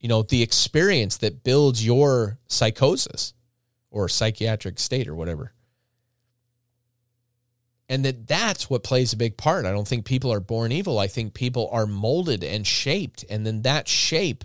[0.00, 3.34] You know, the experience that builds your psychosis
[3.90, 5.52] or psychiatric state or whatever.
[7.88, 9.66] And that that's what plays a big part.
[9.66, 10.98] I don't think people are born evil.
[10.98, 14.44] I think people are molded and shaped and then that shape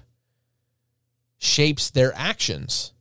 [1.37, 2.91] shapes their actions.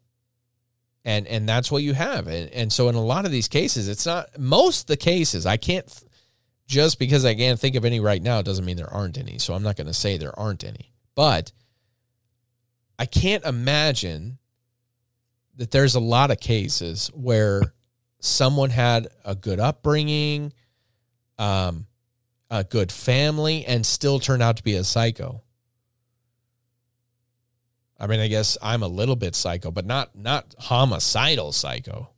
[1.05, 2.29] And and that's what you have.
[2.29, 5.57] And and so in a lot of these cases, it's not most the cases, I
[5.57, 5.91] can't
[6.67, 9.39] just because I can't think of any right now doesn't mean there aren't any.
[9.39, 10.93] So I'm not going to say there aren't any.
[11.15, 11.53] But
[12.99, 14.39] I can't imagine
[15.57, 17.63] that there's a lot of cases where
[18.21, 20.53] someone had a good upbringing,
[21.39, 21.87] um,
[22.51, 25.43] a good family, and still turned out to be a psycho.
[27.99, 32.11] I mean, I guess I'm a little bit psycho, but not not homicidal psycho.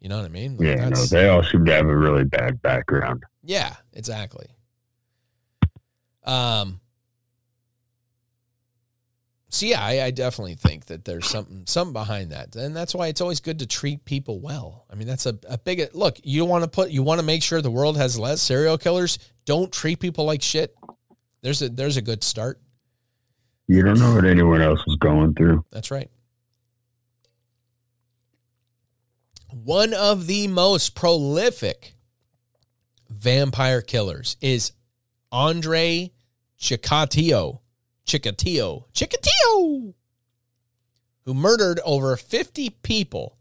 [0.00, 0.56] You know what I mean?
[0.56, 3.24] Like, Yeah, no, they all seem to have a really bad background.
[3.42, 4.46] yeah, exactly.
[6.24, 6.80] Um.
[9.52, 13.08] So yeah, I, I definitely think that there's something something behind that, and that's why
[13.08, 14.86] it's always good to treat people well.
[14.88, 16.18] I mean, that's a, a big look.
[16.22, 19.18] You want to put you want to make sure the world has less serial killers.
[19.46, 20.76] Don't treat people like shit.
[21.42, 22.60] There's a there's a good start.
[23.66, 25.64] You don't know what anyone else is going through.
[25.70, 26.10] That's right.
[29.52, 31.94] One of the most prolific
[33.08, 34.72] vampire killers is
[35.32, 36.12] Andre
[36.60, 37.59] Chikatilo.
[38.10, 38.84] Chikatilo.
[38.92, 39.94] Chikatilo!
[41.24, 43.36] Who murdered over 50 people.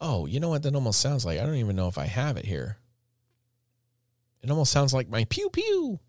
[0.00, 1.38] Oh, you know what that almost sounds like?
[1.38, 2.78] I don't even know if I have it here.
[4.42, 6.00] It almost sounds like my pew pew.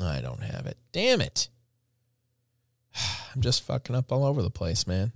[0.00, 0.78] I don't have it.
[0.92, 1.48] Damn it.
[3.34, 5.12] I'm just fucking up all over the place, man.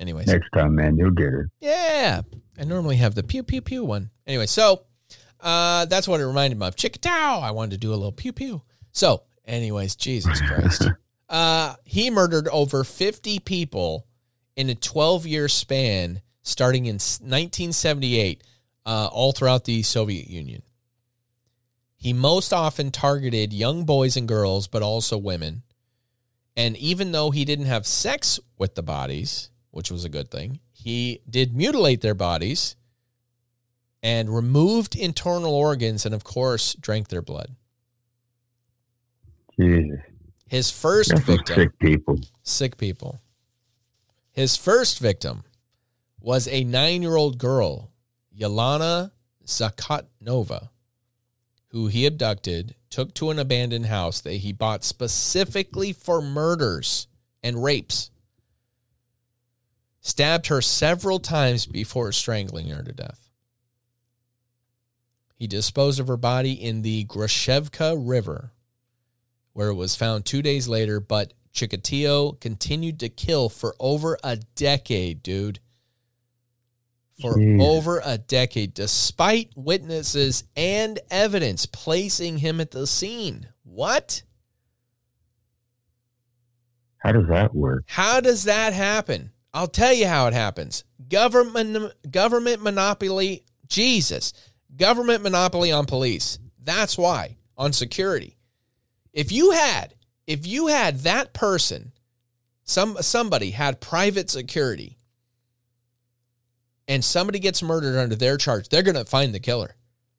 [0.00, 1.46] Anyways, Next time, man, you'll get it.
[1.60, 2.22] yeah,
[2.58, 4.10] I normally have the pew pew pew one.
[4.26, 4.84] Anyway, so
[5.40, 6.76] uh, that's what it reminded me of.
[6.76, 7.42] Chickatow.
[7.42, 8.62] I wanted to do a little pew pew.
[8.90, 10.88] So, anyways, Jesus Christ.
[11.28, 14.06] uh, he murdered over 50 people
[14.56, 18.42] in a 12 year span starting in 1978,
[18.86, 20.62] uh, all throughout the Soviet Union.
[21.96, 25.62] He most often targeted young boys and girls, but also women.
[26.54, 30.60] And even though he didn't have sex with the bodies, which was a good thing,
[30.70, 32.76] he did mutilate their bodies
[34.02, 37.56] and removed internal organs and, of course, drank their blood.
[39.58, 40.00] Jesus.
[40.46, 42.20] His first That's victim, sick people.
[42.42, 43.20] sick people.
[44.30, 45.44] His first victim
[46.20, 47.90] was a nine year old girl,
[48.36, 49.10] Yelena
[49.46, 50.68] Zakotnova,
[51.68, 57.08] who he abducted, took to an abandoned house that he bought specifically for murders
[57.42, 58.10] and rapes,
[60.00, 63.28] stabbed her several times before strangling her to death.
[65.36, 68.52] He disposed of her body in the Grushevka River,
[69.54, 74.36] where it was found two days later, but Chikatilo continued to kill for over a
[74.36, 75.60] decade, dude.
[77.20, 83.46] For over a decade, despite witnesses and evidence placing him at the scene.
[83.62, 84.24] What?
[86.98, 87.84] How does that work?
[87.86, 89.30] How does that happen?
[89.52, 90.82] I'll tell you how it happens.
[91.08, 94.32] Government government monopoly, Jesus.
[94.76, 96.40] Government monopoly on police.
[96.60, 98.38] That's why on security.
[99.14, 99.94] If you had
[100.26, 101.92] if you had that person
[102.64, 104.98] some somebody had private security
[106.88, 109.76] and somebody gets murdered under their charge, they're going to find the killer.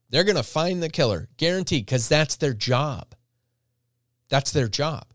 [0.09, 3.13] They're going to find the killer, guaranteed, cuz that's their job.
[4.29, 5.05] That's their job.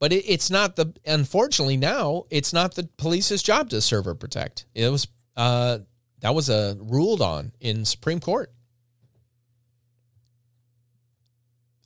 [0.00, 4.14] But it, it's not the unfortunately now it's not the police's job to serve or
[4.14, 4.64] protect.
[4.74, 5.06] It was
[5.36, 5.80] uh
[6.20, 8.52] that was uh, ruled on in Supreme Court.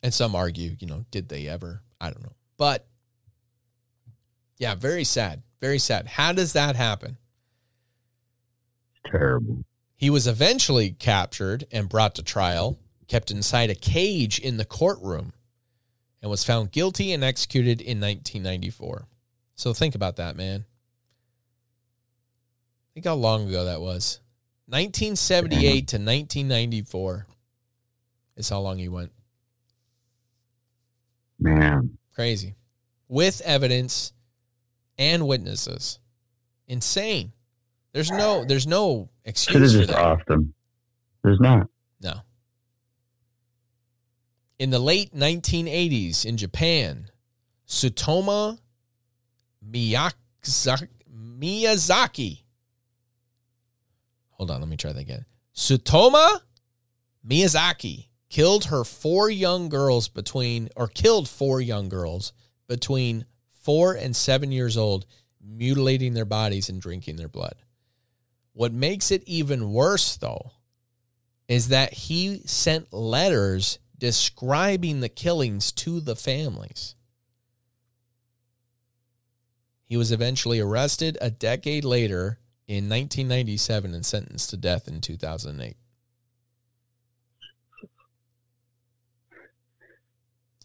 [0.03, 1.81] And some argue, you know, did they ever?
[1.99, 2.35] I don't know.
[2.57, 2.85] But
[4.59, 5.41] yeah, very sad.
[5.61, 6.07] Very sad.
[6.07, 7.17] How does that happen?
[9.09, 9.63] Terrible.
[9.95, 12.77] He was eventually captured and brought to trial,
[13.07, 15.31] kept inside a cage in the courtroom,
[16.21, 19.07] and was found guilty and executed in 1994.
[19.55, 20.65] So think about that, man.
[22.93, 24.19] Think how long ago that was.
[24.67, 27.25] 1978 to 1994
[28.35, 29.11] is how long he went.
[31.39, 31.97] Man.
[32.15, 32.55] Crazy.
[33.07, 34.13] With evidence
[34.97, 35.99] and witnesses.
[36.67, 37.33] Insane.
[37.93, 39.99] There's no there's no Should have excuse for just that.
[39.99, 40.53] off them.
[41.23, 41.67] There's not.
[42.01, 42.13] No.
[44.59, 47.09] In the late 1980s in Japan,
[47.67, 48.59] Sutoma
[49.69, 52.43] Miyazaki, Miyazaki.
[54.31, 55.25] Hold on, let me try that again.
[55.55, 56.39] Sutoma
[57.27, 62.33] Miyazaki killed her four young girls between, or killed four young girls
[62.67, 63.25] between
[63.61, 65.05] four and seven years old,
[65.39, 67.53] mutilating their bodies and drinking their blood.
[68.53, 70.49] What makes it even worse, though,
[71.47, 76.95] is that he sent letters describing the killings to the families.
[79.85, 85.75] He was eventually arrested a decade later in 1997 and sentenced to death in 2008.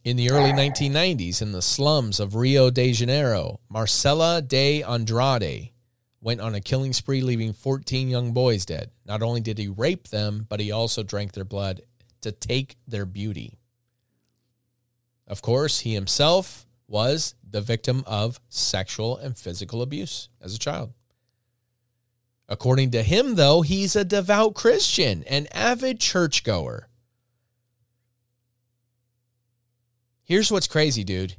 [0.05, 5.73] In the early 1990s, in the slums of Rio de Janeiro, Marcelo de Andrade
[6.21, 8.91] went on a killing spree, leaving 14 young boys dead.
[9.05, 11.83] Not only did he rape them, but he also drank their blood
[12.21, 13.59] to take their beauty.
[15.27, 20.93] Of course, he himself was the victim of sexual and physical abuse as a child.
[22.49, 26.89] According to him, though, he's a devout Christian, an avid churchgoer.
[30.29, 31.37] Here's what's crazy, dude.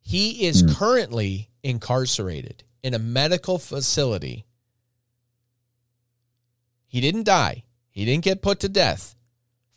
[0.00, 0.72] He is Hmm.
[0.72, 4.44] currently incarcerated in a medical facility.
[6.88, 9.14] He didn't die, he didn't get put to death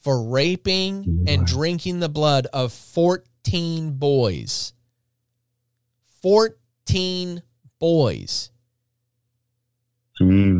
[0.01, 4.73] for raping and drinking the blood of 14 boys.
[6.23, 7.43] 14
[7.77, 8.49] boys.
[10.17, 10.59] See,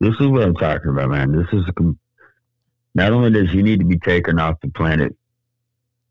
[0.00, 1.32] this is what I'm talking about, man.
[1.32, 1.94] This is a
[2.94, 5.16] not only does he need to be taken off the planet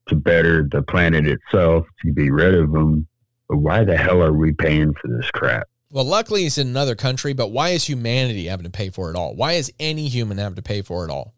[0.10, 3.08] to better the planet itself, to be rid of them.
[3.50, 5.68] but why the hell are we paying for this crap?
[5.92, 9.16] Well, luckily he's in another country, but why is humanity having to pay for it
[9.16, 9.36] all?
[9.36, 11.34] Why is any human having to pay for it all?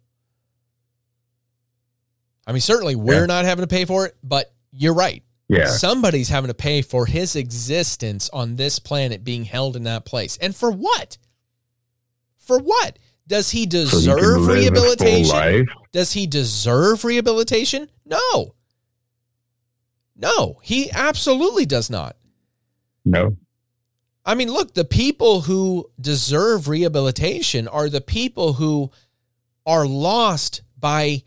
[2.48, 3.26] I mean, certainly we're Yeah.
[3.26, 5.24] not having to pay for it, but you're right.
[5.48, 10.04] Yeah, Somebody's having to pay for his existence on this planet being held in that
[10.06, 10.38] place.
[10.38, 11.18] And for what?
[12.40, 12.98] For what?
[13.28, 15.68] Does he so he deserve a full rehabilitation?
[15.96, 17.90] Does he deserve rehabilitation?
[18.06, 18.54] No.
[20.14, 22.18] No, he absolutely does not.
[23.06, 23.38] No,
[24.26, 28.92] I mean, look, the people who deserve rehabilitation are the people who
[29.66, 31.24] are lost by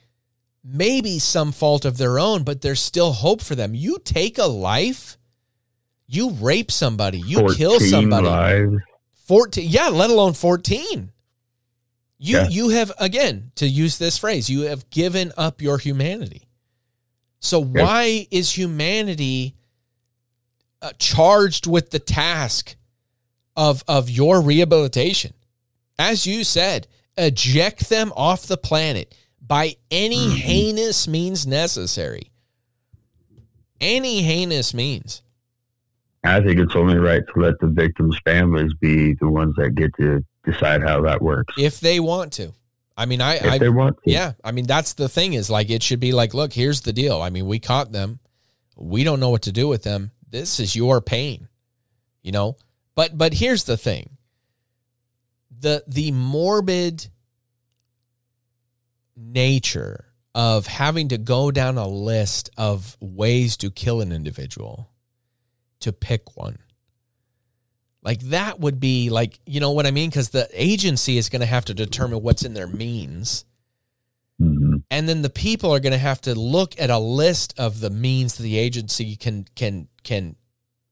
[0.62, 3.74] maybe some fault of their own, but there's still hope for them.
[3.74, 5.16] You take a life,
[6.06, 8.26] you rape somebody, you kill somebody.
[8.26, 8.82] lives.
[9.28, 11.10] 14 yeah let alone 14
[12.18, 12.48] you Yeah.
[12.48, 16.42] you have again to use this phrase you have given up your humanity
[17.40, 17.82] so Yeah.
[17.84, 19.54] why is humanity
[20.82, 22.76] uh, charged with the task
[23.56, 25.32] of of your rehabilitation
[25.98, 26.86] as you said
[27.16, 30.36] eject them off the planet by any Mm-hmm.
[30.36, 32.30] heinous means necessary
[33.80, 35.22] any heinous means
[36.24, 39.94] I think it's only right to let the victims' families be the ones that get
[40.00, 42.52] to decide how that works if they want to
[42.96, 44.10] i mean i if i they want to.
[44.10, 46.92] Yeah, I mean that's the thing is like it should be like, look, here's the
[46.92, 47.20] deal.
[47.20, 48.18] I mean, we caught them.
[48.76, 50.12] We don't know what to do with them.
[50.28, 51.48] This is your pain.
[52.22, 52.56] You know?
[52.94, 54.16] But but here's the thing.
[55.60, 57.08] The the morbid
[59.16, 64.90] nature of having to go down a list of ways to kill an individual
[65.80, 66.58] to pick one.
[68.08, 70.08] Like that would be like, you know what I mean?
[70.08, 73.44] Because the agency is going to have to determine what's in their means.
[74.40, 74.82] Mhm.
[74.90, 77.90] And then the people are going to have to look at a list of the
[77.90, 80.36] means that the agency can can can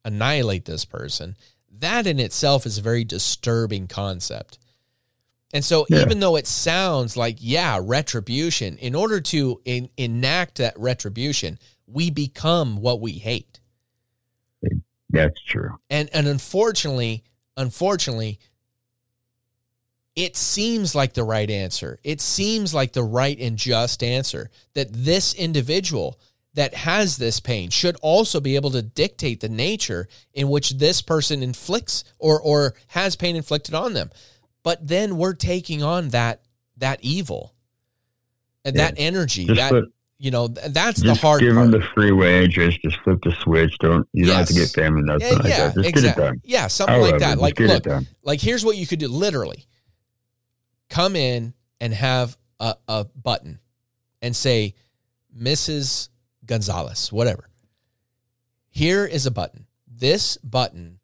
[0.05, 1.37] annihilate this person.
[1.81, 4.59] That in itself is a very disturbing concept.
[5.55, 6.03] And so Yeah.
[6.03, 12.11] even though it sounds like yeah, retribution, in order to en- enact that retribution, we
[12.11, 13.59] become what we hate.
[15.11, 15.79] That's true.
[15.91, 17.25] And and unfortunately,
[17.57, 18.39] unfortunately,
[20.15, 21.99] it seems like the right answer.
[22.03, 26.19] It seems like the right and just answer that this individual
[26.55, 31.03] that has this pain should also be able to dictate the nature in which this
[31.03, 34.11] person inflicts or or has pain inflicted on them.
[34.63, 36.41] But then we're taking on that
[36.79, 37.55] that evil
[38.65, 38.87] and Yeah.
[38.91, 39.45] that energy.
[39.45, 41.71] Just that put- you know, th- that's the Just hard give part.
[41.71, 42.47] them the freeway.
[42.49, 43.77] Just just flip the switch.
[43.79, 44.73] Don't you don't have to Yes.
[44.73, 45.75] get family nothing yeah, like yeah, that.
[45.75, 46.03] Just exactly.
[46.03, 46.41] get it done.
[46.45, 47.39] Yeah, something like that.
[47.39, 47.87] just Like, look,
[48.23, 49.67] like here's what you could do literally
[50.89, 53.59] come in and have a, a button
[54.23, 54.75] and say
[55.39, 56.09] mrs
[56.47, 57.51] gonzalez whatever
[58.71, 60.99] here is a button this button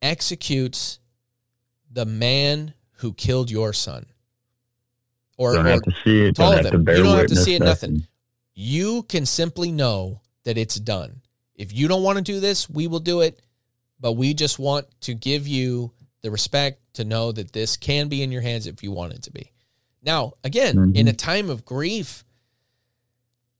[0.00, 0.98] executes
[1.90, 4.06] the man who killed your son
[5.36, 6.36] or, Don't or have to see it.
[6.36, 8.06] Don't have to bear You don't have to see it, nothing.
[8.60, 11.22] You can simply know that it's done.
[11.54, 13.40] If you don't want to do this, we will do it,
[13.98, 15.92] but we just want to give you
[16.22, 19.22] the respect to know that this can be in your hands if you want it
[19.22, 19.50] to be.
[20.02, 20.96] Now, again, Mhm.
[20.96, 22.24] in a time of grief,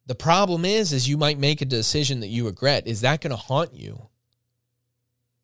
[0.07, 2.87] the problem is is you might make a decision that you regret.
[2.87, 4.09] Is that going to haunt you?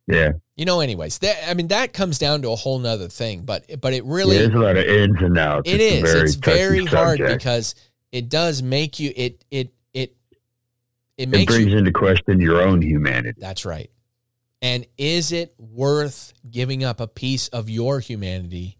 [0.09, 3.43] Yeah, You know, anyways, that I mean that comes down to a whole nother thing,
[3.43, 5.69] but but it really there's a lot of ins and outs.
[5.69, 6.12] It It's is.
[6.12, 7.39] very It's very hard subject.
[7.41, 7.74] because
[8.12, 10.16] it does make you it it it
[11.16, 13.39] it it brings you into question your own humanity.
[13.41, 13.91] That's right.
[14.62, 18.78] And is it worth giving up a piece of your humanity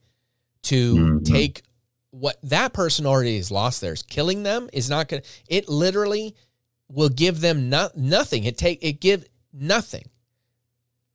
[0.65, 1.25] to Mhm.
[1.25, 1.63] take
[2.11, 4.03] what that person already has lost theirs?
[4.03, 6.35] Killing them is not going to it literally
[6.89, 8.45] will give them no, nothing.
[8.45, 10.05] It take it give nothing.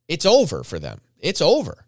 [0.08, 1.00] It's over for them.
[1.18, 1.86] It's over.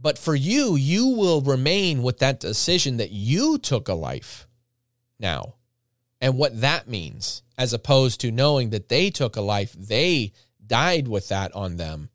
[0.00, 4.46] But for you, you will remain with that decision that you took a life
[5.18, 5.54] now
[6.20, 10.32] and what that means, as opposed to knowing that they took a life, they
[10.66, 12.10] died with that on them.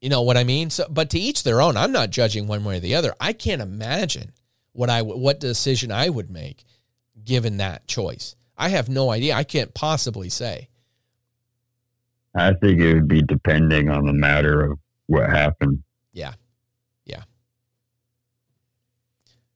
[0.00, 0.70] You know what I mean?
[0.70, 1.76] So, but to each their own.
[1.76, 3.14] I'm not judging one way or the other.
[3.20, 4.32] I can't imagine
[4.72, 6.64] what I what decision I would make
[7.24, 8.36] given that choice.
[8.56, 9.34] I have no idea.
[9.34, 10.68] I can't possibly say.
[12.34, 15.82] I think it would be depending on the matter of what happened.
[16.12, 16.34] Yeah.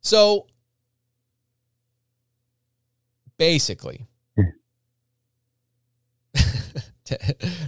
[0.09, 0.47] So
[3.37, 4.07] basically,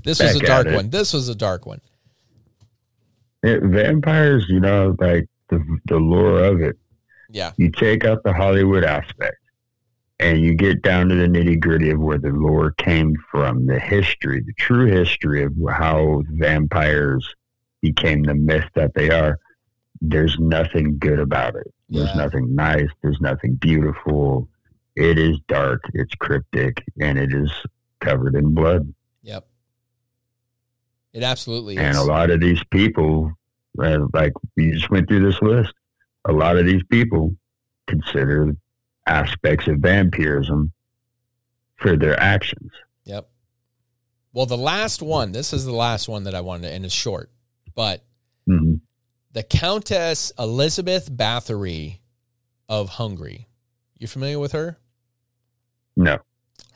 [0.05, 0.89] this was a dark one.
[0.89, 1.83] This was a dark one.
[3.43, 6.79] It, vampires, you know, like the the lure of it.
[7.29, 7.53] Yeah.
[7.59, 9.37] You take out the Hollywood aspect,
[10.19, 13.79] and you get down to the nitty gritty of where the lore came from, the
[13.79, 17.35] history, the true history of how vampires
[17.83, 19.39] became the myth that they are.
[20.01, 21.71] There's nothing good about it.
[21.91, 22.15] There's Yeah.
[22.15, 22.89] nothing nice.
[23.03, 24.49] There's nothing beautiful.
[24.97, 25.83] It is dark.
[25.95, 27.51] It's cryptic, and it is
[28.01, 28.93] covered in blood.
[29.23, 29.47] Yep.
[31.13, 31.99] It absolutely And is.
[31.99, 33.33] And a lot of these people,
[33.79, 35.73] uh, like we just went through this list,
[36.25, 37.35] a lot of these people
[37.87, 38.55] consider
[39.07, 40.73] aspects of vampirism
[41.77, 42.71] for their actions.
[43.05, 43.29] Yep.
[44.33, 46.95] Well, the last one, this is the last one that I wanted to, and it's
[46.95, 47.31] short,
[47.75, 48.05] but
[48.47, 48.75] hmm
[49.33, 51.99] the Countess Elizabeth Bathory
[52.69, 53.49] of Hungary.
[53.99, 54.79] You familiar with her?
[55.97, 56.19] No.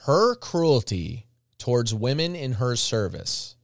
[0.01, 1.26] Her cruelty
[1.59, 3.56] towards women in her service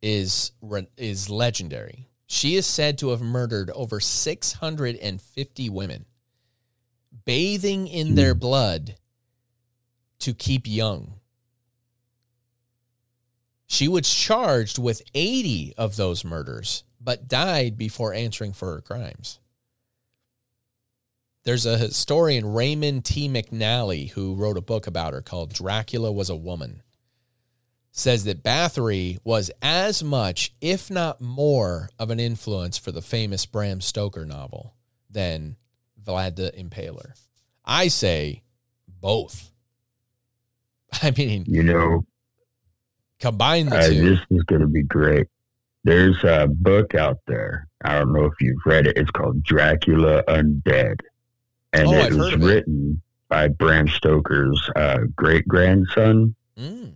[0.00, 0.52] is
[0.96, 2.08] is legendary.
[2.26, 6.06] She is said to have murdered over 650 women,
[7.24, 8.14] bathing in hmm.
[8.14, 8.96] their blood
[10.20, 11.14] to keep young.
[13.66, 19.38] She was charged with 80 of those murders, but died before answering for her crimes.
[21.44, 23.28] There's a historian, Raymond T.
[23.28, 26.82] McNally, who wrote a book about her called Dracula Was a Woman.
[27.92, 33.46] Says that Bathory was as much, if not more, of an influence for the famous
[33.46, 34.74] Bram Stoker novel
[35.10, 35.56] than
[36.04, 37.12] Vlad the Impaler.
[37.64, 38.42] I say
[38.86, 39.50] both.
[41.02, 42.04] I mean, You know,
[43.18, 44.10] combine the uh, two.
[44.10, 45.26] this is going to be great.
[45.84, 47.66] There's a book out there.
[47.84, 48.96] I don't know if you've read it.
[48.96, 51.00] It's called Dracula Undead.
[51.72, 52.44] And Oh, it was of it.
[52.44, 56.34] written by Bram Stoker's uh, great grandson.
[56.58, 56.92] Mm,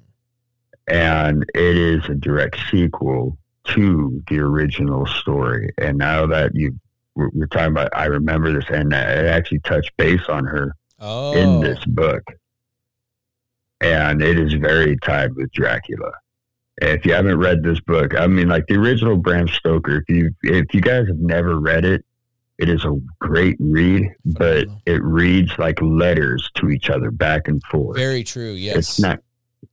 [0.86, 3.38] and it is a direct sequel
[3.68, 5.70] to the original story.
[5.78, 6.78] And now that you
[7.14, 11.32] we're we're talking about, I remember this, and it actually touched base on her oh,
[11.34, 12.22] in this book,
[13.80, 16.10] and it is very tied with Dracula.
[16.78, 20.30] If you haven't read this book, I mean, like the original Bram Stoker, if you
[20.42, 22.04] if you guys have never read it,
[22.58, 27.62] it is a great read, but it reads like letters to each other back and
[27.64, 27.96] forth.
[27.96, 28.52] very true.
[28.52, 28.76] Yes.
[28.76, 29.20] It's not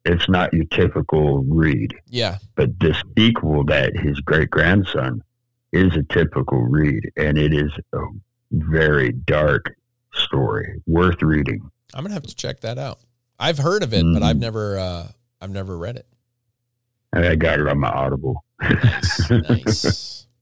[0.06, 2.38] it's not your typical read Yeah.
[2.56, 5.22] but this sequel that his great grandson
[5.74, 8.00] is a typical read, and it is a
[8.52, 9.76] very dark
[10.14, 11.62] story, worth reading.
[11.94, 13.00] I'm gonna have to check that out.
[13.40, 14.24] I've heard of it, but Mhm.
[14.24, 15.08] I've never uh
[15.42, 16.06] I've never read it.
[17.14, 18.44] And I got it on my Audible.
[18.62, 19.30] Nice.
[19.30, 20.28] nice.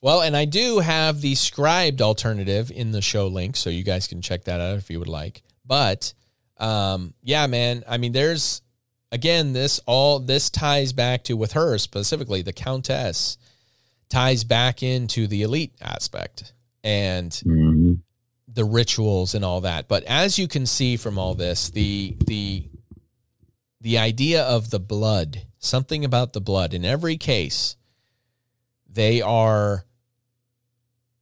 [0.00, 4.06] Well, and I do have the Scribd alternative in the show link, so you guys
[4.06, 5.42] can check that out if you would like.
[5.64, 6.12] But
[6.58, 8.60] um, yeah, man, I mean, there's
[9.12, 13.38] again, this all this ties back to with her specifically, the Countess
[14.10, 16.52] ties back into the elite aspect
[16.82, 18.00] and Mhm.
[18.46, 19.88] the rituals and all that.
[19.88, 22.64] But as you can see from all this, the the
[23.84, 27.76] the idea of the blood, something about the blood in every case,
[28.88, 29.84] they are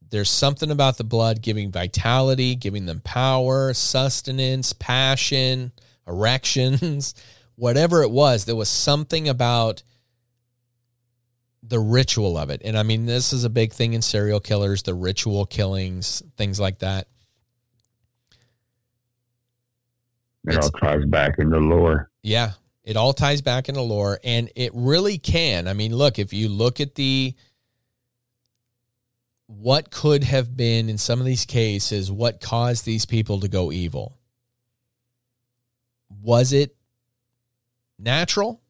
[0.09, 5.73] there's something about the blood giving vitality, giving them power, sustenance, passion,
[6.07, 7.13] erections,
[7.55, 9.83] whatever it was, there was something about
[11.63, 12.61] the ritual of it.
[12.63, 16.61] And I mean, this is a big thing in serial killers, the ritual killings, things
[16.61, 17.09] like that.
[20.45, 22.09] It all ties back into lore.
[22.23, 22.53] Yeah.
[22.83, 25.67] It all ties back into lore, and it really can.
[25.69, 27.33] I mean, look, if you look at the
[29.47, 33.71] what could have been in some of these cases, what caused these people to go
[33.71, 34.17] evil?
[36.21, 36.75] Was it
[37.99, 38.61] natural?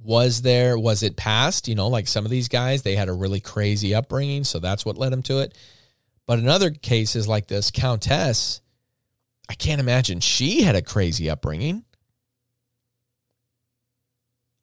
[0.00, 1.68] Was there, was it past?
[1.68, 4.84] You know, like some of these guys, they had a really crazy upbringing, so that's
[4.84, 5.56] what led them to it.
[6.26, 8.60] But in other cases like this, Countess,
[9.48, 11.84] I can't imagine she had a crazy upbringing.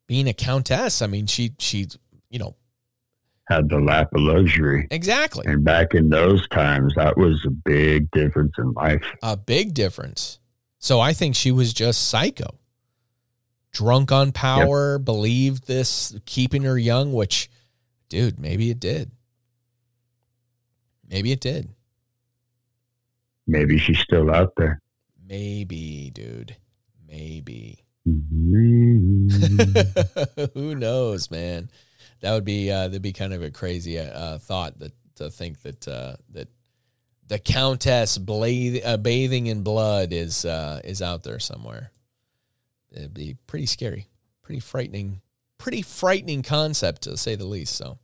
[0.07, 1.87] Being a countess, I mean, she she
[2.29, 2.55] you know
[3.47, 4.87] Had the lap of luxury.
[4.91, 9.03] exactly And back in those times, that was a big difference in life.
[9.23, 10.39] a big difference.
[10.79, 12.59] So I think she was just psycho,
[13.71, 17.11] drunk on power, believed this keeping her young.
[17.13, 17.49] Which,
[18.09, 19.09] dude, maybe it did.
[21.09, 21.69] Maybe it did.
[23.47, 24.81] Maybe she's still out there.
[25.27, 26.55] Maybe, dude.
[27.07, 27.84] Maybe.
[28.07, 29.31] Mhm.
[30.53, 31.69] Who knows, man?
[32.21, 35.61] That would be uh, that'd be kind of a crazy uh, thought that to think
[35.61, 36.47] that uh, that
[37.27, 41.91] the Countess bla- uh, bathing in blood is uh, is out there somewhere.
[42.91, 44.07] It'd be pretty scary,
[44.41, 45.21] pretty frightening,
[45.57, 47.75] pretty frightening concept to say the least.
[47.75, 47.97] So.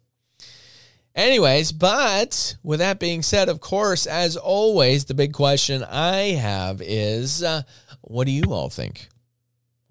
[1.14, 6.82] Anyways, but with that being said, of course, as always, the big question I have
[6.82, 7.64] is uh,
[8.00, 9.10] what do you all think?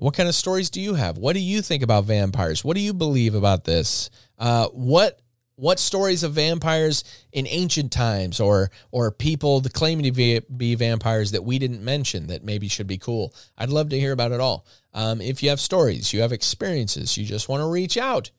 [0.00, 1.18] What kind of stories do you have?
[1.18, 2.64] What do you think about vampires?
[2.64, 4.08] What do you believe about this?
[4.38, 5.20] Uh, what
[5.56, 11.32] what stories of vampires in ancient times or or people claiming to be, be vampires
[11.32, 13.34] that we didn't mention that maybe should be cool?
[13.58, 14.64] I'd love to hear about it all.
[14.94, 18.30] Um, if you have stories, you have experiences, you just want to reach out,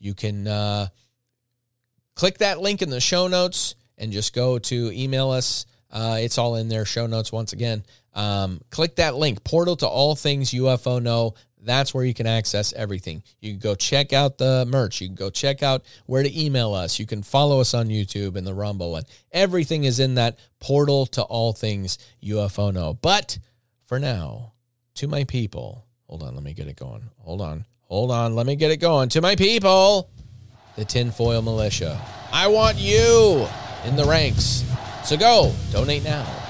[0.00, 0.88] you can uh,
[2.16, 5.64] click that link in the show notes and just go to email us.
[5.92, 7.84] Uh, it's all in there show notes once again.
[8.14, 11.34] Um, click that link, portal to all things UFO know.
[11.60, 13.22] That's where you can access everything.
[13.40, 15.00] You can go check out the merch.
[15.00, 16.98] You can go check out where to email us.
[16.98, 21.06] You can follow us on YouTube and the Rumble, and everything is in that portal
[21.06, 22.98] to all things UFO know.
[23.00, 23.38] But
[23.86, 24.52] for now,
[24.96, 27.08] to my people, hold on, let me get it going.
[27.20, 29.08] Hold on, hold on, let me get it going.
[29.10, 30.10] To my people,
[30.76, 32.00] the tinfoil militia.
[32.30, 33.46] I want you
[33.86, 34.64] in the ranks.
[35.04, 36.43] So go, donate now.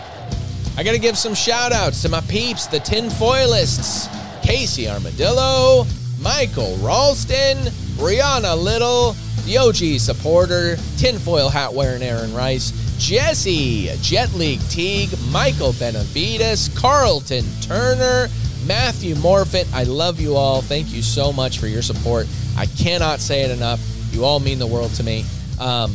[0.77, 4.09] I got to give some shout outs to my peeps, the tinfoilists
[4.43, 5.87] Casey Armadillo,
[6.21, 7.59] Michael Ralston,
[7.97, 9.13] Brianna Little,
[9.45, 17.45] the OG supporter, tinfoil hat wearing Aaron Rice, Jesse, Jet League Teague, Michael Benavides, Carlton
[17.61, 18.29] Turner,
[18.67, 19.73] Matthew Morfitt.
[19.73, 20.61] I love you all.
[20.61, 22.27] Thank you so much for your support.
[22.57, 23.81] I cannot say it enough.
[24.13, 25.25] You all mean the world to me.
[25.61, 25.95] Um,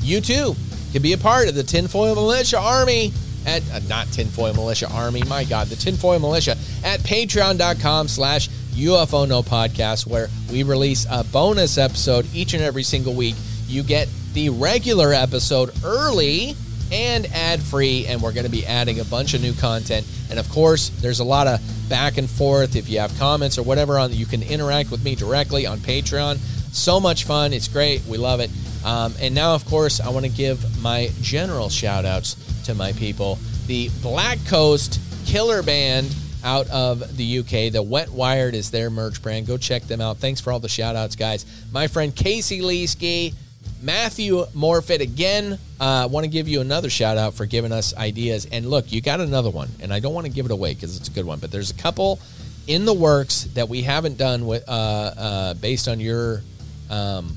[0.00, 0.54] you too
[0.92, 3.12] can be a part of the Tinfoil Militia Army
[3.46, 5.22] at uh, not Tinfoil Militia Army.
[5.24, 11.24] My God, the Tinfoil Militia at patreon.com slash UFO No Podcast, where we release a
[11.24, 13.36] bonus episode each and every single week.
[13.66, 16.56] You get the regular episode early
[16.92, 20.06] and ad free, and we're going to be adding a bunch of new content.
[20.30, 22.76] And of course, there's a lot of back and forth.
[22.76, 26.38] If you have comments or whatever on, you can interact with me directly on Patreon.
[26.74, 27.52] So much fun.
[27.52, 28.04] It's great.
[28.06, 28.50] We love it.
[28.84, 32.92] Um, and now, of course, I want to give my general shout outs to my
[32.92, 33.38] people.
[33.66, 36.14] The Black Coast Killer Band
[36.44, 37.72] out of the UK.
[37.72, 39.46] The Wet Wired is their merch brand.
[39.46, 40.18] Go check them out.
[40.18, 41.46] Thanks for all the shout outs, guys.
[41.72, 43.34] My friend Casey Leesky,
[43.82, 45.58] Matthew Morfitt again.
[45.80, 48.46] I uh, want to give you another shout out for giving us ideas.
[48.50, 50.96] And look, you got another one, and I don't want to give it away because
[50.96, 52.20] it's a good one, but there's a couple
[52.66, 56.42] in the works that we haven't done with uh, uh, based on your
[56.90, 57.36] um,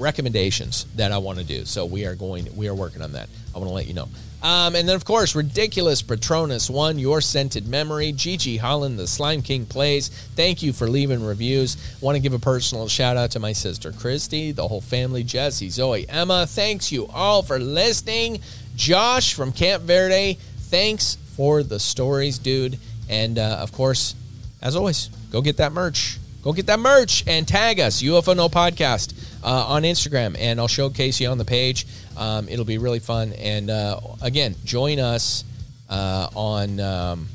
[0.00, 1.64] recommendations that I want to do.
[1.64, 3.28] So we are going, we are working on that.
[3.54, 4.08] I want to let you know.
[4.42, 9.42] Um, and then, of course, Ridiculous Patronus One, Your Scented Memory, Gigi Holland, The Slime
[9.42, 10.08] King Plays.
[10.08, 11.76] Thank you for leaving reviews.
[12.00, 15.68] Want to give a personal shout out to my sister Christy, the whole family, Jesse,
[15.68, 16.46] Zoe, Emma.
[16.46, 18.40] Thanks you all for listening.
[18.76, 22.78] Josh from Camp Verde, thanks for the stories, dude.
[23.10, 24.14] And uh, of course,
[24.62, 26.18] as always, go get that merch.
[26.42, 29.12] Go get that merch and tag us, UFO No Podcast,
[29.42, 31.86] uh, on Instagram, and I'll showcase you on the page.
[32.16, 33.32] Um, it'll be really fun.
[33.34, 35.44] And uh, again, join us
[35.88, 36.80] uh, on.
[36.80, 37.28] Um,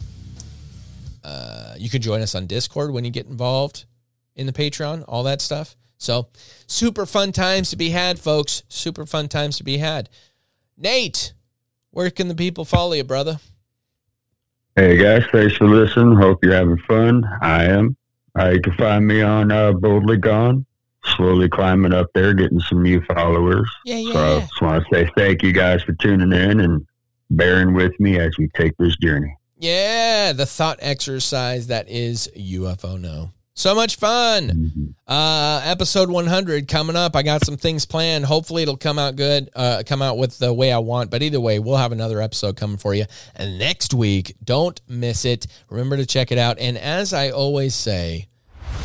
[1.23, 3.85] uh, you can join us on Discord when you get involved
[4.35, 5.75] in the Patreon, all that stuff.
[5.97, 6.27] So,
[6.67, 8.63] super fun times to be had, folks.
[8.69, 10.09] Super fun times to be had.
[10.77, 11.33] Nate,
[11.91, 13.39] where can the people follow you, brother?
[14.75, 16.17] Hey guys, thanks for listening.
[16.17, 17.23] Hope you're having fun.
[17.41, 17.95] I am.
[18.37, 20.65] Uh, you can find me on uh, Boldly Gone.
[21.15, 23.69] Slowly climbing up there, getting some new followers.
[23.85, 26.85] Yeah, yeah, So I just want to say thank you guys for tuning in and
[27.29, 29.35] bearing with me as we take this journey.
[29.57, 33.31] Yeah, the thought exercise that is UFO No.
[33.57, 34.95] So much fun.
[35.07, 37.15] Uh, episode 100 coming up.
[37.15, 38.25] I got some things planned.
[38.25, 41.09] Hopefully, it'll come out good, uh, come out with the way I want.
[41.09, 43.05] But either way, we'll have another episode coming for you.
[43.33, 45.47] And next week, don't miss it.
[45.69, 46.59] Remember to check it out.
[46.59, 48.27] And as I always say,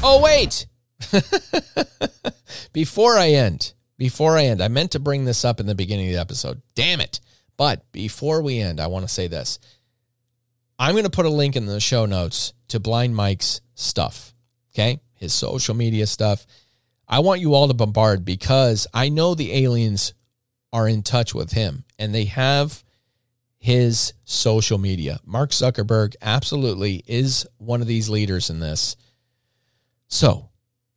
[0.05, 0.67] oh, wait.
[2.73, 6.09] before I end, before I end, I meant to bring this up in the beginning
[6.09, 6.63] of the episode.
[6.75, 7.21] Damn it.
[7.57, 9.59] But before we end, I want to say this.
[10.79, 14.35] I'm going to put a link in the show notes to Blind Mike's stuff
[14.75, 15.01] okay?
[15.15, 16.47] His social media stuff.
[17.09, 20.15] I want you all to bombard because I know the aliens
[20.73, 22.85] are in touch with him and they have
[23.59, 25.19] his social media.
[25.25, 28.97] Mark Zuckerberg absolutely is one of these leaders in this.
[30.09, 30.50] So,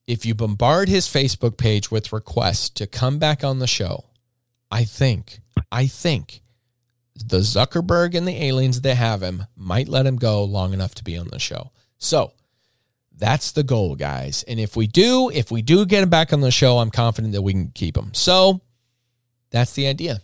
[0.07, 4.05] if you bombard his Facebook page with requests to come back on the show,
[4.71, 5.39] I think,
[5.71, 6.41] I think
[7.15, 11.03] the Zuckerberg and the aliens that have him might let him go long enough to
[11.03, 11.71] be on the show.
[11.97, 12.33] So,
[13.15, 14.43] that's the goal, guys.
[14.47, 17.33] And if we do, if we do get him back on the show, I'm confident
[17.33, 18.13] that we can keep him.
[18.13, 18.61] So
[19.51, 20.21] that's the idea.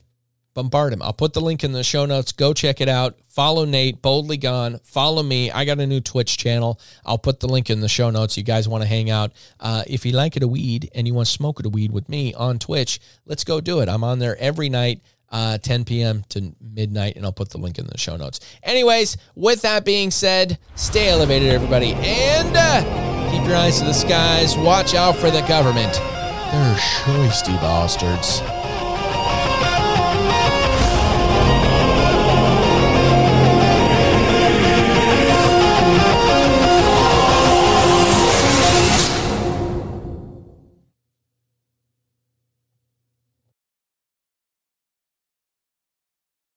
[0.60, 1.02] Bombard him.
[1.02, 2.34] I'll put the link in the show notes.
[2.34, 3.18] Go check it out.
[3.30, 4.80] Follow Nate, Boldly Gone.
[4.84, 5.50] Follow me.
[5.52, 6.82] I got a new Twitch channel.
[7.06, 8.36] I'll put the link in the show notes.
[8.36, 9.32] You guys want to hang out.
[9.60, 11.94] Uh, if you like it a weed and you want to smoke it a weed
[11.94, 13.88] with me on Twitch, let's go do it.
[13.88, 16.26] I'm on there every night uh, 10 p.m.
[16.30, 18.42] to midnight, and I'll put the link in the show notes.
[18.64, 23.94] Anyways, with that being said, stay elevated, everybody, and uh, keep your eyes to the
[23.94, 24.58] skies.
[24.58, 25.94] Watch out for the government.
[25.94, 28.42] They're shoisty bastards.